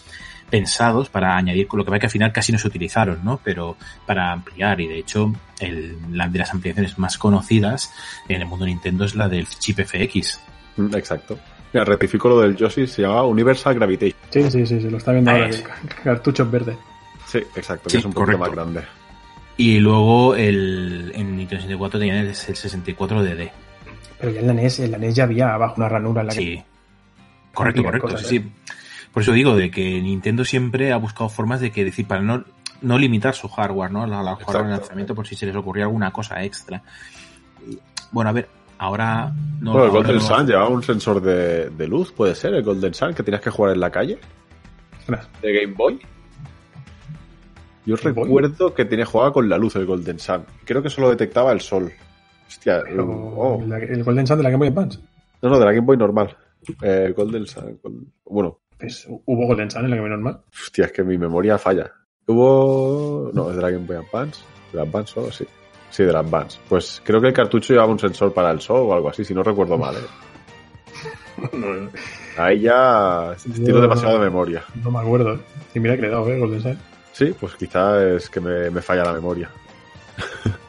[0.49, 3.39] pensados para añadir, con lo que va que al final casi no se utilizaron, ¿no?
[3.43, 3.75] Pero
[4.05, 7.91] para ampliar, y de hecho, el- la de las ampliaciones más conocidas
[8.29, 10.39] en el mundo Nintendo es la del chip FX.
[10.93, 11.39] Exacto.
[11.73, 14.17] Mira, rectifico lo del Yoshi, se llamaba Universal Gravitation.
[14.29, 15.49] Sí, sí, sí, sí, lo está viendo Ah, ahora.
[15.49, 15.63] es.
[16.03, 16.77] Cartuchos verdes.
[17.27, 18.39] Sí, exacto, que es un poquito correcto.
[18.39, 18.81] más grande.
[19.57, 23.51] Y luego el, en Nintendo 64 tenían el, el 64DD.
[24.19, 26.33] Pero ya en la NES, en la NES ya había abajo una ranura en la
[26.33, 26.45] Sí.
[26.57, 26.63] que.
[27.53, 28.07] Correcto, correcto.
[28.07, 28.39] cosas, sí, ¿eh?
[28.41, 28.71] sí.
[29.11, 32.43] Por eso digo de que Nintendo siempre ha buscado formas de que decir para no,
[32.81, 34.07] no limitar su hardware, ¿no?
[34.07, 36.81] La, la hardware de lanzamiento por si se les ocurría alguna cosa extra.
[38.11, 38.47] Bueno, a ver,
[38.83, 39.31] ahora
[39.61, 39.71] no.
[39.73, 42.63] bueno, el ahora Golden no- Sun llevaba un sensor de, de luz, puede ser, el
[42.63, 44.19] Golden Sun, que tenías que jugar en la calle.
[45.41, 45.99] De Game Boy.
[47.85, 48.23] Yo Game Boy.
[48.25, 50.45] recuerdo que tenía jugaba con la luz el Golden Sun.
[50.65, 51.91] Creo que solo detectaba el sol.
[52.47, 53.63] Hostia, Pero oh.
[53.67, 54.99] la- el Golden Sun de la Game Boy Advance.
[55.41, 56.35] no, no, de la Game Boy normal.
[56.81, 57.79] Eh, Golden Sun.
[58.25, 60.41] Bueno, Pues, ¿Hubo Golden Sun en la Game Boy normal?
[60.51, 61.91] hostia, es que mi memoria falla.
[62.27, 63.31] Hubo.
[63.33, 64.41] No, es de la Game Boy Advance.
[64.71, 65.31] ¿De la Advance solo?
[65.31, 65.45] Sí.
[65.93, 66.57] Sí, de la Advance.
[66.67, 69.33] Pues creo que el cartucho llevaba un sensor para el sol o algo así, si
[69.35, 69.95] no recuerdo mal.
[69.95, 69.99] ¿eh?
[72.37, 74.63] Ahí ya estilo Yo- demasiado de memoria.
[74.83, 75.39] No me acuerdo.
[75.75, 76.39] Y mira que le he dado, ¿eh?
[76.39, 76.79] Golden Sun.
[77.11, 79.49] Sí, pues quizá es que me, me falla la memoria.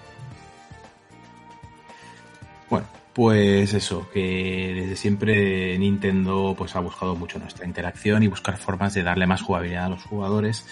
[2.69, 8.57] Bueno, pues eso, que desde siempre Nintendo pues ha buscado mucho nuestra interacción y buscar
[8.57, 10.67] formas de darle más jugabilidad a los jugadores.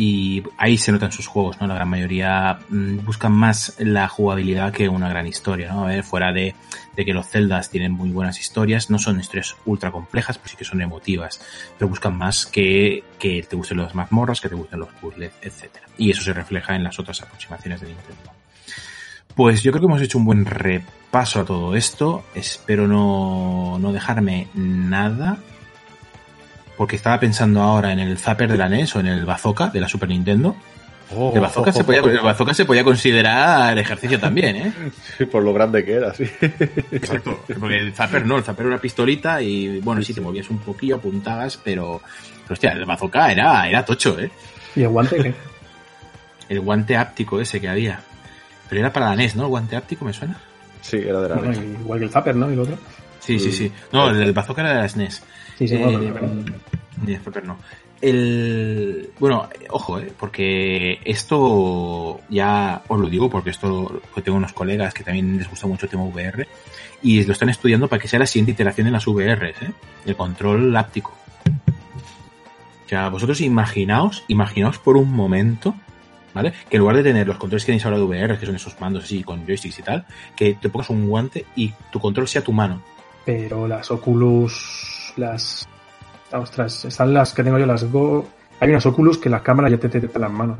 [0.00, 1.66] Y ahí se notan sus juegos, ¿no?
[1.66, 5.84] La gran mayoría mm, buscan más la jugabilidad que una gran historia, ¿no?
[5.84, 6.54] A ver, fuera de,
[6.96, 10.56] de que los Zeldas tienen muy buenas historias, no son historias ultra complejas, pero sí
[10.56, 11.42] que son emotivas,
[11.78, 15.86] pero buscan más que, que te gusten las mazmorras, que te gusten los puzzles, etcétera.
[15.98, 18.32] Y eso se refleja en las otras aproximaciones de Nintendo.
[19.34, 22.24] Pues yo creo que hemos hecho un buen repaso a todo esto.
[22.34, 25.36] Espero no, no dejarme nada.
[26.80, 29.80] Porque estaba pensando ahora en el Zapper de la NES o en el Bazooka de
[29.80, 30.56] la Super Nintendo.
[31.14, 31.30] Oh.
[31.34, 34.72] el, bazooka se podía, el bazooka se podía considerar ejercicio también, ¿eh?
[35.18, 36.24] Sí, por lo grande que era, sí.
[36.90, 37.38] Exacto.
[37.58, 40.56] Porque el zapper no, el zapper era una pistolita y bueno, sí te movías un
[40.60, 42.00] poquillo, apuntabas, pero,
[42.44, 44.30] pero hostia, el bazooka era, era tocho, ¿eh?
[44.74, 45.34] ¿Y el guante qué?
[46.48, 48.00] El guante áptico ese que había.
[48.70, 49.42] Pero era para la NES, ¿no?
[49.42, 50.38] El guante áptico, ¿me suena?
[50.80, 51.80] Sí, era de la Bueno, NES.
[51.82, 52.48] igual que el Zapper, ¿no?
[52.48, 52.78] Y el otro.
[53.18, 53.70] Sí, sí, sí.
[53.92, 55.22] No, el, el bazooka era de las NES.
[55.58, 56.30] Sí, sí, Eh, bueno, pero- pero-
[57.04, 57.58] ni el Zapper no.
[58.00, 64.94] El, bueno, ojo, eh, porque esto ya os lo digo porque esto tengo unos colegas
[64.94, 66.46] que también les gusta mucho el tema VR
[67.02, 69.72] y lo están estudiando para que sea la siguiente iteración en las VR, ¿eh?
[70.06, 71.12] el control láptico.
[72.86, 75.74] O sea, vosotros imaginaos, imaginaos por un momento,
[76.34, 76.52] ¿vale?
[76.68, 78.80] Que en lugar de tener los controles que tenéis ahora de VR, que son esos
[78.80, 82.42] mandos así con joysticks y tal, que te pongas un guante y tu control sea
[82.42, 82.82] tu mano.
[83.24, 85.68] Pero las Oculus, las...
[86.32, 88.28] Ostras, están las que tengo yo, las Go...
[88.60, 90.58] Hay unas Oculus que las cámaras ya te detectan las manos.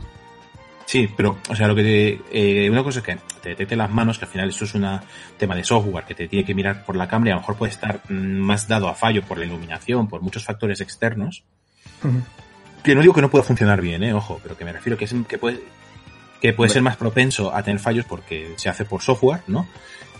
[0.91, 3.91] Sí, pero, o sea, lo que te, eh, una cosa es que te detecte las
[3.91, 5.01] manos, que al final esto es un
[5.39, 7.57] tema de software que te tiene que mirar por la cámara y a lo mejor
[7.57, 11.45] puede estar mm, más dado a fallo por la iluminación, por muchos factores externos.
[12.83, 15.05] Que no digo que no pueda funcionar bien, eh, ojo, pero que me refiero que
[15.05, 15.61] es, que puede,
[16.41, 19.69] que puede ser más propenso a tener fallos porque se hace por software, ¿no?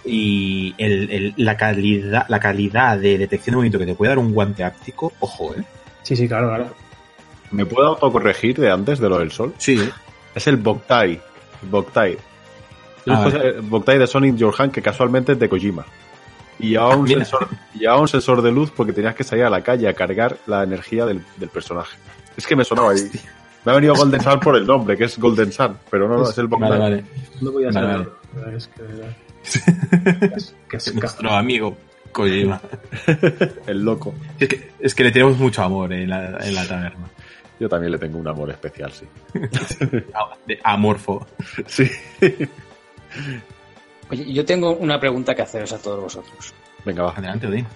[0.05, 4.19] Y el, el- la calidad, la calidad de detección de movimiento que te puede dar
[4.19, 5.63] un guante áptico, ojo, eh.
[6.03, 6.69] Sí, sí, claro, claro.
[7.51, 9.53] ¿Me puedo autocorregir de antes de lo del sol?
[9.59, 9.79] Sí.
[10.35, 11.21] Es el Boktai.
[11.71, 12.17] Boktai.
[13.07, 15.85] Ah, Después, eh, Boktai de Sonic Your Hand, que casualmente es de Kojima.
[16.59, 17.25] Y llevaba un, Mira.
[17.25, 20.37] sensor, llevaba un sensor de luz porque tenías que salir a la calle a cargar
[20.47, 21.97] la energía del, del personaje.
[22.37, 23.11] Es que me sonaba ahí.
[23.65, 26.29] Me ha venido Golden Sun por el nombre, que es Golden Sun, pero no, no,
[26.31, 26.71] es el Boktai.
[26.71, 27.05] Vale, vale.
[27.41, 27.73] No ser.
[27.85, 28.09] vale.
[28.35, 28.83] pero Es que...
[30.37, 31.77] es, que es Nuestro amigo
[32.13, 32.61] Kojima.
[33.67, 34.15] el loco.
[34.39, 37.07] Es que, es que le tenemos mucho amor en la, en la taberna.
[37.59, 39.07] Yo también le tengo un amor especial, sí.
[40.15, 41.27] Ah, De amorfo.
[41.67, 41.91] Sí.
[44.11, 46.55] Oye, yo tengo una pregunta que haceros a todos vosotros.
[46.85, 47.13] Venga, va.
[47.13, 47.67] Adelante, Odín.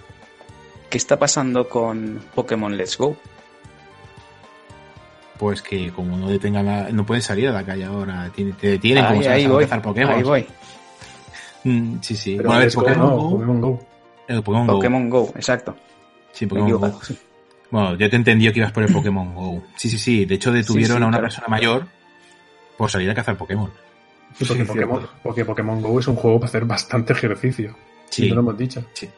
[0.89, 3.15] ¿Qué está pasando con Pokémon Let's Go?
[5.37, 9.05] Pues que como no detenga la, no puedes salir a la calle ahora, te, detienen
[9.05, 10.13] como Ahí, sabes ahí a voy, Pokémon.
[10.15, 10.47] ahí voy.
[11.65, 12.35] Mm, sí, sí.
[12.37, 13.29] Pero Bueno, a ver, Let's Go, Pokémon Go.
[13.31, 13.79] Pokémon Go.
[14.43, 14.73] Pokémon Go.
[14.73, 15.75] Pokémon Go, exacto.
[16.31, 17.01] Sí, Pokémon Go.
[17.03, 17.17] sí.
[17.71, 19.63] Bueno, yo te entendí que ibas por el Pokémon Go.
[19.75, 20.25] Sí, sí, sí.
[20.25, 21.23] De hecho, detuvieron Sí, sí, a una claro.
[21.23, 21.87] persona mayor
[22.77, 23.71] por salir a cazar Pokémon.
[24.37, 27.75] Sí, porque, Sí, Pokémon, porque Pokémon Go es un juego para hacer bastante ejercicio.
[28.09, 28.29] Sí.
[28.29, 28.85] Lo hemos dicho.
[28.93, 29.09] Sí.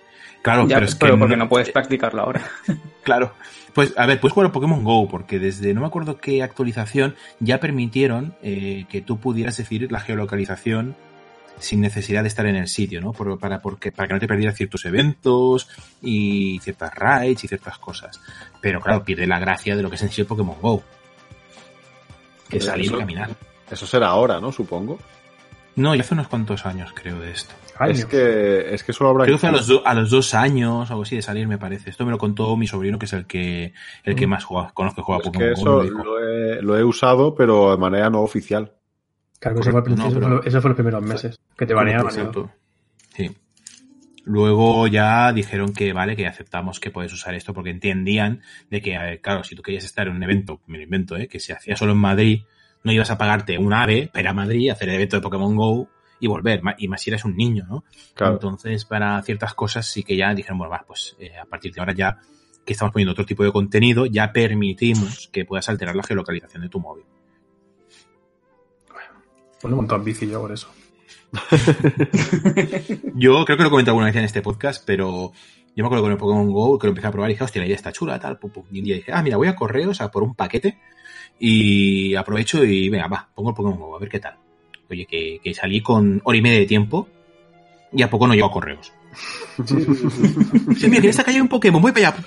[0.42, 2.42] Claro, Ya, pero es pero que porque no puedes practicarlo ahora.
[3.04, 3.34] Claro.
[3.74, 7.16] Pues, a ver, puedes jugar a Pokémon Go, porque desde no me acuerdo qué actualización
[7.40, 10.96] ya permitieron eh, que tú pudieras decidir la geolocalización
[11.60, 13.14] sin necesidad de estar en el sitio, ¿no?
[13.14, 15.68] Por- para, porque, para que no te perdieras ciertos eventos
[16.02, 18.20] y ciertas raids y ciertas cosas.
[18.62, 20.84] Pero claro, pierde la gracia de lo que es en sí el Pokémon Go.
[22.50, 23.30] Que Pero salir y eso- caminar.
[23.70, 24.52] Eso será ahora, ¿no?
[24.52, 24.98] Supongo.
[25.76, 27.54] No, ya hace unos cuantos años creo de esto.
[27.88, 30.34] Es que, es que solo habrá Creo que fue a los, do- a los dos
[30.34, 31.92] años o algo así de salir, me parece.
[31.92, 33.74] Esto me lo contó mi sobrino, que es el que,
[34.04, 34.30] el que Mm.
[34.32, 35.84] más juega, conozco que juega a Es Pokémon que Go.
[35.84, 38.72] eso he, lo he usado, pero de manera no oficial.
[39.40, 41.40] Claro, eso fue, al Correcto, principio, no, eso, pero- fue, eso fue los primeros meses.
[41.58, 42.08] Que te baneaban.
[42.08, 42.52] Exacto, ¿no?
[43.16, 43.32] Sí.
[44.26, 48.96] Luego ya dijeron que vale, que aceptamos que puedes usar esto porque entendían de que,
[48.98, 51.28] a ver, claro, si tú querías estar en un evento, me lo invento, ¿eh?
[51.28, 52.42] que se hacía solo en Madrid,
[52.84, 55.56] no ibas a pagarte un ave para ir a Madrid, hacer el evento de Pokémon
[55.56, 55.88] Go
[56.20, 57.86] y volver, y más si eres un niño, ¿no?
[58.16, 58.34] Claro.
[58.34, 61.80] Entonces, para ciertas cosas sí que ya dijeron, bueno, va, pues eh, a partir de
[61.80, 62.18] ahora ya
[62.66, 66.70] que estamos poniendo otro tipo de contenido, ya permitimos que puedas alterar la geolocalización de
[66.70, 67.06] tu móvil.
[69.62, 70.68] Pues un montón bici yo por eso.
[73.16, 75.34] Yo creo que lo he comentado alguna vez en este podcast, pero
[75.76, 77.62] yo me acuerdo con el Pokémon Go que lo empecé a probar y dije, hostia,
[77.62, 78.64] la idea está chula, tal, pum, pum.
[78.72, 80.80] Y un día dije, ah, mira, voy a correos a por un paquete
[81.40, 84.38] y aprovecho y venga, va, pongo el Pokémon Go, a ver qué tal.
[84.90, 87.08] Oye, que, que salí con hora y media de tiempo
[87.92, 88.92] y a poco no llego a correos.
[89.66, 89.76] Sí,
[90.88, 92.18] mira, que en esta calle hay un Pokémon, voy para allá.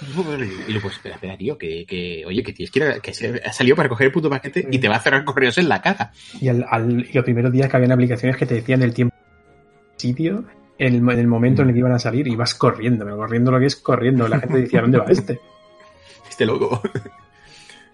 [0.68, 3.14] Y yo, pues, espera, espera, tío, que, que oye, que tienes que ir a- que
[3.14, 5.68] se ha salido para coger el puto paquete y te va a cerrar correos en
[5.68, 6.12] la cara.
[6.40, 9.14] Y, al, al- y los primeros días que habían aplicaciones que te decían el tiempo
[9.96, 10.44] sitio,
[10.78, 13.16] en el, en el momento en el que iban a salir, y vas corriendo, pero
[13.18, 14.26] corriendo lo que es corriendo.
[14.28, 15.40] La gente decía, ¿dónde va este?
[16.28, 16.80] Este loco.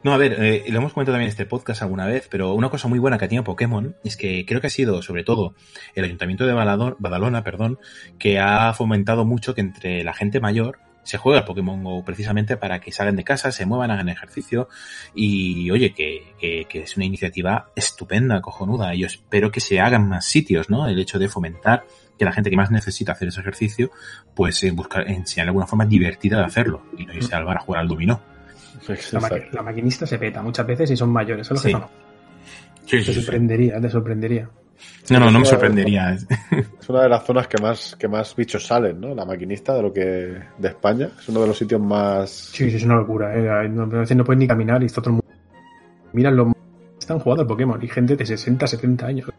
[0.03, 2.69] No, a ver, eh, lo hemos comentado también en este podcast alguna vez, pero una
[2.69, 5.55] cosa muy buena que ha tenido Pokémon es que creo que ha sido, sobre todo,
[5.97, 7.79] el Ayuntamiento de Badalona, perdón,
[8.19, 12.57] que ha fomentado mucho que entre la gente mayor se juegue al Pokémon Go precisamente
[12.57, 14.69] para que salgan de casa, se muevan, hagan ejercicio
[15.15, 18.95] y, oye, que, que- que es una iniciativa estupenda, cojonuda.
[18.95, 20.87] Y yo espero que se hagan más sitios, ¿no?
[20.89, 21.85] El hecho de fomentar
[22.19, 23.91] que la gente que más necesita hacer ese ejercicio,
[24.35, 27.61] pues eh, buscar, enseñar alguna forma divertida de hacerlo y no irse al bar a
[27.61, 28.21] jugar al dominó.
[29.13, 31.69] La, maqui- la maquinista se peta muchas veces y son mayores, son los Sí.
[31.69, 31.89] que son.
[32.85, 33.21] Sí, te sí, sí.
[33.23, 34.49] sorprendería, te sorprendería.
[35.11, 36.13] No, no, no me sorprendería.
[36.15, 39.15] Es una de las zonas que más, que más bichos salen, ¿no?
[39.15, 41.09] La maquinista de lo que de España.
[41.19, 42.31] Es uno de los sitios más.
[42.31, 43.35] Sí, sí, es una locura.
[43.37, 43.49] ¿eh?
[43.49, 45.27] A veces no pueden ni caminar y está todo el mundo.
[46.13, 46.49] Miran los.
[46.99, 49.31] Están jugando al Pokémon y gente de 60, 70 años.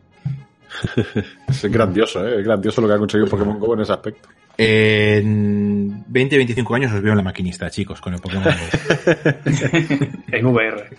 [1.47, 2.39] Es grandioso, ¿eh?
[2.39, 4.29] Es grandioso lo que ha conseguido Pokémon Go en ese aspecto.
[4.57, 8.51] En 20, 25 años os veo en la maquinista, chicos, con el Pokémon Go.
[10.31, 10.89] En VR.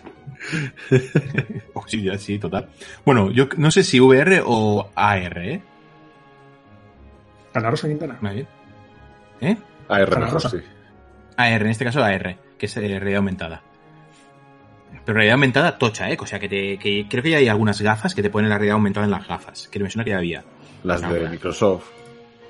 [1.75, 2.69] Oh, sí, ya, sí, total.
[3.05, 5.61] Bueno, yo no sé si VR o AR, ¿eh?
[7.55, 8.19] Ana Rosa Quintana.
[8.21, 8.47] Muy bien.
[9.41, 9.57] ¿Eh?
[9.89, 10.51] AR Ana mejor, Rosa.
[10.51, 10.59] sí.
[11.37, 13.63] AR, en este caso AR, que es eh, realidad aumentada.
[15.05, 16.17] Pero realidad aumentada tocha, ¿eh?
[16.21, 18.57] O sea, que, te, que creo que ya hay algunas gafas que te ponen la
[18.59, 19.69] realidad aumentada en las gafas.
[19.69, 20.45] Que me suena que ya había.
[20.85, 21.29] Las No, de.
[21.29, 21.85] Microsoft.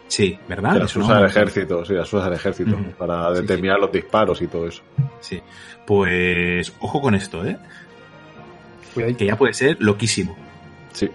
[0.09, 0.73] Sí, ¿verdad?
[0.73, 2.77] Que las usa el ejército, sí, las usa el ejército.
[2.99, 4.83] Para Sí, determinar los disparos y todo eso.
[5.21, 5.41] Sí.
[5.87, 7.57] Pues ojo con esto, ¿eh?
[8.95, 9.19] Cuidadito.
[9.19, 10.37] Que ya puede ser loquísimo.
[10.93, 11.11] Sí.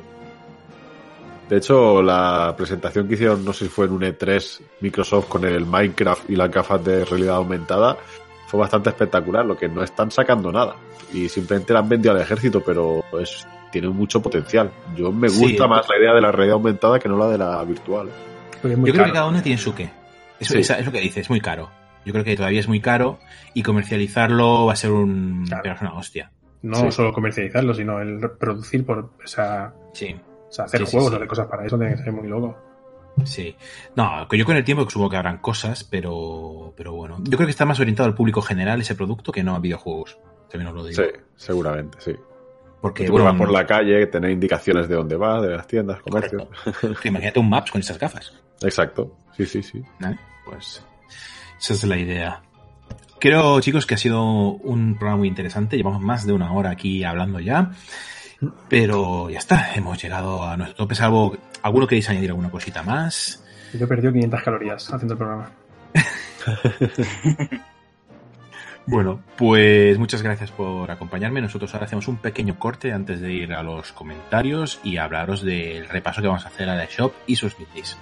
[1.49, 5.43] De hecho, la presentación que hicieron, no sé si fue en un E3 Microsoft con
[5.43, 7.97] el Minecraft y las gafas de realidad aumentada,
[8.47, 9.45] fue bastante espectacular.
[9.45, 10.75] Lo que no están sacando nada.
[11.11, 14.71] Y simplemente la han vendido al ejército, pero es, tiene mucho potencial.
[14.95, 17.37] Yo me gusta el- más la idea de la realidad aumentada que no la de
[17.37, 18.09] la virtual.
[18.63, 19.13] Porque es muy Yo creo caro.
[19.13, 19.91] que cada una tiene su qué.
[20.39, 20.59] Eso Sí.
[20.61, 21.69] es, es lo que dice, es muy caro.
[22.05, 23.19] Yo creo que todavía es muy caro
[23.53, 25.75] y comercializarlo va a ser un Claro.
[25.81, 26.31] una hostia.
[26.63, 26.91] No Sí.
[26.91, 28.97] solo comercializarlo, sino el producir por.
[29.23, 30.15] O sea, Sí,
[30.49, 32.57] o sea, hacer Sí, sí, juegos, hacer cosas para eso, tiene que ser muy loco.
[33.25, 33.55] sí.
[33.95, 37.17] No, que yo con el tiempo supongo que habrán cosas, pero, pero bueno.
[37.21, 40.17] Yo creo que está más orientado al público general ese producto que no a videojuegos.
[40.49, 41.03] También os lo digo.
[41.03, 42.15] Sí, seguramente, sí.
[42.81, 46.01] Porque, Tú bueno, vas por la calle, tener indicaciones de dónde vas, de las tiendas,
[46.01, 46.47] comercios.
[47.05, 48.33] imagínate un Maps con esas gafas.
[48.63, 49.15] Exacto.
[49.35, 49.83] Sí, sí, sí.
[49.99, 50.17] ¿vale?
[50.45, 50.83] Pues
[51.59, 52.41] esa es la idea.
[53.19, 55.77] Creo, chicos, que ha sido un programa muy interesante.
[55.77, 57.71] Llevamos más de una hora aquí hablando ya.
[58.67, 60.95] Pero ya está, hemos llegado a nuestro tope.
[60.95, 63.43] Salvo, ¿alguno queréis añadir alguna cosita más?
[63.73, 65.51] Yo he perdido 500 calorías haciendo el programa.
[68.85, 71.41] Bueno, pues muchas gracias por acompañarme.
[71.41, 75.87] Nosotros ahora hacemos un pequeño corte antes de ir a los comentarios y hablaros del
[75.87, 77.97] repaso que vamos a hacer a la shop y sus indies.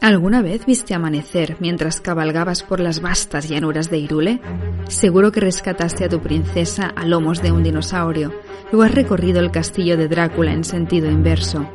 [0.00, 4.40] ¿Alguna vez viste amanecer mientras cabalgabas por las vastas llanuras de Irule?
[4.88, 8.32] Seguro que rescataste a tu princesa a lomos de un dinosaurio,
[8.72, 11.68] o has recorrido el castillo de Drácula en sentido inverso.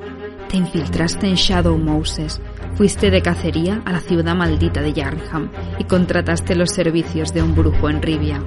[0.50, 2.42] Te infiltraste en Shadow Moses,
[2.76, 5.50] fuiste de cacería a la ciudad maldita de Yarnham
[5.80, 8.42] y contrataste los servicios de un brujo en Rivia.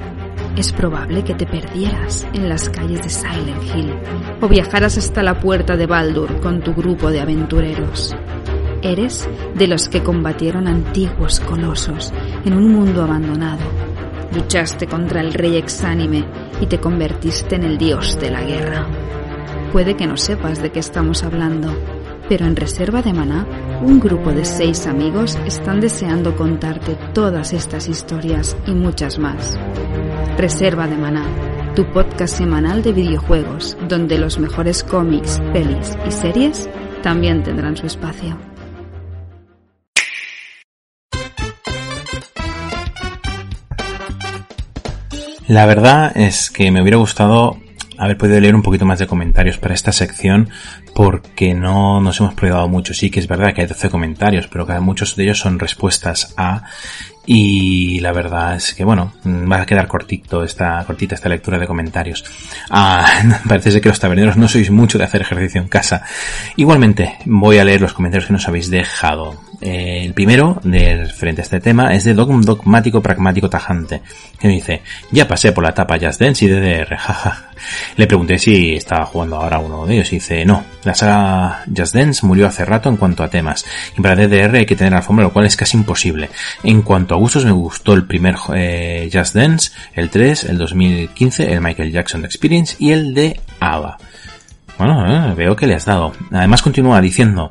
[0.56, 3.92] Es probable que te perdieras en las calles de Silent Hill
[4.40, 8.14] o viajaras hasta la puerta de Baldur con tu grupo de aventureros.
[8.84, 12.12] Eres de los que combatieron antiguos colosos
[12.44, 13.62] en un mundo abandonado.
[14.34, 16.26] Luchaste contra el rey exánime
[16.60, 18.86] y te convertiste en el dios de la guerra.
[19.72, 21.74] Puede que no sepas de qué estamos hablando,
[22.28, 23.46] pero en Reserva de Maná,
[23.80, 29.58] un grupo de seis amigos están deseando contarte todas estas historias y muchas más.
[30.36, 31.24] Reserva de Maná,
[31.74, 36.68] tu podcast semanal de videojuegos, donde los mejores cómics, pelis y series
[37.02, 38.36] también tendrán su espacio.
[45.46, 47.58] La verdad es que me hubiera gustado
[47.98, 50.48] haber podido leer un poquito más de comentarios para esta sección
[50.94, 52.94] porque no nos hemos privado mucho.
[52.94, 56.34] Sí que es verdad que hay 12 comentarios, pero que muchos de ellos son respuestas
[56.36, 56.62] a
[57.26, 61.66] y la verdad es que bueno, va a quedar cortito esta, cortita esta lectura de
[61.66, 62.24] comentarios.
[62.70, 63.06] Ah,
[63.48, 66.02] parece ser que los taberneros no sois mucho de hacer ejercicio en casa.
[66.56, 69.40] Igualmente, voy a leer los comentarios que nos habéis dejado.
[69.64, 74.02] El primero, de, frente a este tema, es de Dogm Dogmático Pragmático Tajante,
[74.38, 77.48] que me dice, ya pasé por la etapa Just Dance y DDR, jaja.
[77.96, 81.94] Le pregunté si estaba jugando ahora uno de ellos y dice, no, la saga Just
[81.94, 83.64] Dance murió hace rato en cuanto a temas,
[83.96, 86.28] y para DDR hay que tener alfombra, lo cual es casi imposible.
[86.62, 91.50] En cuanto a gustos, me gustó el primer eh, Just Dance, el 3, el 2015,
[91.50, 93.96] el Michael Jackson Experience y el de ABBA.
[94.76, 96.12] Bueno, eh, veo que le has dado.
[96.32, 97.50] Además continúa diciendo,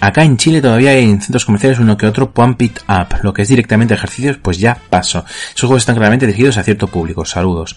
[0.00, 3.34] Acá en Chile todavía hay en centros comerciales uno que otro Pump It Up, lo
[3.34, 5.24] que es directamente ejercicios, pues ya paso.
[5.54, 7.24] Esos juegos están claramente dirigidos a cierto público.
[7.26, 7.76] Saludos.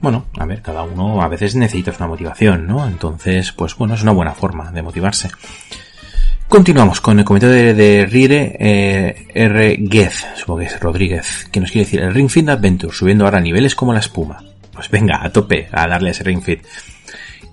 [0.00, 2.86] Bueno, a ver, cada uno a veces necesitas una motivación, ¿no?
[2.86, 5.30] Entonces, pues bueno, es una buena forma de motivarse.
[6.48, 9.78] Continuamos con el comentario de, Rire eh, R.
[9.90, 13.40] Gez, supongo que es Rodríguez, que nos quiere decir el Ring Fit Adventure, subiendo ahora
[13.40, 14.44] niveles como la espuma.
[14.72, 16.60] Pues venga, a tope, a darle ese Ring Fit.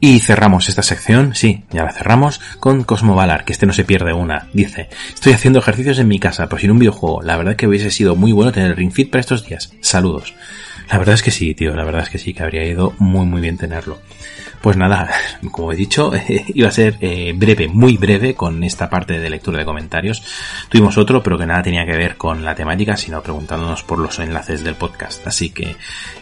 [0.05, 3.85] Y cerramos esta sección, sí, ya la cerramos, con Cosmo Valar, que este no se
[3.85, 4.49] pierde una.
[4.51, 7.21] Dice, estoy haciendo ejercicios en mi casa, pero sin un videojuego.
[7.21, 9.71] La verdad que hubiese sido muy bueno tener Ring Fit para estos días.
[9.79, 10.33] Saludos.
[10.91, 13.25] La verdad es que sí, tío, la verdad es que sí, que habría ido muy
[13.25, 14.01] muy bien tenerlo.
[14.63, 15.11] Pues nada,
[15.51, 16.13] como he dicho,
[16.53, 20.23] iba a ser eh, breve, muy breve con esta parte de lectura de comentarios.
[20.69, 24.19] Tuvimos otro, pero que nada tenía que ver con la temática, sino preguntándonos por los
[24.19, 25.27] enlaces del podcast.
[25.27, 25.75] Así que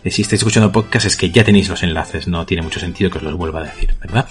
[0.04, 3.12] eh, si estáis escuchando podcast es que ya tenéis los enlaces, no tiene mucho sentido
[3.12, 4.28] que os los vuelva a decir, ¿verdad?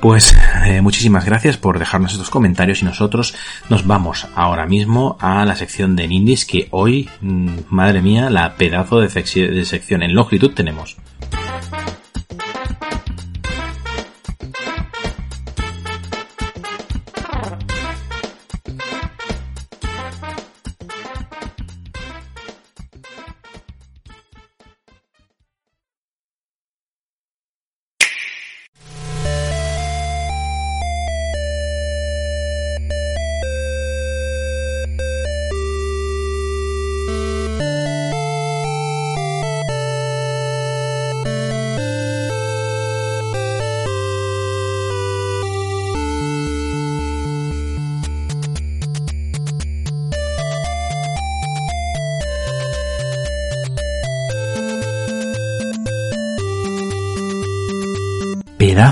[0.00, 0.36] Pues
[0.66, 3.36] eh, muchísimas gracias por dejarnos estos comentarios y nosotros
[3.68, 8.56] nos vamos ahora mismo a la sección de Nindis que hoy, mm, madre mía, la
[8.56, 10.96] pedazo de sección en longitud tenemos.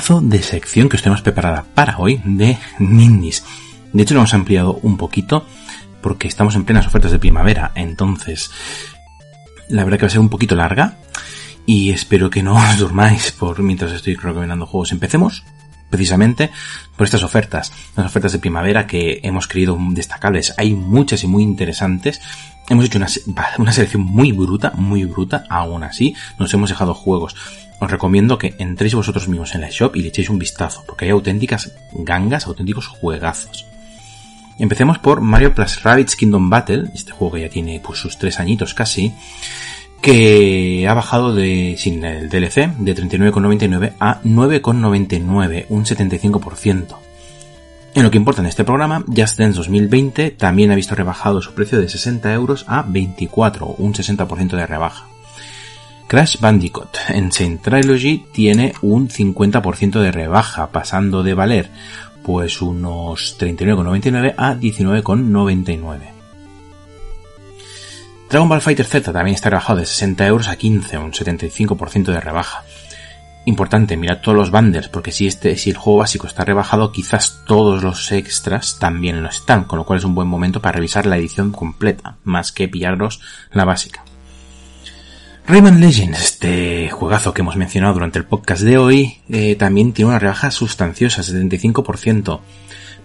[0.08, 3.44] De sección que os tenemos preparada para hoy de Nindis.
[3.92, 5.44] De hecho, lo hemos ampliado un poquito
[6.00, 7.72] porque estamos en plenas ofertas de primavera.
[7.74, 8.50] Entonces,
[9.68, 10.96] la verdad que va a ser un poquito larga
[11.66, 14.92] y espero que no os durmáis por mientras estoy recomendando juegos.
[14.92, 15.44] Empecemos
[15.90, 16.50] precisamente
[16.96, 20.54] por estas ofertas, las ofertas de primavera que hemos creído destacables.
[20.56, 22.22] Hay muchas y muy interesantes.
[22.70, 23.08] Hemos hecho una,
[23.58, 25.44] una selección muy bruta, muy bruta.
[25.50, 27.36] Aún así, nos hemos dejado juegos
[27.80, 31.04] os recomiendo que entréis vosotros mismos en la shop y le echéis un vistazo, porque
[31.04, 33.66] hay auténticas gangas, auténticos juegazos.
[34.58, 38.40] Empecemos por Mario Plus Rabbids Kingdom Battle, este juego que ya tiene pues, sus tres
[38.40, 39.14] añitos casi,
[40.00, 46.96] que ha bajado de, sin el DLC, de 39,99 a 9,99, un 75%.
[47.94, 51.54] En lo que importa en este programa, Just Dance 2020 también ha visto rebajado su
[51.54, 55.07] precio de 60 euros a 24, un 60% de rebaja.
[56.08, 61.70] Crash Bandicoot en Saint Trilogy tiene un 50% de rebaja, pasando de valer
[62.22, 65.98] pues unos 39,99 a 19,99.
[68.30, 72.20] Dragon Ball Fighter Z también está rebajado de 60 euros a 15, un 75% de
[72.20, 72.64] rebaja.
[73.44, 77.42] Importante, mirad todos los bundles, porque si este, si el juego básico está rebajado, quizás
[77.46, 81.04] todos los extras también lo están, con lo cual es un buen momento para revisar
[81.04, 83.20] la edición completa, más que pillaros
[83.52, 84.07] la básica.
[85.48, 90.10] Rayman Legends, este juegazo que hemos mencionado durante el podcast de hoy, eh, también tiene
[90.10, 92.40] una rebaja sustanciosa, 75%.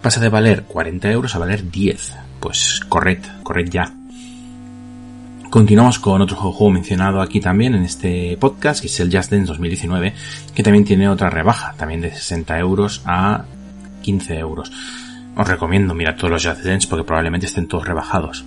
[0.02, 2.12] Pasa de valer 40 euros a valer 10.
[2.42, 3.94] Pues corred, corred ya.
[5.50, 9.46] Continuamos con otro juego mencionado aquí también en este podcast, que es el Just Dance
[9.46, 10.14] 2019,
[10.54, 13.46] que también tiene otra rebaja, también de 60 euros a
[14.02, 14.70] 15 euros.
[15.38, 18.44] Os recomiendo mirar todos los Just Dance porque probablemente estén todos rebajados.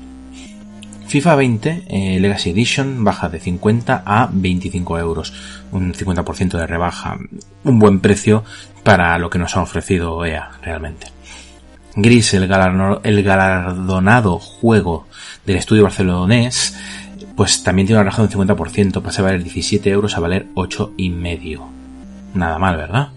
[1.07, 5.33] FIFA 20 eh, Legacy Edition baja de 50 a 25 euros,
[5.73, 7.19] un 50% de rebaja,
[7.65, 8.45] un buen precio
[8.83, 11.07] para lo que nos ha ofrecido EA realmente.
[11.95, 15.07] Gris, el, galardonado juego
[15.47, 16.77] del estudio barcelonés,
[17.37, 20.47] pues también tiene una rebaja de un 50%, pasa a valer 17 euros a valer
[20.55, 21.69] 8 y medio.
[22.35, 23.09] Nada mal, ¿verdad?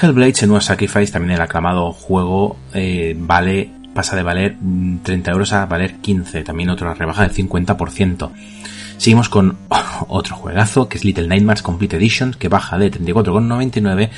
[0.00, 4.56] Hellblade Senua Sacrifice, también el aclamado juego, eh, vale pasa de valer
[5.02, 8.30] 30 euros a valer 15, también otra rebaja del 50%.
[8.98, 9.56] Seguimos con
[10.08, 14.10] otro juegazo que es Little Nightmares Complete Edition que baja de 34,99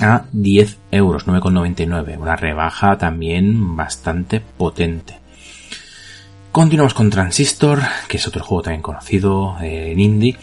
[0.00, 2.18] a 10 euros, 9,99.
[2.18, 5.20] Una rebaja también bastante potente.
[6.50, 10.38] Continuamos con Transistor, que es otro juego también conocido eh, en indie,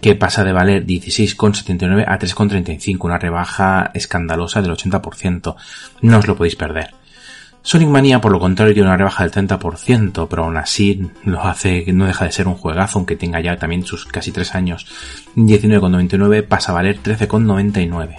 [0.00, 5.56] que pasa de valer 16,79 a 3,35, una rebaja escandalosa del 80%.
[6.02, 6.94] No os lo podéis perder.
[7.66, 11.84] Sonic Mania, por lo contrario, tiene una rebaja del 30%, pero aún así lo hace,
[11.92, 14.86] no deja de ser un juegazo, aunque tenga ya también sus casi 3 años.
[15.34, 18.18] 19,99 pasa a valer 13,99.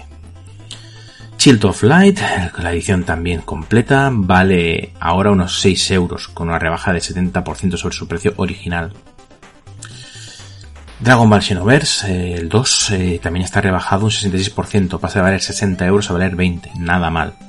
[1.38, 2.20] Child of Light,
[2.58, 7.96] la edición también completa, vale ahora unos 6 euros, con una rebaja de 70% sobre
[7.96, 8.92] su precio original.
[11.00, 15.86] Dragon Ball Xenoverse, el 2, eh, también está rebajado un 66%, pasa de valer 60
[15.86, 17.47] euros a valer 20, nada mal.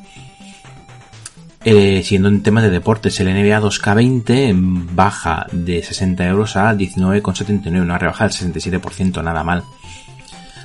[1.65, 4.53] Eh, siendo en tema de deportes, el NBA 2K20
[4.93, 9.63] baja de 60 euros a 19,79, una rebaja del 67%, nada mal.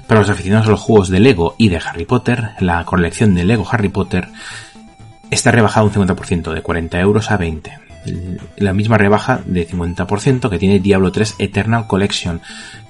[0.07, 3.45] Para los aficionados a los juegos de Lego y de Harry Potter, la colección de
[3.45, 4.29] Lego Harry Potter
[5.31, 7.79] está rebajada un 50%, de 40 euros a 20.
[8.59, 12.41] La misma rebaja de 50% que tiene Diablo 3 Eternal Collection,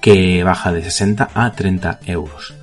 [0.00, 2.54] que baja de 60 a 30 euros.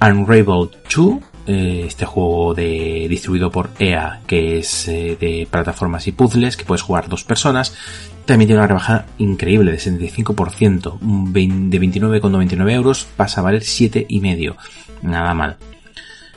[0.00, 6.12] Unravel 2, eh, este juego de, distribuido por EA, que es eh, de plataformas y
[6.12, 7.74] puzzles, que puedes jugar dos personas,
[8.24, 14.56] también tiene una rebaja increíble de 75%, de 29,99 euros pasa a valer 7,5.
[15.02, 15.56] Nada mal.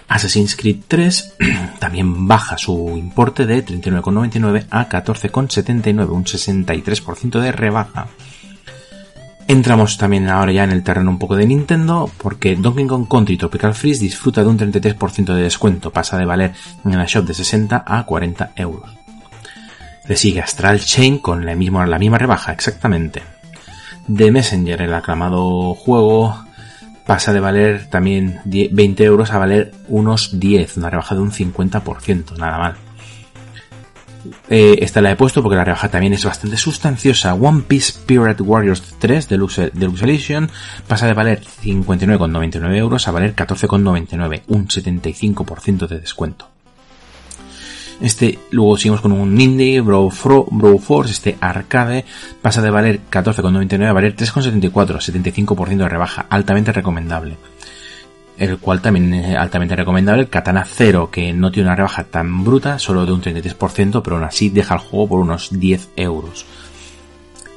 [0.08, 1.36] Assassin's Creed 3
[1.80, 8.08] también baja su importe de 39,99 a 14,79, un 63% de rebaja.
[9.48, 13.38] Entramos también ahora ya en el terreno un poco de Nintendo, porque Donkey Kong Country
[13.38, 16.54] Tropical Freeze disfruta de un 33% de descuento, pasa de valer
[16.86, 18.90] en la shop de 60 a 40 euros.
[20.08, 23.22] Le sigue Astral Chain con la misma, la misma rebaja, exactamente.
[24.14, 26.44] The Messenger, el aclamado juego,
[27.06, 32.38] pasa de valer también 20 euros a valer unos 10, una rebaja de un 50%,
[32.38, 32.76] nada mal.
[34.50, 37.34] Eh, esta la he puesto porque la rebaja también es bastante sustanciosa.
[37.34, 40.50] One Piece Pirate Warriors 3 Deluxe, Deluxe Edition
[40.88, 46.50] pasa de valer 59,99 euros a valer 14,99, un 75% de descuento.
[48.02, 52.06] Este, luego seguimos con un Indie, Bro, Force, este arcade,
[52.42, 57.38] pasa de valer 14,99 a valer 3,74, 75% de rebaja, altamente recomendable.
[58.38, 62.44] El cual también es altamente recomendable, el Katana Zero, que no tiene una rebaja tan
[62.44, 66.46] bruta, solo de un 33%, pero aún así deja el juego por unos 10 euros.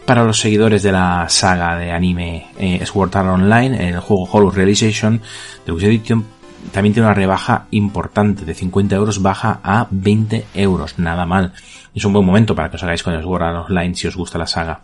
[0.05, 4.53] Para los seguidores de la saga de anime eh, Sword Art Online, el juego Hollow
[4.53, 5.21] Realization
[5.65, 6.25] Deluxe Edition
[6.73, 11.53] también tiene una rebaja importante, de 50 euros baja a 20 euros, nada mal.
[11.95, 14.17] Es un buen momento para que os hagáis con el Sword Art Online si os
[14.17, 14.81] gusta la saga.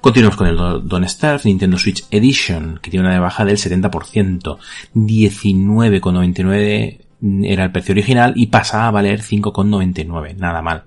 [0.00, 4.58] Continuamos con el Don Starve Nintendo Switch Edition, que tiene una rebaja del 70%,
[4.94, 6.98] 19,99
[7.44, 10.84] era el precio original y pasa a valer 5,99, nada mal.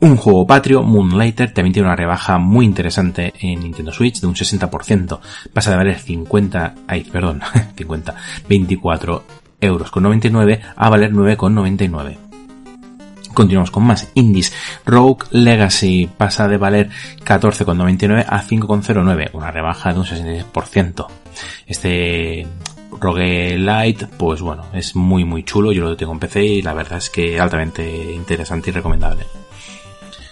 [0.00, 4.34] Un juego patrio, Moonlighter, también tiene una rebaja muy interesante en Nintendo Switch de un
[4.34, 5.20] 60%.
[5.52, 7.42] Pasa de valer 50, ay, perdón,
[7.76, 8.14] 50,
[8.48, 9.24] 24
[9.60, 12.29] euros con 99 a valer 9,99.
[13.34, 14.52] Continuamos con más indies.
[14.84, 16.90] Rogue Legacy pasa de valer
[17.24, 21.06] 14,99 a 5,09, una rebaja de un 66%.
[21.66, 22.46] Este
[22.98, 26.74] Rogue Light, pues bueno, es muy muy chulo, yo lo tengo en PC y la
[26.74, 29.24] verdad es que altamente interesante y recomendable.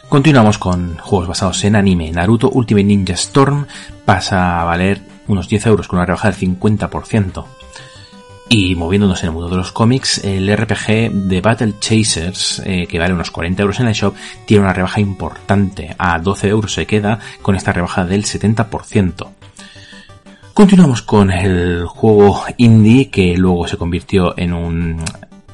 [0.08, 2.10] Continuamos con juegos basados en anime.
[2.10, 3.66] Naruto Ultimate Ninja Storm
[4.06, 7.44] pasa a valer unos 10 euros con una rebaja del 50%.
[8.50, 12.98] Y moviéndonos en el mundo de los cómics, el RPG de Battle Chasers, eh, que
[12.98, 14.14] vale unos 40 euros en la shop,
[14.46, 15.94] tiene una rebaja importante.
[15.98, 19.28] A 12 euros se queda con esta rebaja del 70%.
[20.54, 25.04] Continuamos con el juego indie que luego se convirtió en un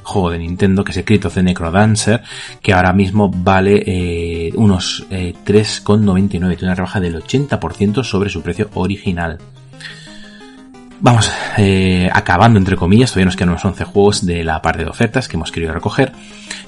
[0.01, 2.23] juego de Nintendo que es el Crypt of the Necrodancer,
[2.61, 8.41] que ahora mismo vale eh, unos 3,99, eh, tiene una rebaja del 80% sobre su
[8.41, 9.37] precio original.
[11.01, 14.89] Vamos eh, acabando entre comillas, todavía nos quedan unos 11 juegos de la parte de
[14.89, 16.13] ofertas que hemos querido recoger.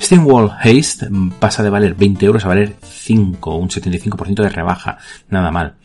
[0.02, 1.08] Steamwall Haste
[1.40, 4.98] pasa de valer 20 euros a valer 5, un 75% de rebaja,
[5.30, 5.76] nada mal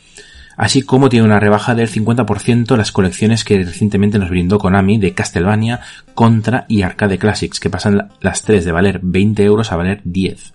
[0.57, 5.15] así como tiene una rebaja del 50% las colecciones que recientemente nos brindó Konami de
[5.15, 5.81] Castlevania,
[6.15, 10.55] Contra y Arcade Classics, que pasan las tres de valer 20 euros a valer 10.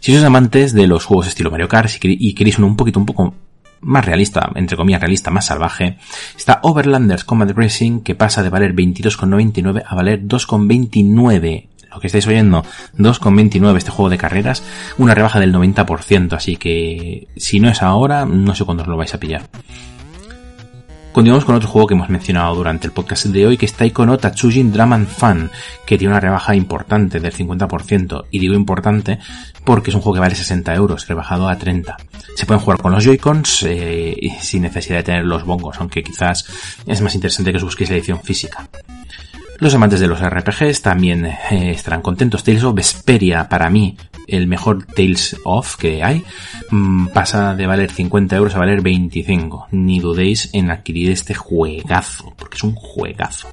[0.00, 3.34] Si sois amantes de los juegos estilo Mario Kart y queréis un poquito, un poco
[3.82, 5.98] más realista, entre comillas realista, más salvaje,
[6.36, 12.26] está Overlanders Combat Racing que pasa de valer 22,99 a valer 2,29 lo que estáis
[12.26, 12.64] oyendo,
[12.96, 14.62] 2,29 este juego de carreras,
[14.96, 18.96] una rebaja del 90%, así que si no es ahora, no sé cuándo os lo
[18.96, 19.42] vais a pillar.
[21.12, 24.16] Continuamos con otro juego que hemos mencionado durante el podcast de hoy, que es Taiko
[24.16, 25.50] Tatsujin Draman Fan,
[25.84, 28.24] que tiene una rebaja importante del 50%.
[28.30, 29.18] Y digo importante
[29.62, 31.98] porque es un juego que vale 60 euros, rebajado a 30.
[32.34, 36.46] Se pueden jugar con los Joy-Cons eh, sin necesidad de tener los bongos, aunque quizás
[36.86, 38.66] es más interesante que os busquéis la edición física.
[39.58, 42.42] Los amantes de los RPGs también eh, estarán contentos.
[42.42, 46.24] Tales of Vesperia, para mí, el mejor Tales of que hay,
[46.70, 49.68] mm, pasa de valer 50 euros a valer 25.
[49.70, 53.48] Ni dudéis en adquirir este juegazo, porque es un juegazo.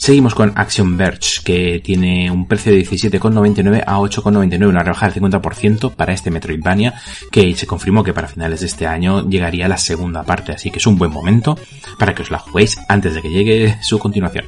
[0.00, 5.22] Seguimos con Action Verge, que tiene un precio de 17,99 a 8,99, una rebaja del
[5.22, 6.94] 50% para este Metroidvania,
[7.30, 10.78] que se confirmó que para finales de este año llegaría la segunda parte, así que
[10.78, 11.58] es un buen momento
[11.98, 14.46] para que os la juguéis antes de que llegue su continuación.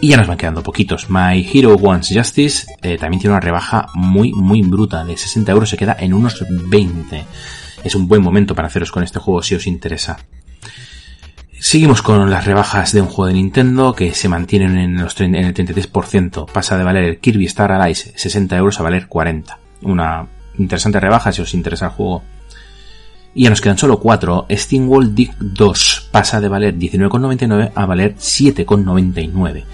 [0.00, 1.08] Y ya nos van quedando poquitos.
[1.08, 5.04] My Hero Wants Justice eh, también tiene una rebaja muy, muy bruta.
[5.04, 7.24] De 60 euros se queda en unos 20.
[7.82, 10.18] Es un buen momento para haceros con este juego si os interesa.
[11.58, 15.54] Seguimos con las rebajas de un juego de Nintendo que se mantienen en, los, el
[15.54, 16.50] 33%.
[16.52, 19.58] Pasa de valer el Kirby Star Allies 60 euros a valer 40.
[19.82, 20.26] Una
[20.58, 22.22] interesante rebaja si os interesa el juego.
[23.36, 24.46] Y ya nos quedan solo 4.
[24.50, 29.64] Steamworld Dig 2 pasa de valer 19,99 a valer 7,99.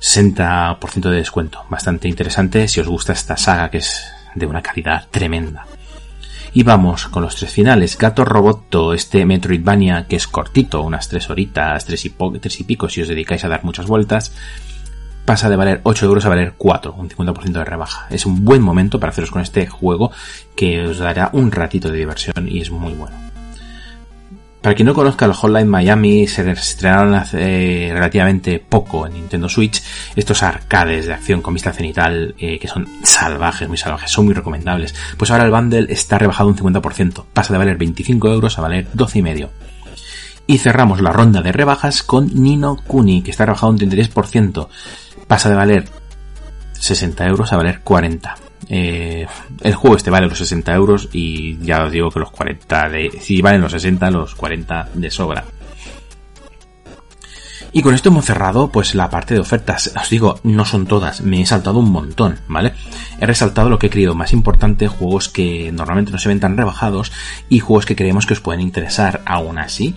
[0.00, 1.64] 60% de descuento.
[1.70, 4.02] Bastante interesante si os gusta esta saga que es
[4.34, 5.64] de una calidad tremenda.
[6.54, 7.96] Y vamos con los tres finales.
[7.96, 13.06] Gato Roboto, este Metroidvania que es cortito, unas tres horitas, tres y, pico si os
[13.06, 14.32] dedicáis a dar muchas vueltas,
[15.24, 18.06] pasa de valer 8 euros a valer 4, un 50% de rebaja.
[18.10, 20.10] Es un buen momento para haceros con este juego
[20.56, 23.32] que os dará un ratito de diversión y es muy bueno.
[24.62, 29.48] Para quien no conozca, los Hotline Miami se estrenaron hace eh, relativamente poco en Nintendo
[29.48, 29.82] Switch.
[30.14, 34.34] Estos arcades de acción con vista cenital eh, que son salvajes, muy salvajes, son muy
[34.34, 34.94] recomendables.
[35.16, 37.24] Pues ahora el bundle está rebajado un 50%.
[37.32, 39.48] Pasa de valer 25 euros a valer 12,5.
[40.46, 44.68] Y cerramos la ronda de rebajas con Nino Kuni, que está rebajado un 33%.
[45.26, 45.88] Pasa de valer
[46.72, 48.36] 60 euros a valer 40.
[48.68, 49.26] Eh,
[49.60, 53.10] el juego este vale los 60 euros y ya os digo que los 40 de...
[53.20, 55.44] Si valen los 60, los 40 de sobra.
[57.74, 59.92] Y con esto hemos cerrado pues la parte de ofertas.
[59.98, 62.74] Os digo, no son todas, me he saltado un montón, ¿vale?
[63.18, 66.56] He resaltado lo que he creído más importante, juegos que normalmente no se ven tan
[66.56, 67.12] rebajados
[67.48, 69.96] y juegos que creemos que os pueden interesar aún así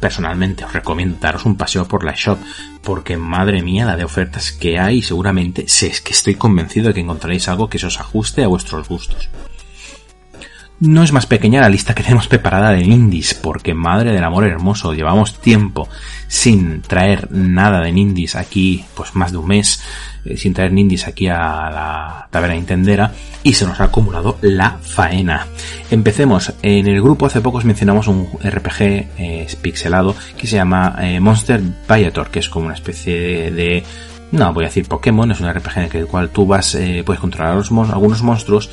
[0.00, 2.38] personalmente os recomiendo daros un paseo por la shop
[2.82, 6.94] porque madre mía la de ofertas que hay seguramente sé es que estoy convencido de
[6.94, 9.28] que encontraréis algo que se os ajuste a vuestros gustos.
[10.80, 14.46] No es más pequeña la lista que tenemos preparada de indies, porque madre del amor
[14.46, 15.90] hermoso, llevamos tiempo
[16.26, 19.82] sin traer nada de indies aquí, pues más de un mes,
[20.24, 23.12] eh, sin traer indies aquí a la taberna Nintendera,
[23.42, 25.46] y se nos ha acumulado la faena.
[25.90, 30.96] Empecemos, en el grupo hace poco os mencionamos un RPG eh, pixelado que se llama
[31.02, 33.84] eh, Monster Viator, que es como una especie de,
[34.32, 36.74] no voy a decir Pokémon, es un RPG en el cual tú vas,
[37.04, 38.70] puedes controlar algunos monstruos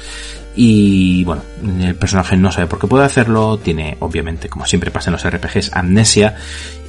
[0.59, 1.43] y bueno,
[1.79, 5.29] el personaje no sabe por qué puede hacerlo, tiene obviamente, como siempre pasa en los
[5.29, 6.35] RPGs, amnesia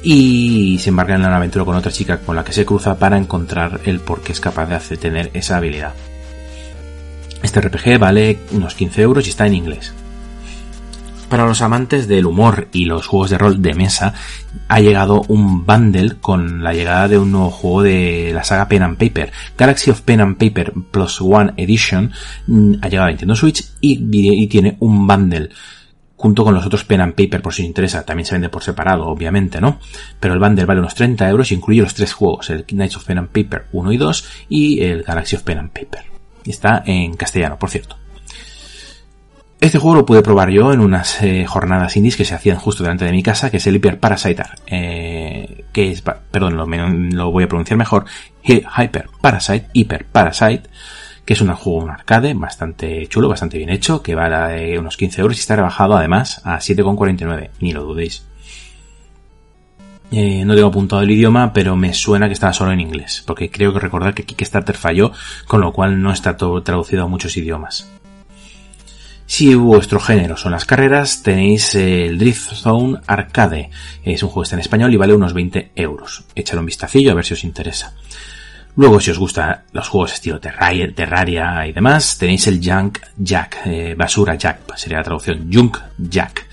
[0.01, 3.15] y se embarca en una aventura con otra chica con la que se cruza para
[3.15, 5.93] encontrar el por qué es capaz de tener esa habilidad.
[7.43, 9.93] Este RPG vale unos 15 euros y está en inglés.
[11.29, 14.15] Para los amantes del humor y los juegos de rol de mesa,
[14.67, 18.81] ha llegado un bundle con la llegada de un nuevo juego de la saga Pen
[18.81, 19.31] and Paper.
[19.55, 22.11] Galaxy of Pen and Paper Plus One Edition
[22.47, 25.49] mm, ha llegado a Nintendo Switch y, tiene un bundle
[26.15, 28.03] junto con los otros Pen and Paper por si os interesa.
[28.03, 29.79] También se vende por separado, obviamente, ¿no?
[30.19, 33.05] Pero el bundle vale unos 30 euros y incluye los tres juegos, el Knights of
[33.05, 36.05] Pen and Paper 1 y 2 y el Galaxy of Pen and Paper.
[36.43, 37.98] Está en castellano, por cierto.
[39.61, 42.83] Este juego lo pude probar yo en unas eh, jornadas indies que se hacían justo
[42.83, 47.43] delante de mi casa, que es el Hyper Parasite, eh, que es, perdón, lo, voy
[47.43, 48.05] a pronunciar mejor,
[48.41, 50.63] Hyper Parasite, Hyper Parasite,
[51.25, 55.21] que es un juego, un arcade bastante chulo, bastante bien hecho, que vale unos 15
[55.21, 58.25] euros y está rebajado además a 7,49, ni lo dudéis.
[60.11, 63.51] Eh, no tengo apuntado el idioma, pero me suena que estaba solo en inglés, porque
[63.51, 65.11] creo que recordar que Kickstarter falló,
[65.47, 67.91] con lo cual no está todo traducido a muchos idiomas.
[69.29, 73.69] Si vuestro género son las carreras, tenéis el Drift Zone Arcade.
[74.03, 76.23] Es un juego que está en español y vale unos 20 euros.
[76.33, 77.93] Echad un vistacillo a ver si os interesa.
[78.75, 83.61] Luego, si os gustan los juegos estilo Terraria, Terraria y demás, tenéis el Junk Jack,
[83.65, 86.47] eh, Basura Jack, sería la traducción Junk Jack,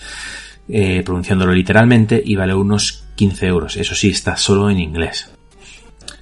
[0.69, 3.77] eh, pronunciándolo literalmente, y vale unos 15 euros.
[3.79, 5.31] Eso sí, está solo en inglés.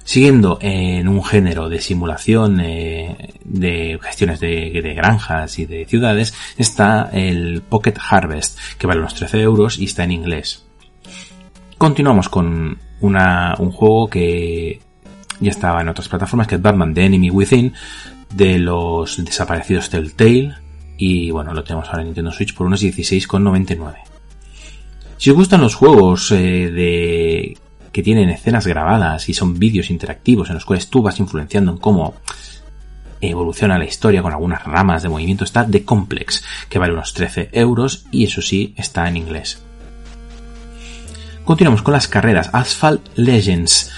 [0.05, 7.09] Siguiendo en un género de simulación eh, de gestiones de, granjas y de ciudades, está
[7.11, 10.63] el Pocket Harvest, que vale unos 13 euros y está en inglés.
[11.79, 14.79] Continuamos con un juego que
[15.39, 17.73] ya estaba en otras plataformas, que es Batman The Enemy Within,
[18.31, 20.53] de los desaparecidos Telltale,
[20.97, 23.95] y bueno, lo tenemos ahora en Nintendo Switch por unos 16,99.
[25.17, 27.57] Si os gustan los juegos eh, de
[27.95, 31.77] que tienen escenas grabadas y son vídeos interactivos en los cuales tú vas influenciando en
[31.77, 32.13] cómo
[33.21, 37.51] evoluciona la historia con algunas ramas de movimiento, está The Complex, que vale unos 13
[37.53, 39.63] euros y eso sí, está en inglés.
[41.45, 42.49] Continuamos con las carreras.
[42.51, 43.93] Asphalt Legends,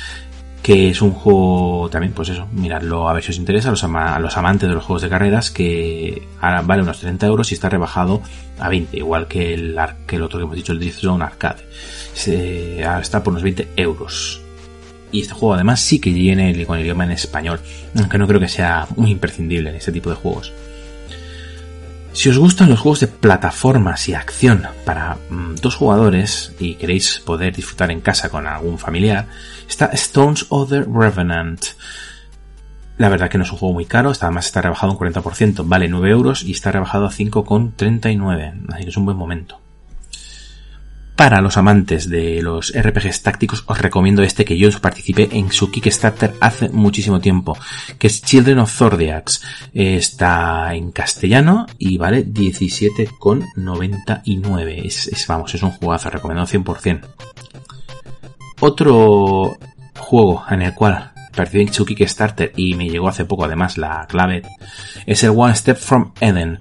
[0.61, 4.37] que es un juego también, pues eso, miradlo a ver si os interesa, a los,
[4.37, 8.21] amantes de los juegos de carreras, que ahora vale unos 30 euros y está rebajado
[8.59, 9.75] a 20, igual que el,
[10.05, 11.65] que el otro que hemos dicho, el Drift Zone Arcade
[12.25, 14.41] está por unos 20 euros.
[15.11, 17.59] Y este juego además sí que viene con el idioma en español,
[17.95, 20.51] aunque no creo que sea muy imprescindible en este tipo de juegos.
[22.17, 27.19] Si os gustan los juegos de plataformas y acción para mm, dos jugadores y queréis
[27.19, 29.27] poder disfrutar en casa con algún familiar,
[29.69, 31.63] está Stone's Other Revenant.
[32.97, 35.87] La verdad que no es un juego muy caro, además está rebajado un 40%, vale
[35.87, 39.61] 9 euros y está rebajado a 5,39, así que es un buen momento.
[41.17, 45.71] Para los amantes de los RPGs tácticos os recomiendo este que yo participé en su
[45.71, 47.57] Kickstarter hace muchísimo tiempo,
[47.97, 49.41] que es Children of Zodiacs.
[49.73, 54.85] Está en castellano y vale 17,99.
[54.85, 57.01] Es, es, vamos, es un jugazo, recomendado 100%.
[58.59, 59.57] Otro
[59.97, 64.05] juego en el cual participé en su Kickstarter y me llegó hace poco además la
[64.07, 64.43] clave
[65.05, 66.59] es el One Step from Eden.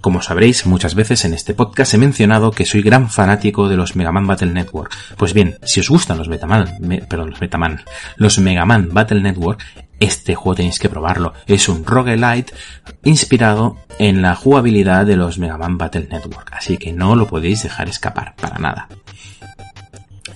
[0.00, 3.96] Como sabréis, muchas veces en este podcast he mencionado que soy gran fanático de los
[3.96, 4.94] Mega Man Battle Network.
[5.16, 7.82] Pues bien, si os gustan los Betaman, perdón, los Betaman,
[8.16, 9.60] los Mega Man Battle Network,
[9.98, 11.34] este juego tenéis que probarlo.
[11.46, 12.54] Es un roguelite
[13.02, 17.64] inspirado en la jugabilidad de los Mega Man Battle Network, así que no lo podéis
[17.64, 18.88] dejar escapar para nada.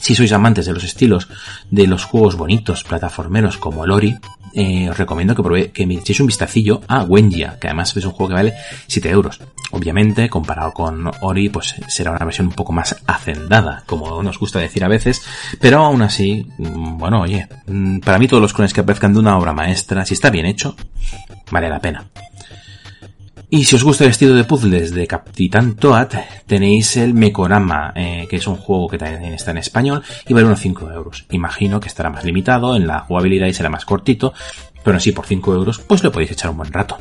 [0.03, 1.29] Si sois amantes de los estilos
[1.71, 4.19] de los juegos bonitos, plataformeros como el Ori,
[4.53, 8.05] eh, os recomiendo que, probé, que me echéis un vistacillo a Wenja, que además es
[8.05, 8.55] un juego que vale
[8.89, 9.39] 7 euros.
[9.71, 14.59] Obviamente, comparado con Ori, pues será una versión un poco más hacendada, como nos gusta
[14.59, 15.23] decir a veces,
[15.61, 19.21] pero aún así, mm, bueno, oye, mm, para mí todos los clones que aparezcan de
[19.21, 20.75] una obra maestra, si está bien hecho,
[21.53, 22.07] vale la pena.
[23.55, 26.09] Y si os gusta el estilo de puzzles de Capitán Toad,
[26.47, 30.47] tenéis el Mekorama, eh, que es un juego que también está en español y vale
[30.47, 31.27] unos 5 euros.
[31.33, 34.33] Imagino que estará más limitado en la jugabilidad y será más cortito,
[34.83, 36.97] pero así por 5 euros pues lo podéis echar un buen rato.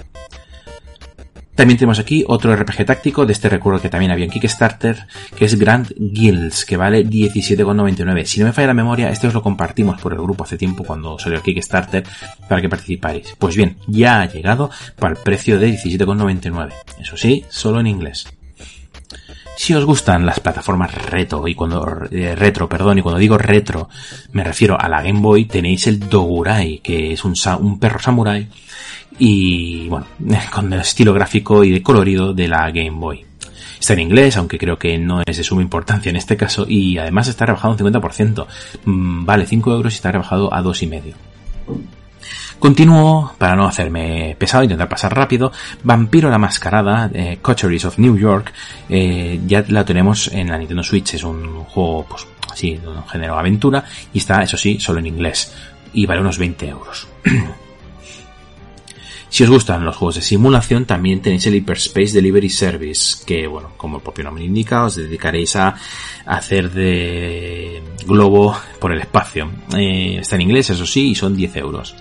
[1.62, 5.06] También tenemos aquí otro RPG táctico de este recuerdo que también había en Kickstarter,
[5.38, 8.26] que es Grand Guilds, que vale 17,99.
[8.26, 10.84] Si no me falla la memoria, este os lo compartimos por el grupo hace tiempo
[10.84, 12.04] cuando salió el Kickstarter
[12.50, 13.36] para que participáis.
[13.38, 16.74] Pues bien, ya ha llegado para el precio de 17,99.
[17.00, 18.26] Eso sí, solo en inglés.
[19.56, 23.88] Si os gustan las plataformas retro y cuando eh, retro, perdón, y cuando digo retro
[24.32, 28.50] me refiero a la Game Boy, tenéis el Dogurai, que es un perro samurai
[29.18, 30.06] y bueno,
[30.52, 33.26] con el estilo gráfico y de colorido de la Game Boy.
[33.80, 37.00] Está en inglés, aunque creo que no es de suma importancia en este caso, y
[37.00, 38.46] además está rebajado un 50%.
[38.86, 41.14] Mm, vale 5 euros y está rebajado a 2,5.
[42.60, 45.52] Continúo, para no hacerme pesado, intentar pasar rápido,
[45.84, 48.54] Vampiro la Mascarada, eh, Coteries of New York,
[48.88, 53.08] eh, ya la tenemos en la Nintendo Switch, es un juego, pues, así, de un
[53.08, 53.84] género aventura,
[54.14, 55.52] y está, eso sí, solo en inglés,
[55.94, 57.08] y vale unos 20 euros.
[59.32, 63.72] Si os gustan los juegos de simulación, también tenéis el Hyperspace Delivery Service, que, bueno,
[63.78, 65.74] como el propio nombre indica, os dedicaréis a
[66.26, 69.50] hacer de globo por el espacio.
[69.74, 71.96] Eh, está en inglés, eso sí, y son 10 euros.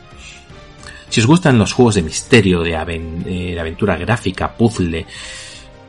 [1.08, 5.06] Si os gustan los juegos de misterio, de, eh, de aventura gráfica, puzzle,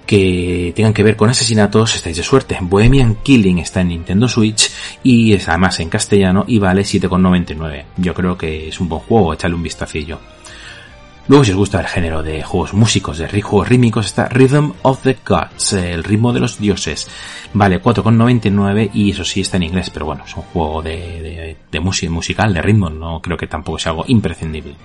[0.06, 2.60] que tengan que ver con asesinatos, estáis de suerte.
[2.62, 4.70] Bohemian Killing está en Nintendo Switch
[5.02, 7.86] y es además en castellano y vale 7,99.
[7.98, 10.20] Yo creo que es un buen juego, echarle un vistacillo.
[11.28, 15.04] Luego, si os gusta el género de juegos músicos, de juegos rítmicos, está Rhythm of
[15.04, 17.08] the Gods, el ritmo de los dioses.
[17.54, 21.80] Vale 4,99 y eso sí está en inglés, pero bueno, es un juego de, de,
[21.80, 24.76] música musical, de ritmo, no creo que tampoco sea algo imprescindible.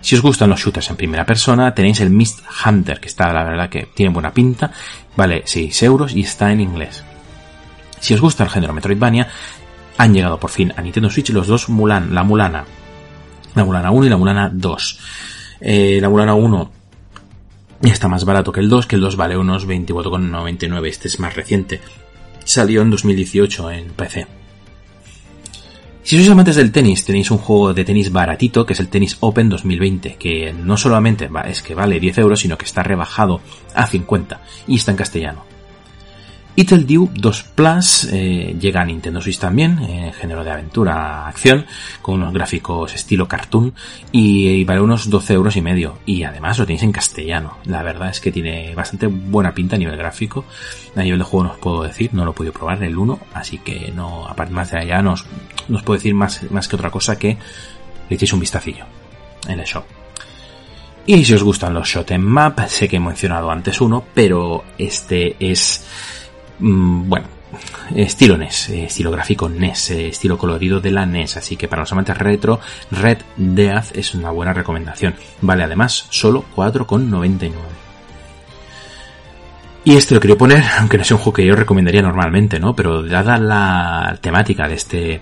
[0.00, 3.44] Si os gustan los shooters en primera persona, tenéis el Mist Hunter, que está, la
[3.44, 4.72] verdad, que tiene buena pinta,
[5.16, 7.04] vale 6 euros y está en inglés.
[8.00, 9.28] Si os gusta el género Metroidvania,
[9.96, 12.64] han llegado por fin a Nintendo Switch los dos Mulan, la Mulana
[13.54, 14.98] la Mulana 1 y la Mulana 2.
[15.60, 16.70] Eh, la Mulana 1
[17.82, 20.88] está más barato que el 2, que el 2 vale unos 24,99.
[20.88, 21.80] Este es más reciente.
[22.44, 24.26] Salió en 2018 en PC.
[26.02, 29.16] Si sois amantes del tenis, tenéis un juego de tenis baratito, que es el Tennis
[29.20, 33.40] Open 2020, que no solamente es que vale 10 euros, sino que está rebajado
[33.74, 35.53] a 50 y está en castellano.
[36.56, 41.66] Dew 2 Plus eh, llega a Nintendo Switch también, en género de aventura, acción,
[42.00, 43.74] con unos gráficos estilo cartoon
[44.12, 45.98] y, vale unos 12 euros y medio.
[46.06, 47.58] Y además lo tenéis en castellano.
[47.64, 50.44] La verdad es que tiene bastante buena pinta a nivel gráfico.
[50.94, 53.18] A nivel de juego no os puedo decir, no lo he podido probar el 1,
[53.34, 55.24] así que no, aparte más de allá, no os,
[55.82, 57.36] puedo decir más, más que otra cosa que
[58.08, 58.84] le echéis un vistacillo
[59.48, 59.84] en el shop.
[61.06, 64.64] Y si os gustan los shot en map, sé que he mencionado antes uno, pero
[64.78, 65.84] este es
[66.58, 67.26] Mm, bueno,
[67.94, 71.82] estilo NES, eh, estilo gráfico NES, eh, estilo colorido de la NES, así que para
[71.82, 72.60] los amantes retro,
[72.90, 75.14] Red Death es una buena recomendación.
[75.40, 77.52] Vale además solo 4,99.
[79.86, 82.74] Y este lo quiero poner, aunque no sea un juego que yo recomendaría normalmente, ¿no?
[82.74, 85.20] Pero dada la temática de este,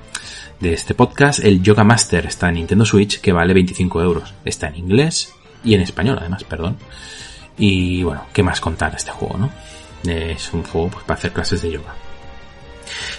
[0.61, 4.35] de este podcast, el Yoga Master está en Nintendo Switch, que vale 25 euros.
[4.45, 5.33] Está en inglés
[5.65, 6.77] y en español, además, perdón
[7.59, 9.51] Y bueno, ¿qué más contar de este juego, no?
[10.05, 11.95] Es un juego para hacer clases de yoga.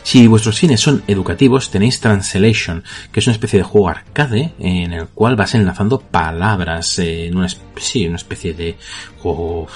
[0.03, 4.93] Si vuestros fines son educativos, tenéis Translation, que es una especie de juego arcade en
[4.93, 7.47] el cual vas enlazando palabras en una,
[7.77, 8.77] sí, una especie de
[9.19, 9.67] juego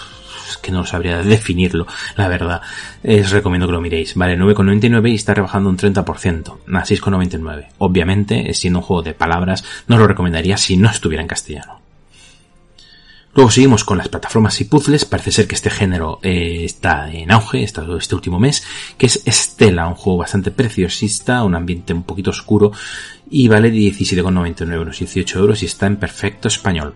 [0.61, 2.61] que no sabría definirlo, la verdad.
[3.03, 4.15] os recomiendo que lo miréis.
[4.15, 7.67] Vale, 9,99 y está rebajando un 30%, a 6,99.
[7.79, 11.86] Obviamente, siendo un juego de palabras, no lo recomendaría si no estuviera en castellano.
[13.37, 15.05] Luego seguimos con las plataformas y puzzles.
[15.05, 18.63] Parece ser que este género eh, está en auge este último mes,
[18.97, 22.71] que es Estela, un juego bastante preciosista, un ambiente un poquito oscuro
[23.29, 26.95] y vale 17,99 euros, 18 euros y está en perfecto español.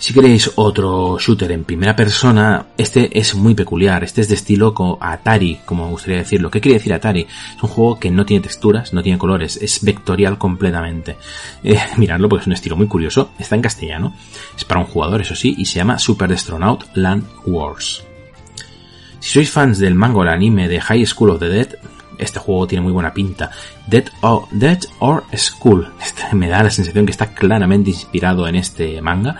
[0.00, 4.02] Si queréis otro shooter en primera persona, este es muy peculiar.
[4.02, 6.50] Este es de estilo Atari, como me gustaría decirlo.
[6.50, 7.26] ¿Qué quiere decir Atari?
[7.56, 11.18] Es un juego que no tiene texturas, no tiene colores, es vectorial completamente.
[11.62, 13.32] Eh, miradlo porque es un estilo muy curioso.
[13.38, 14.14] Está en castellano.
[14.56, 18.02] Es para un jugador, eso sí, y se llama Super Astronaut Land Wars.
[19.18, 21.76] Si sois fans del manga el anime de High School of the Dead,
[22.16, 23.50] este juego tiene muy buena pinta.
[23.86, 25.92] Dead or, Dead or School.
[26.00, 29.36] Este me da la sensación que está claramente inspirado en este manga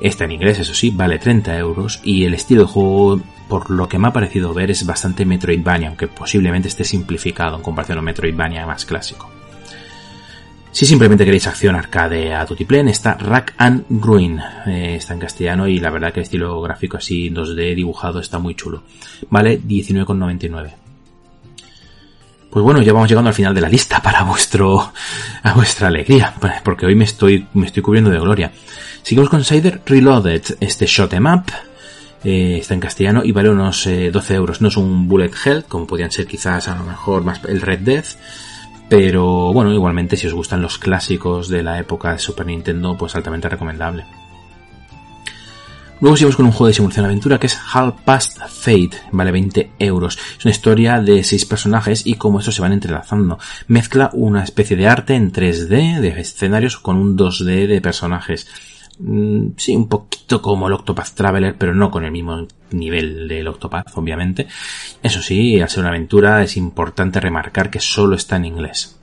[0.00, 3.88] Está en inglés, eso sí, vale 30 euros y el estilo de juego, por lo
[3.88, 8.02] que me ha parecido ver, es bastante Metroidvania, aunque posiblemente esté simplificado en comparación a
[8.02, 9.30] Metroidvania más clásico.
[10.72, 14.40] Si simplemente queréis acción arcade a tutiplén, está Rack and Ruin.
[14.66, 18.38] Eh, está en castellano y la verdad que el estilo gráfico así 2D dibujado está
[18.38, 18.84] muy chulo.
[19.28, 20.70] Vale 19,99.
[22.50, 24.92] Pues bueno, ya vamos llegando al final de la lista para vuestro,
[25.42, 28.50] a vuestra alegría, porque hoy me estoy, me estoy cubriendo de gloria.
[29.02, 31.44] Seguimos con Cider Reloaded, este shot em up.
[32.22, 34.60] Eh, está en castellano y vale unos 12 eh, euros.
[34.60, 37.80] No es un bullet hell, como podían ser quizás a lo mejor más el Red
[37.80, 38.16] Death.
[38.88, 43.14] Pero bueno, igualmente si os gustan los clásicos de la época de Super Nintendo, pues
[43.14, 44.04] altamente recomendable.
[46.00, 49.72] Luego seguimos con un juego de simulación aventura que es Hall Past Fate, vale 20
[49.78, 50.18] euros.
[50.38, 53.38] Es una historia de 6 personajes y cómo estos se van entrelazando.
[53.68, 58.48] Mezcla una especie de arte en 3D de escenarios con un 2D de personajes.
[58.98, 63.48] Mm, sí, un poquito como el Octopath Traveler, pero no con el mismo nivel del
[63.48, 64.46] Octopath, obviamente.
[65.02, 68.99] Eso sí, al ser una aventura es importante remarcar que solo está en inglés.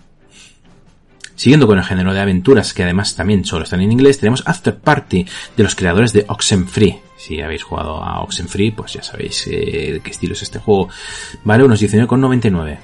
[1.37, 4.75] Siguiendo con el género de aventuras, que además también solo están en inglés, tenemos After
[4.75, 5.23] Party
[5.55, 6.99] de los creadores de Oxenfree.
[7.15, 10.89] Si habéis jugado a Oxenfree, pues ya sabéis eh, qué estilo es este juego.
[11.43, 12.79] Vale, unos 19,99.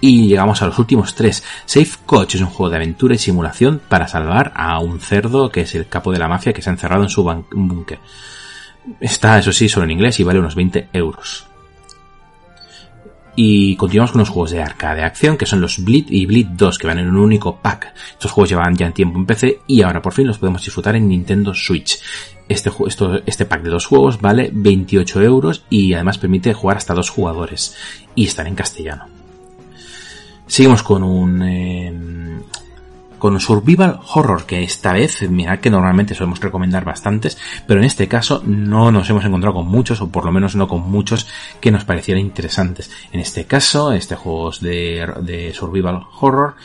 [0.00, 1.42] Y llegamos a los últimos tres.
[1.64, 5.62] Safe Coach es un juego de aventura y simulación para salvar a un cerdo que
[5.62, 7.98] es el capo de la mafia que se ha encerrado en su búnker.
[9.00, 11.48] Está, eso sí, solo en inglés y vale unos 20 euros.
[13.36, 16.46] Y continuamos con los juegos de arcade de acción, que son los Bleed y Bleed
[16.50, 17.92] 2, que van en un único pack.
[18.12, 20.94] Estos juegos llevan ya en tiempo en PC y ahora por fin los podemos disfrutar
[20.94, 21.98] en Nintendo Switch.
[22.48, 22.70] Este,
[23.26, 27.74] este pack de dos juegos vale 28 euros y además permite jugar hasta dos jugadores.
[28.14, 29.06] Y están en castellano.
[30.46, 32.42] Seguimos con un em,
[33.24, 38.06] con survival horror que esta vez, mirad que normalmente solemos recomendar bastantes, pero en este
[38.06, 41.26] caso no nos hemos encontrado con muchos, o por lo menos no con muchos
[41.58, 42.90] que nos parecieran interesantes.
[43.12, 46.56] En este caso, este juego es de, survival horror,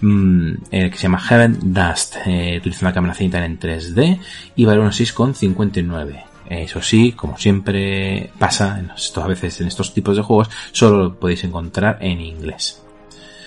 [0.00, 4.18] mm, que se llama Heaven Dust, eh, utiliza una cámara cinta en 3D
[4.56, 6.24] y vale unos 6,59.
[6.48, 8.82] Eso sí, como siempre pasa
[9.16, 12.85] a veces en estos tipos de juegos, solo lo podéis encontrar en inglés.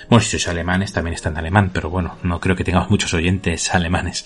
[0.09, 3.13] Bueno, si sois alemanes también está en alemán, pero bueno, no creo que tengamos muchos
[3.13, 4.25] oyentes alemanes.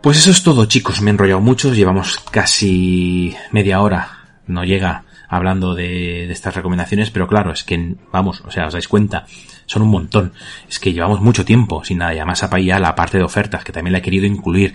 [0.00, 1.00] Pues eso es todo, chicos.
[1.02, 1.74] Me he enrollado mucho.
[1.74, 4.28] Llevamos casi media hora.
[4.46, 8.72] No llega hablando de, de, estas recomendaciones, pero claro, es que, vamos, o sea, os
[8.72, 9.26] dais cuenta,
[9.70, 10.32] son un montón.
[10.68, 13.70] Es que llevamos mucho tiempo sin nada, y además ya la parte de ofertas, que
[13.70, 14.74] también la he querido incluir.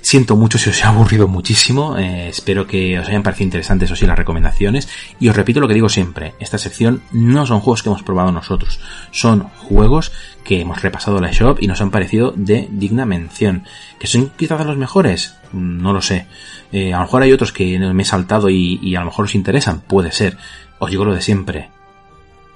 [0.00, 3.94] Siento mucho si os he aburrido muchísimo, eh, espero que os hayan parecido interesantes o
[3.94, 4.88] sí las recomendaciones,
[5.20, 8.32] y os repito lo que digo siempre, esta sección no son juegos que hemos probado
[8.32, 8.80] nosotros,
[9.12, 10.10] son juegos
[10.42, 13.62] que hemos repasado la shop y nos han parecido de digna mención.
[14.00, 15.36] ¿Que son quizás los mejores?
[15.52, 16.26] No lo sé.
[16.72, 19.26] Eh, a lo mejor hay otros que me he saltado y, y a lo mejor
[19.26, 20.36] os interesan, puede ser.
[20.80, 21.68] Os digo lo de siempre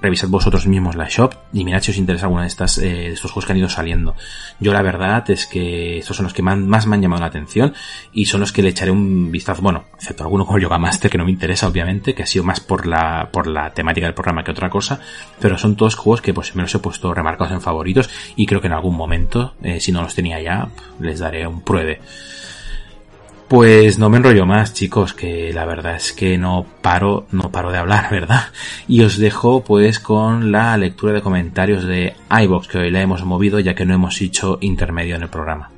[0.01, 3.13] revisad vosotros mismos la shop y mirad si os interesa alguna de estas eh, de
[3.13, 4.15] estos juegos que han ido saliendo.
[4.59, 7.73] Yo la verdad es que estos son los que más, me han llamado la atención
[8.11, 11.17] y son los que le echaré un vistazo, bueno, excepto alguno como Yoga Master que
[11.17, 14.43] no me interesa obviamente, que ha sido más por la por la temática del programa
[14.43, 14.99] que otra cosa,
[15.39, 18.61] pero son todos juegos que pues me los he puesto remarcados en favoritos y creo
[18.61, 20.69] que en algún momento, eh, si no los tenía ya,
[20.99, 22.01] les daré un pruebe.
[23.47, 27.71] Pues no me enrollo más, chicos, que la verdad es que no paro, no paro
[27.71, 28.47] de hablar, ¿verdad?
[28.89, 33.23] Y os dejo pues con la lectura de comentarios de iBox, que hoy la hemos
[33.23, 35.71] movido ya que no hemos hecho intermedio en el programa.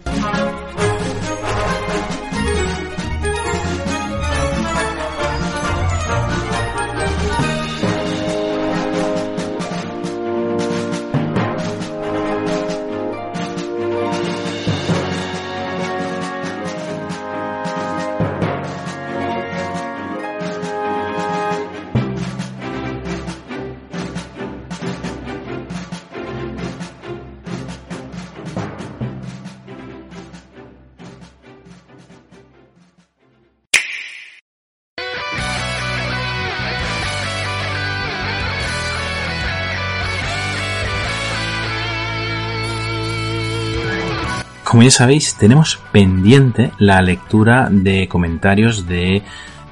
[44.80, 49.23] Como ya sabéis, tenemos pendiente la lectura de comentarios de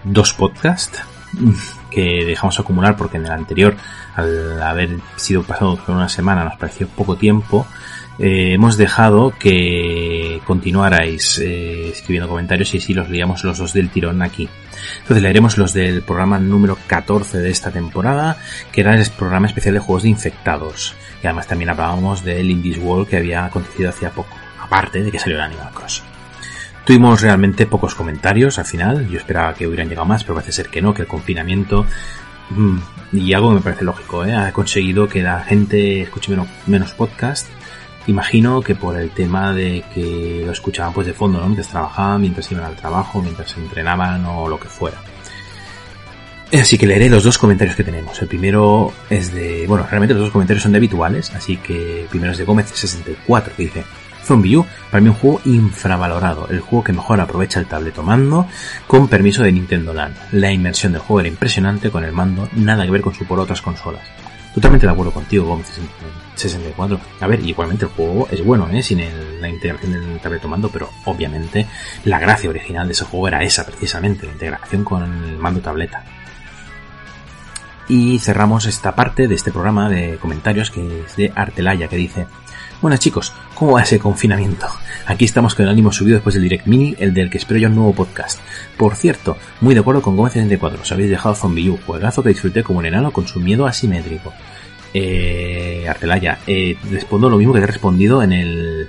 [0.04, 1.02] dos podcasts
[1.90, 3.78] que dejamos acumular porque en el anterior,
[4.16, 7.66] al haber sido pasado por una semana, nos pareció poco tiempo.
[8.20, 13.90] Eh, hemos dejado que continuarais eh, escribiendo comentarios y así los leíamos los dos del
[13.90, 14.50] tirón aquí.
[15.04, 18.36] Entonces leeremos los del programa número 14 de esta temporada,
[18.74, 20.96] que era el programa especial de juegos de infectados.
[21.24, 24.36] Y además también hablábamos del Indies World que había acontecido hacía poco,
[24.68, 26.04] aparte de que salió el Animal Crossing.
[26.86, 30.70] Tuvimos realmente pocos comentarios al final, yo esperaba que hubieran llegado más, pero parece ser
[30.70, 31.86] que no, que el confinamiento,
[32.50, 32.78] mm,
[33.14, 34.34] y algo que me parece lógico, ¿eh?
[34.34, 37.48] ha conseguido que la gente escuche menos, menos podcast.
[38.08, 41.46] Imagino que por el tema de que lo escuchaban pues de fondo, ¿no?
[41.48, 44.98] Mientras trabajaban, mientras iban al trabajo, mientras entrenaban o lo que fuera.
[46.54, 48.22] Así que leeré los dos comentarios que tenemos.
[48.22, 49.66] El primero es de...
[49.68, 53.52] Bueno, realmente los dos comentarios son de habituales, así que el primero es de Gómez64,
[53.56, 53.84] que dice...
[54.28, 58.46] Zombie U, para mí un juego infravalorado, el juego que mejor aprovecha el tabletomando
[58.86, 60.16] con permiso de Nintendo Land.
[60.34, 63.40] La inmersión del juego era impresionante con el mando, nada que ver con su por
[63.40, 64.02] otras consolas.
[64.54, 65.68] Totalmente de acuerdo contigo, Gómez
[66.36, 67.00] 64.
[67.22, 68.82] A ver, igualmente el juego es bueno, ¿eh?
[68.82, 71.68] Sin el- la integración del tabletomando, pero obviamente
[72.06, 76.04] la gracia original de ese juego era esa, precisamente, la integración con el mando tableta.
[77.90, 82.28] Y cerramos esta parte de este programa de comentarios que es de Artelaya, que dice,
[82.82, 84.68] Buenas chicos, ¿cómo va ese confinamiento?
[85.08, 87.70] Aquí estamos con el ánimo subido después del Direct Mini, el del que espero yo
[87.70, 88.40] un nuevo podcast.
[88.78, 92.30] Por cierto, muy de acuerdo con Gómez 64, os habéis dejado Zombie U, juegazo que
[92.30, 94.32] disfruté como un enano con su miedo asimétrico.
[94.94, 98.88] Eh, Artelaya, eh, respondo lo mismo que te he respondido en el,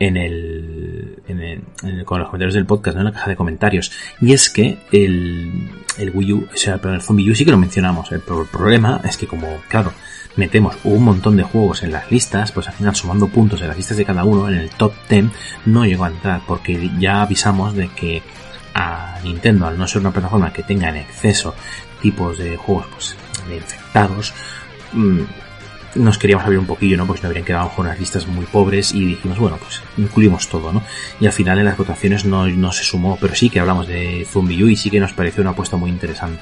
[0.00, 3.02] en el, en el, en con los comentarios del podcast, ¿no?
[3.02, 3.92] en la caja de comentarios.
[4.20, 7.58] Y es que el, el Wii U, o sea, el Zombie U sí que lo
[7.58, 8.10] mencionamos.
[8.10, 9.92] El, pro- problema es que como, claro,
[10.38, 13.76] metemos un montón de juegos en las listas, pues al final sumando puntos en las
[13.76, 15.26] listas de cada uno, en el top 10,
[15.66, 18.22] no llegó a entrar, porque ya avisamos de que
[18.72, 21.54] a Nintendo, al no ser una plataforma que tenga en exceso
[22.00, 23.16] tipos de juegos pues,
[23.48, 24.32] de infectados,
[24.92, 25.22] mm,
[25.96, 27.06] nos queríamos abrir un poquillo, ¿no?
[27.06, 30.72] Porque no habrían quedado con unas listas muy pobres y dijimos, bueno, pues incluimos todo,
[30.72, 30.82] ¿no?
[31.18, 34.24] Y al final en las votaciones no, no se sumó, pero sí que hablamos de
[34.30, 36.40] Zombie y sí que nos pareció una apuesta muy interesante.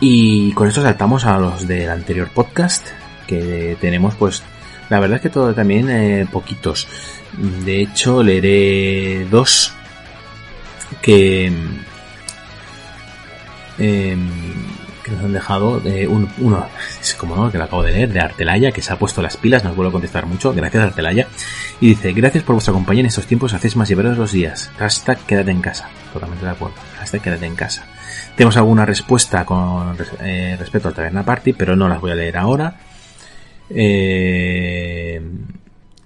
[0.00, 2.86] Y con esto saltamos a los del anterior podcast,
[3.26, 4.42] que tenemos pues,
[4.90, 6.86] la verdad es que todo también eh, poquitos.
[7.64, 9.72] De hecho, leeré dos
[11.02, 11.46] que,
[13.78, 14.28] em,
[15.04, 15.82] que nos han dejado.
[15.84, 16.66] eh, un- uno,
[17.00, 19.36] es como no, que lo acabo de leer, de Artelaya, que se ha puesto las
[19.36, 20.52] pilas, nos vuelve a contestar mucho.
[20.54, 21.26] Gracias, Artelaya.
[21.80, 24.70] Y dice: Gracias por vuestra compañía en estos tiempos, hacéis más llevaderos los días.
[24.78, 25.88] Hashtag quédate en casa.
[26.12, 26.76] Totalmente de acuerdo.
[26.98, 27.84] Hashtag quédate en casa.
[28.36, 32.36] Tenemos alguna respuesta con eh, respecto al Taberna Party, pero no las voy a leer
[32.36, 32.76] ahora.
[33.70, 35.20] Eh,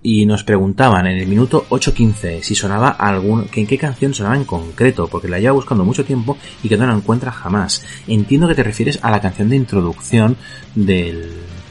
[0.03, 4.37] y nos preguntaban en el minuto 8.15 si sonaba algún, que en qué canción sonaba
[4.37, 7.85] en concreto, porque la lleva buscando mucho tiempo y que no la encuentra jamás.
[8.09, 10.37] Entiendo que te refieres a la canción de introducción
[10.75, 11.31] del,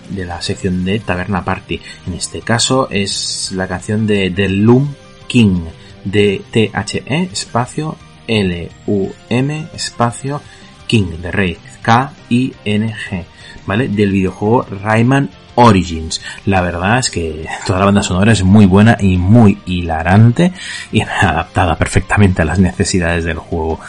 [0.10, 1.82] de la sección de Taberna Party.
[2.08, 4.94] En este caso es la canción de The Loom
[5.28, 5.66] King,
[6.06, 7.98] de T-H-E, espacio
[8.32, 10.42] L-U-M, espacio
[10.88, 13.26] King, de Rey, K-I-N-G,
[13.66, 13.90] ¿vale?
[13.90, 16.22] Del videojuego Rayman Origins.
[16.46, 20.54] La verdad es que toda la banda sonora es muy buena y muy hilarante
[20.92, 23.80] y adaptada perfectamente a las necesidades del juego.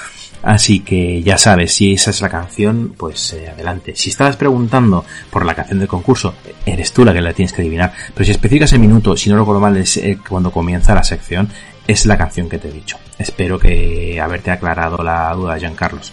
[0.42, 3.94] Así que ya sabes, si esa es la canción, pues eh, adelante.
[3.94, 6.34] Si estabas preguntando por la canción del concurso,
[6.66, 7.92] eres tú la que la tienes que adivinar.
[8.12, 11.48] Pero si especificas el minuto, si no recuerdo mal, es eh, cuando comienza la sección,
[11.86, 12.98] es la canción que te he dicho.
[13.18, 16.12] Espero que haberte aclarado la duda, Jean Carlos.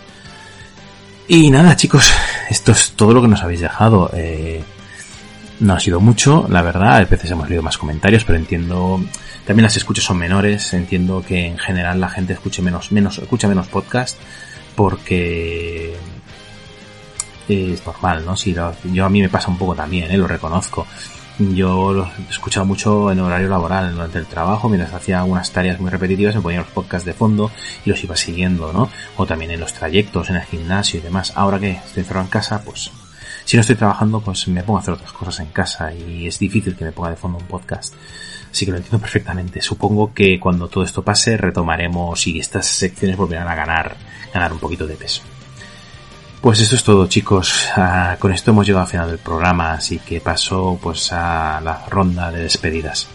[1.27, 2.11] Y nada, chicos,
[2.49, 4.09] esto es todo lo que nos habéis dejado.
[4.13, 4.63] Eh,
[5.59, 6.95] no ha sido mucho, la verdad.
[6.95, 8.99] A veces hemos leído más comentarios, pero entiendo.
[9.45, 10.73] También las escuchas son menores.
[10.73, 14.17] Entiendo que en general la gente escuche menos, menos, escucha menos podcast
[14.75, 15.95] porque
[17.49, 18.35] es normal, ¿no?
[18.37, 20.17] Si yo a mí me pasa un poco también, ¿eh?
[20.17, 20.87] lo reconozco.
[21.39, 25.79] Yo lo he escuchado mucho en horario laboral, durante el trabajo, mientras hacía algunas tareas
[25.79, 27.49] muy repetitivas, me ponía los podcasts de fondo
[27.85, 28.89] y los iba siguiendo, ¿no?
[29.15, 31.31] O también en los trayectos, en el gimnasio y demás.
[31.35, 32.91] Ahora que estoy encerrado en casa, pues
[33.45, 36.37] si no estoy trabajando, pues me pongo a hacer otras cosas en casa y es
[36.39, 37.93] difícil que me ponga de fondo un podcast.
[38.51, 39.61] Así que lo entiendo perfectamente.
[39.61, 43.95] Supongo que cuando todo esto pase retomaremos y estas secciones volverán a ganar,
[44.33, 45.21] ganar un poquito de peso.
[46.41, 47.67] Pues esto es todo chicos.
[47.75, 51.85] Ah, con esto hemos llegado al final del programa, así que paso pues a la
[51.89, 53.07] ronda de despedidas.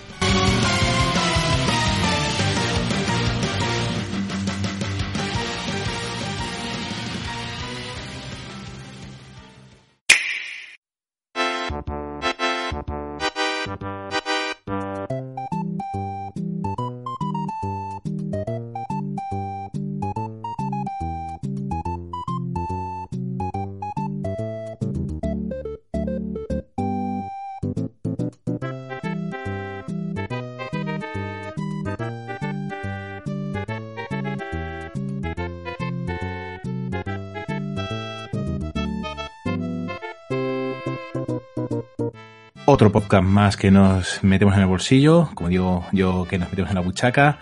[42.66, 46.70] Otro podcast más que nos metemos en el bolsillo, como digo yo, que nos metemos
[46.70, 47.38] en la buchaca.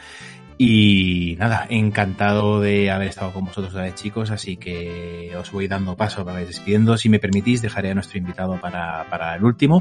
[0.58, 5.68] Y nada, encantado de haber estado con vosotros otra vez, chicos, así que os voy
[5.68, 6.96] dando paso para ir despidiendo.
[6.96, 9.80] Si me permitís, dejaré a nuestro invitado para, para el último.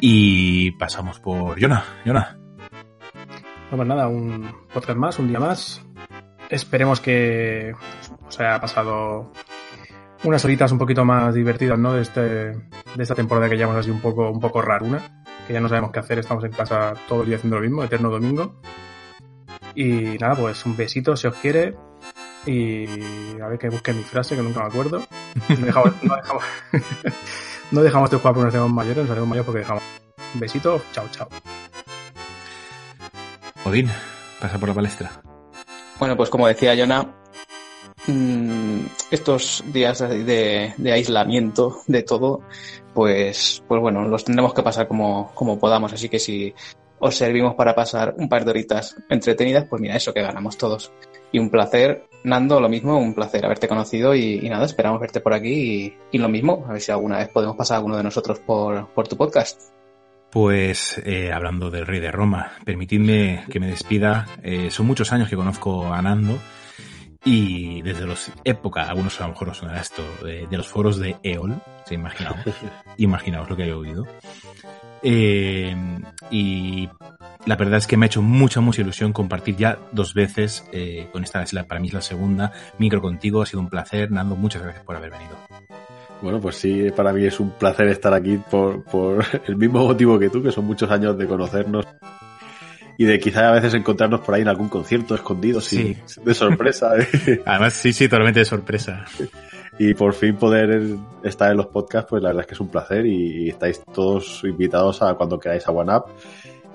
[0.00, 1.84] Y pasamos por Jonah.
[2.06, 2.38] Jonah.
[3.70, 5.84] No, pues nada, un podcast más, un día más.
[6.48, 7.74] Esperemos que
[8.26, 9.30] os haya pasado
[10.22, 11.92] unas horitas un poquito más divertidas, ¿no?
[11.92, 12.52] De, este,
[12.94, 15.90] de esta temporada que llevamos así un poco, un poco raruna, que ya no sabemos
[15.90, 18.60] qué hacer, estamos en casa todo el día haciendo lo mismo, eterno domingo.
[19.74, 21.76] Y nada, pues un besito si os quiere.
[22.46, 22.86] Y
[23.40, 25.02] a ver que busque mi frase, que nunca me acuerdo.
[25.48, 26.44] No dejamos, no dejamos,
[27.72, 29.82] no dejamos de jugar por nos hacemos mayores, nos hacemos mayores porque dejamos.
[30.34, 31.28] Un besito, chao, chao.
[33.64, 33.90] Odín,
[34.40, 35.10] pasa por la palestra.
[35.98, 37.14] Bueno, pues como decía Jonah,
[38.06, 38.80] mm,
[39.10, 42.42] estos días de, de aislamiento de todo,
[42.94, 45.92] pues, pues bueno, los tendremos que pasar como, como podamos.
[45.92, 46.54] Así que si
[46.98, 50.92] os servimos para pasar un par de horitas entretenidas, pues mira, eso que ganamos todos.
[51.32, 55.20] Y un placer, Nando, lo mismo, un placer haberte conocido y, y nada, esperamos verte
[55.20, 57.96] por aquí y, y, lo mismo, a ver si alguna vez podemos pasar a alguno
[57.96, 59.60] de nosotros por, por tu podcast.
[60.30, 64.26] Pues eh, hablando del rey de Roma, permitidme que me despida.
[64.42, 66.38] Eh, son muchos años que conozco a Nando
[67.24, 70.98] y desde los época, algunos a lo mejor os sonará esto, de, de los foros
[70.98, 71.54] de EOL,
[71.86, 72.38] se imaginaos,
[72.98, 74.06] imaginaos lo que he oído.
[75.06, 75.76] Eh,
[76.30, 76.88] y
[77.44, 81.08] la verdad es que me ha hecho mucha, mucha ilusión compartir ya dos veces eh,
[81.12, 83.42] con esta, para mí es la segunda, micro contigo.
[83.42, 84.10] Ha sido un placer.
[84.10, 85.36] Nando, muchas gracias por haber venido.
[86.22, 90.18] Bueno, pues sí, para mí es un placer estar aquí por, por el mismo motivo
[90.18, 91.84] que tú, que son muchos años de conocernos
[92.96, 95.96] y de quizá a veces encontrarnos por ahí en algún concierto escondido, sí.
[96.22, 96.92] de sorpresa.
[96.98, 97.42] ¿eh?
[97.46, 99.04] Además, sí, sí, totalmente de sorpresa.
[99.78, 102.68] Y por fin poder estar en los podcasts, pues la verdad es que es un
[102.68, 106.06] placer y, estáis todos invitados a cuando queráis a OneUp.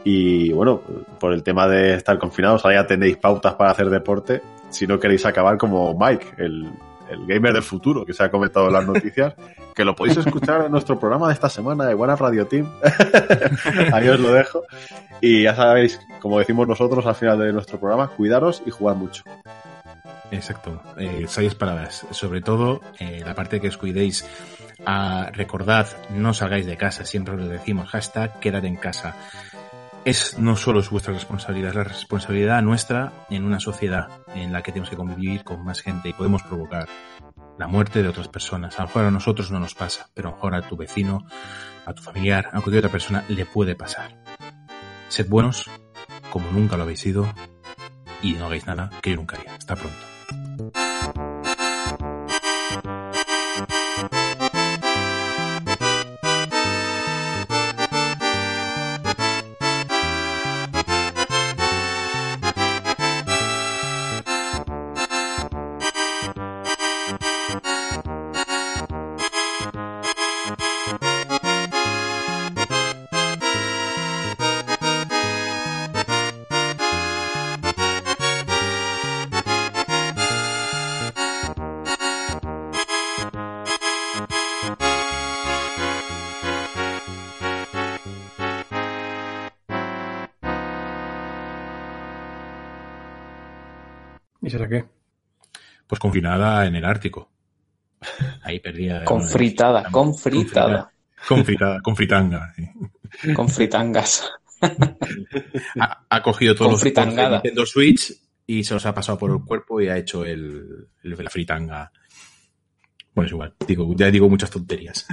[0.03, 0.81] Y bueno,
[1.19, 4.41] por el tema de estar confinados, ahora ya tenéis pautas para hacer deporte.
[4.69, 6.69] Si no queréis acabar como Mike, el,
[7.09, 9.33] el gamer del futuro, que se ha comentado en las noticias,
[9.75, 12.71] que lo podéis escuchar en nuestro programa de esta semana de Buena Radio Team.
[13.93, 14.63] Ahí os lo dejo.
[15.21, 19.23] Y ya sabéis, como decimos nosotros al final de nuestro programa, cuidaros y jugar mucho.
[20.31, 22.05] Exacto, eh, seis palabras.
[22.11, 24.25] Sobre todo, eh, la parte que os cuidéis.
[24.85, 29.15] Ah, recordad, no salgáis de casa, siempre os lo decimos, hashtag quédate en casa.
[30.05, 34.63] Es no solo es vuestra responsabilidad, es la responsabilidad nuestra en una sociedad en la
[34.63, 36.87] que tenemos que convivir con más gente y podemos provocar
[37.57, 38.79] la muerte de otras personas.
[38.79, 41.25] A lo mejor a nosotros no nos pasa, pero a lo mejor a tu vecino,
[41.85, 44.17] a tu familiar, a cualquier otra persona le puede pasar.
[45.09, 45.69] Sed buenos,
[46.31, 47.27] como nunca lo habéis sido,
[48.21, 49.55] y no hagáis nada que yo nunca haría.
[49.55, 50.88] Hasta pronto.
[94.49, 94.83] ¿Y será qué?
[95.85, 97.29] Pues confinada en el Ártico.
[98.41, 99.05] Ahí perdida.
[99.05, 100.91] Confritada, confritada.
[101.27, 102.51] Confritada, con fritanga.
[102.55, 103.33] Sí.
[103.35, 104.27] Con fritangas.
[105.79, 108.11] ha, ha, cogido todos los de Nintendo Switch
[108.47, 111.91] y se los ha pasado por el cuerpo y ha hecho el, el la fritanga.
[113.13, 113.53] Bueno, es igual.
[113.67, 115.05] Digo, ya digo muchas tonterías.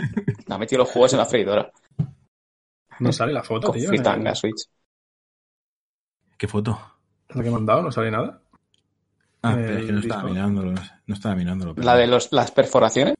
[0.48, 1.70] Ha metido los juegos en la freidora.
[3.00, 3.88] No sale la foto, Con tío.
[3.90, 4.64] fritanga Switch.
[6.38, 6.80] ¿Qué foto?
[7.34, 8.40] La que me han dado, no sale nada.
[9.50, 10.74] Ah, pero es que no estaba mirándolo.
[11.06, 11.74] No estaba mirándolo.
[11.76, 13.14] ¿La de los, las perforaciones?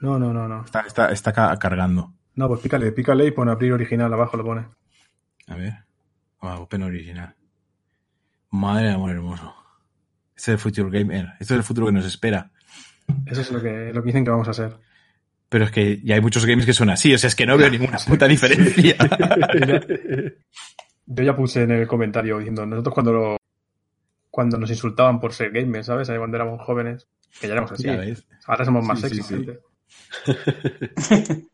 [0.00, 0.64] No, no, no, no.
[0.64, 2.12] Está, está, está cargando.
[2.34, 4.66] No, pues pícale, pícale y pone abrir original abajo, lo pone.
[5.48, 5.74] A ver.
[6.40, 7.34] Oh, open original.
[8.50, 9.54] Madre de amor hermoso.
[10.36, 11.32] Este es el Future Gamer.
[11.40, 12.50] Esto es el futuro que nos espera.
[13.26, 14.76] Eso es lo que, lo que dicen que vamos a hacer.
[15.48, 17.56] Pero es que ya hay muchos games que son así, o sea, es que no
[17.56, 18.96] veo ninguna puta diferencia.
[21.06, 23.37] Yo ya puse en el comentario diciendo, nosotros cuando lo,
[24.38, 26.08] cuando nos insultaban por ser gamers, ¿sabes?
[26.08, 27.08] Ahí cuando éramos jóvenes,
[27.40, 27.88] que ya éramos así.
[28.46, 29.34] Ahora somos más Sí, sexy, sí, sí.
[29.34, 29.58] gente.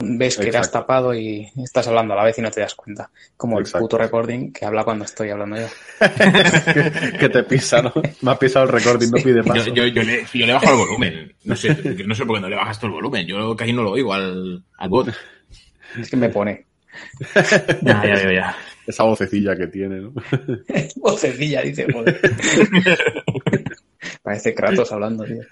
[0.00, 0.80] Ves que eras Exacto.
[0.80, 3.10] tapado y estás hablando a la vez y no te das cuenta.
[3.38, 5.66] Como el puto recording que habla cuando estoy hablando yo.
[7.18, 7.94] que te pisa, ¿no?
[8.20, 9.70] Me ha pisado el recording, no pide paso.
[9.70, 11.32] Yo, yo, yo, le, yo le bajo el volumen.
[11.44, 11.74] No sé,
[12.06, 13.26] no sé por qué no le bajas tú el volumen.
[13.26, 15.08] Yo casi no lo oigo al, al bot.
[15.98, 16.66] Es que me pone.
[17.80, 18.56] Ya, ya veo, ya.
[18.88, 20.14] Esa vocecilla que tiene, ¿no?
[20.96, 22.18] Vocecilla, dice, joder.
[24.22, 25.42] Parece Kratos hablando, tío.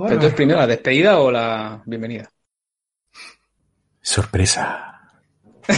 [0.00, 2.30] Entonces, primero, ¿la despedida o la bienvenida?
[4.00, 5.02] Sorpresa.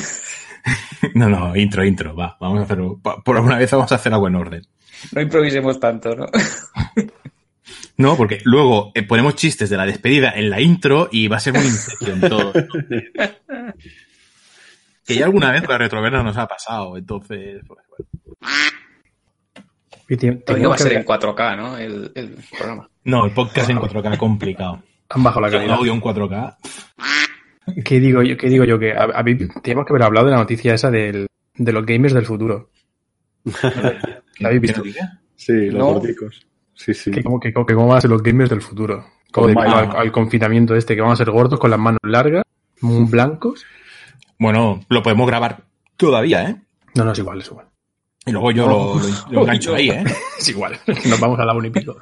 [1.14, 2.36] No, no, intro, intro, va.
[2.38, 3.00] Vamos a hacerlo.
[3.24, 4.62] Por alguna vez vamos a hacer algo en orden.
[5.12, 6.26] No improvisemos tanto, ¿no?
[7.96, 11.40] No, porque luego eh, ponemos chistes de la despedida en la intro y va a
[11.40, 12.52] ser muy incepción todo.
[15.06, 17.62] Que ya alguna vez la retroverna nos ha pasado, entonces.
[17.66, 18.04] pues, bueno.
[20.44, 21.78] Tenemos va a ser ver- en 4K, ¿no?
[21.78, 22.88] El, el programa.
[23.04, 24.82] No, el podcast en 4K complicado.
[25.08, 25.76] Han bajado la El calidad.
[25.76, 26.56] audio en 4K.
[27.84, 28.36] ¿Qué digo yo?
[28.36, 28.78] ¿Qué digo yo?
[28.78, 31.26] Que a- habéis- teníamos que haber hablado de la noticia esa del,
[31.56, 32.70] de los gamers del futuro.
[34.38, 34.82] ¿La habéis visto?
[35.36, 35.92] Sí, los No.
[35.94, 36.46] gordicos.
[36.82, 37.10] Sí, sí.
[37.10, 39.04] Que cómo, que, cómo van a ser los gamers del futuro.
[39.30, 39.78] Como Maya.
[39.80, 42.42] al, al confinamiento este, que van a ser gordos con las manos largas,
[42.80, 43.64] muy blancos.
[44.38, 45.64] Bueno, lo podemos grabar
[45.98, 46.56] todavía, ¿eh?
[46.94, 47.66] No, no, es igual, es igual.
[48.24, 50.04] Y luego yo lo, lo- lo engancho ahí, ¿eh?
[50.38, 50.78] Es igual.
[51.06, 51.96] Nos vamos a la una y pico.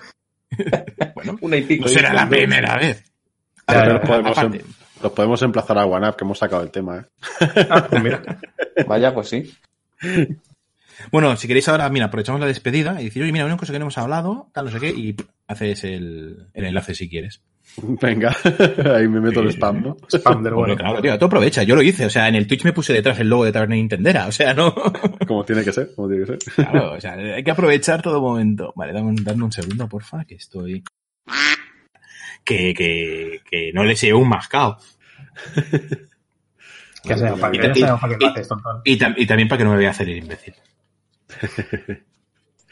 [1.14, 1.82] Bueno, Una y pico.
[1.84, 3.04] no será la primera vez.
[3.66, 4.60] Ya, ya, podemos, em-
[5.02, 7.66] los podemos emplazar a OneUp, que hemos sacado el tema, ¿eh?
[7.68, 8.22] Ah, pues mira.
[8.86, 9.52] Vaya, pues sí.
[11.12, 13.78] Bueno, si queréis ahora, mira, aprovechamos la despedida y decir, oye, mira, una cosa que
[13.78, 17.40] no hemos hablado, tal, no sé qué, y pff, haces el, el enlace si quieres.
[17.82, 18.34] Venga,
[18.96, 19.96] ahí me meto el spam, ¿no?
[20.10, 20.74] Spam del bueno.
[20.74, 23.18] claro, tío, tú aprovecha, yo lo hice, o sea, en el Twitch me puse detrás
[23.20, 24.74] el logo de Taberna Nintendera, o sea, no.
[25.28, 26.54] Como tiene que ser, como tiene que ser.
[26.54, 28.72] Claro, o sea, hay que aprovechar todo momento.
[28.74, 30.82] Vale, dame, un- dame un segundo, porfa, que estoy.
[32.44, 34.78] Que, que, que no le sé un mascao.
[37.04, 37.58] Que sea, para que
[38.84, 40.54] Y- y también para que no me vaya a hacer el imbécil.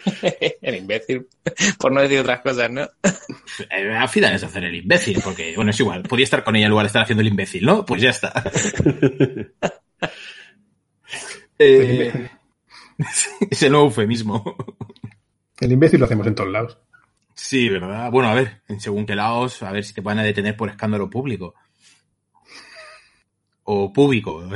[0.63, 1.27] El imbécil.
[1.79, 2.83] Por no decir otras cosas, ¿no?
[3.71, 6.03] Eh, al final es hacer el imbécil, porque, bueno, es igual.
[6.03, 7.85] Podía estar con ella en lugar de estar haciendo el imbécil, ¿no?
[7.85, 8.33] Pues ya está.
[11.59, 12.29] Eh,
[13.51, 14.57] es el nuevo eufemismo.
[15.59, 16.79] El imbécil lo hacemos en todos lados.
[17.35, 18.11] Sí, ¿verdad?
[18.11, 20.69] Bueno, a ver, en según qué lados, a ver si te van a detener por
[20.69, 21.55] escándalo público.
[23.65, 24.47] O público.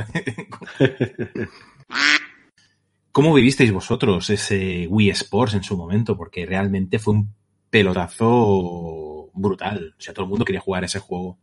[3.11, 6.15] ¿Cómo vivisteis vosotros ese Wii Sports en su momento?
[6.15, 7.33] Porque realmente fue un
[7.69, 9.95] pelotazo brutal.
[9.97, 11.37] O sea, todo el mundo quería jugar ese juego.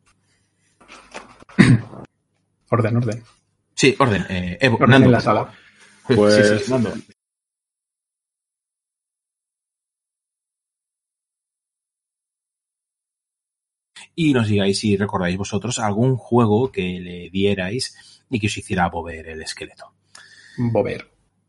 [2.71, 3.23] Orden, orden.
[3.75, 4.27] Sí, orden.
[4.29, 5.53] Eh, Evo, Orden Nando, en la sala.
[6.07, 6.93] Pues- Sí, sí, Nando.
[14.15, 18.89] Y nos digáis si recordáis vosotros algún juego que le dierais y que os hiciera
[18.91, 19.93] mover el esqueleto.
[20.57, 21.09] Bober.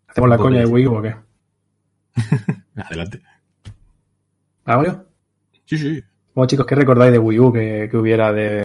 [0.09, 1.15] ¿Hacemos la coña de Wii U o qué?
[2.75, 3.21] Adelante.
[4.65, 5.05] ¿Hago yo?
[5.65, 6.03] Sí, sí.
[6.33, 8.63] Bueno, chicos, ¿qué recordáis de Wii U que, que hubiera de.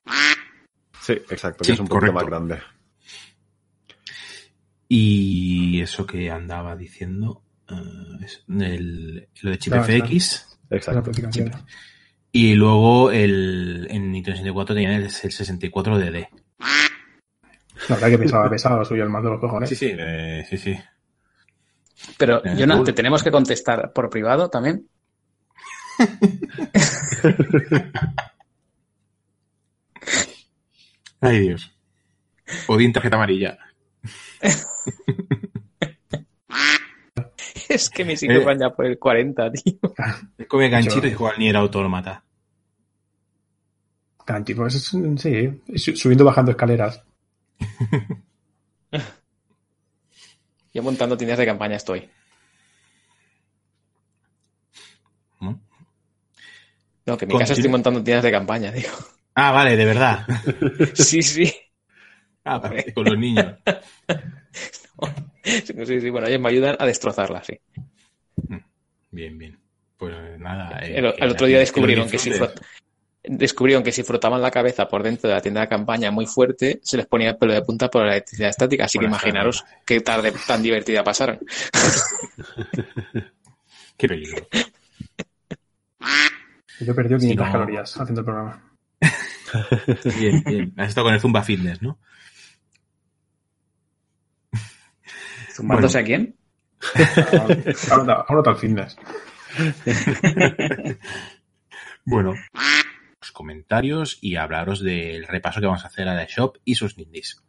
[1.01, 2.15] Sí, exacto, que Sí, es un poquito correcto.
[2.15, 2.59] más grande.
[4.89, 7.43] Y eso que andaba diciendo,
[8.23, 10.59] es el- lo de Chip Claro, FX.
[10.71, 11.11] la Exacto.
[11.11, 11.51] aplicación?
[12.33, 16.29] Y luego el, en Nintendo 64 tenían el, el 64 DD.
[17.89, 19.69] La verdad que pesaba, pesaba lo suyo el mando de los cojones.
[19.69, 20.77] Sí, sí, eh, sí, sí.
[22.19, 22.85] Pero, cool.
[22.85, 24.89] ¿te tenemos que contestar por privado también?
[31.21, 31.71] Ay, Dios.
[32.69, 33.59] Odín tarjeta amarilla.
[37.69, 38.45] Es que mis hijos Eh.
[38.45, 39.75] van ya por el 40, tío.
[40.49, 42.23] Come ganchito Yo- y juega al Nier Automata.
[44.25, 47.03] Canchi, pues es- sí, su- subiendo bajando escaleras.
[50.75, 52.11] Yo montando tiendas de campaña estoy.
[55.41, 55.61] ¿no?
[57.07, 58.89] No, que en mi casa estoy montando tiendas de campaña, tío.
[59.37, 60.27] Ah, vale, de verdad.
[60.95, 61.53] Sí, sí.
[62.45, 63.55] Ah, vale, con los niños.
[65.45, 67.61] Sí, sí, bueno, ellos me ayudan a destrozarlas, sí.
[69.11, 69.61] Bien, bien.
[69.99, 70.79] Pues nada.
[70.83, 72.31] eh, El, el otro día descubrieron que si
[73.25, 76.81] descubrieron que si frotaban la cabeza por dentro de la tienda de campaña muy fuerte,
[76.83, 78.85] se les ponía el pelo de punta por la electricidad estática.
[78.85, 81.39] Así que imaginaros qué tarde tan divertida pasaron.
[83.97, 84.47] Qué peligro.
[86.81, 88.63] Yo he perdido 500 no- calorías haciendo el programa.
[90.19, 90.75] Bien, bien.
[90.77, 91.99] Has estado con el Zumba Fitness, ¿no?
[95.53, 96.35] ¿Zumbándose a quién?
[97.93, 98.97] Ahora, ahora tal fitness.
[102.05, 102.35] Bueno,
[103.35, 107.43] comentarios y hablaros del repaso que vamos a hacer a la shop y sus indies.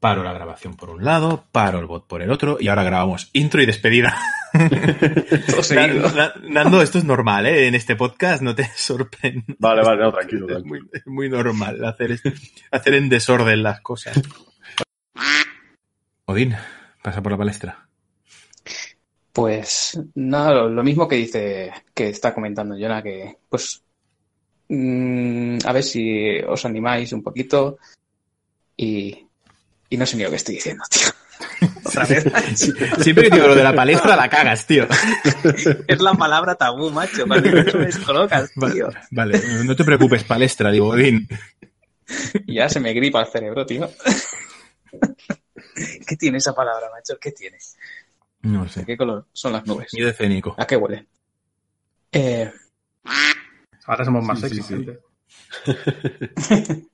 [0.00, 3.30] paro la grabación por un lado, paro el bot por el otro y ahora grabamos
[3.34, 4.16] intro y despedida.
[6.42, 7.68] Nando, esto es normal, ¿eh?
[7.68, 9.54] En este podcast no te sorprende.
[9.60, 12.30] Vale, vale, no, tranquilo, Es muy, es muy normal hacer, esto-
[12.72, 14.20] hacer en desorden las cosas.
[16.24, 16.56] Odín,
[17.00, 17.86] pasa por la palestra.
[19.32, 23.82] Pues nada, lo, lo mismo que dice, que está comentando Jonah, que pues
[24.68, 27.78] mm, a ver si os animáis un poquito
[28.76, 29.26] y,
[29.88, 31.08] y no sé ni lo que estoy diciendo, tío.
[31.84, 32.24] Otra vez.
[33.00, 34.86] Siempre que digo lo de la palestra la cagas, tío.
[35.86, 37.26] es la palabra tabú, macho.
[37.26, 38.88] Cuando me descolocas, tío.
[39.10, 41.28] Vale, no te preocupes, palestra, digo, Odín.
[42.46, 43.90] Ya se me gripa el cerebro, tío.
[46.06, 47.18] ¿Qué tiene esa palabra, macho?
[47.20, 47.58] ¿Qué tiene?
[48.42, 48.84] No ¿De sé.
[48.84, 49.88] qué color son las nubes?
[49.94, 50.54] Miedo escénico.
[50.58, 51.06] ¿A qué huele?
[52.12, 52.50] Eh,
[53.86, 54.86] Ahora somos más Sí, sexy.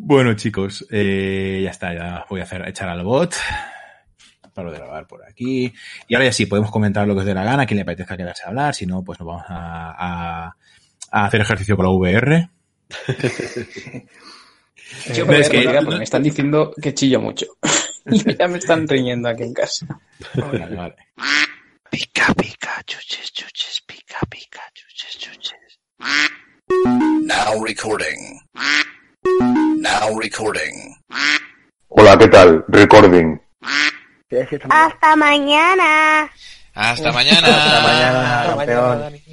[0.00, 3.34] Bueno, chicos, eh, ya está, ya voy a hacer echar al bot.
[4.54, 5.72] Paro de grabar por aquí.
[6.06, 7.82] Y ahora ya sí, podemos comentar lo que os dé la gana, a quien le
[7.82, 8.74] apetezca quedarse a hablar.
[8.76, 9.90] Si no, pues nos vamos a,
[10.46, 10.56] a-
[11.10, 12.48] a hacer ejercicio con la VR.
[15.14, 17.46] yo me es que- me están diciendo que chillo mucho.
[18.38, 19.86] ya me están riñendo aquí en casa.
[20.34, 20.96] Vale, vale.
[21.90, 25.78] Pica, pica, chuches, chuches, pica, pica, chuches, chuches.
[27.22, 28.40] Now recording.
[29.80, 30.96] Now recording.
[31.88, 32.64] Hola, ¿qué tal?
[32.68, 33.40] Recording.
[34.70, 36.30] Hasta mañana.
[36.74, 37.48] Hasta mañana.
[37.48, 39.28] Hasta mañana, campeón.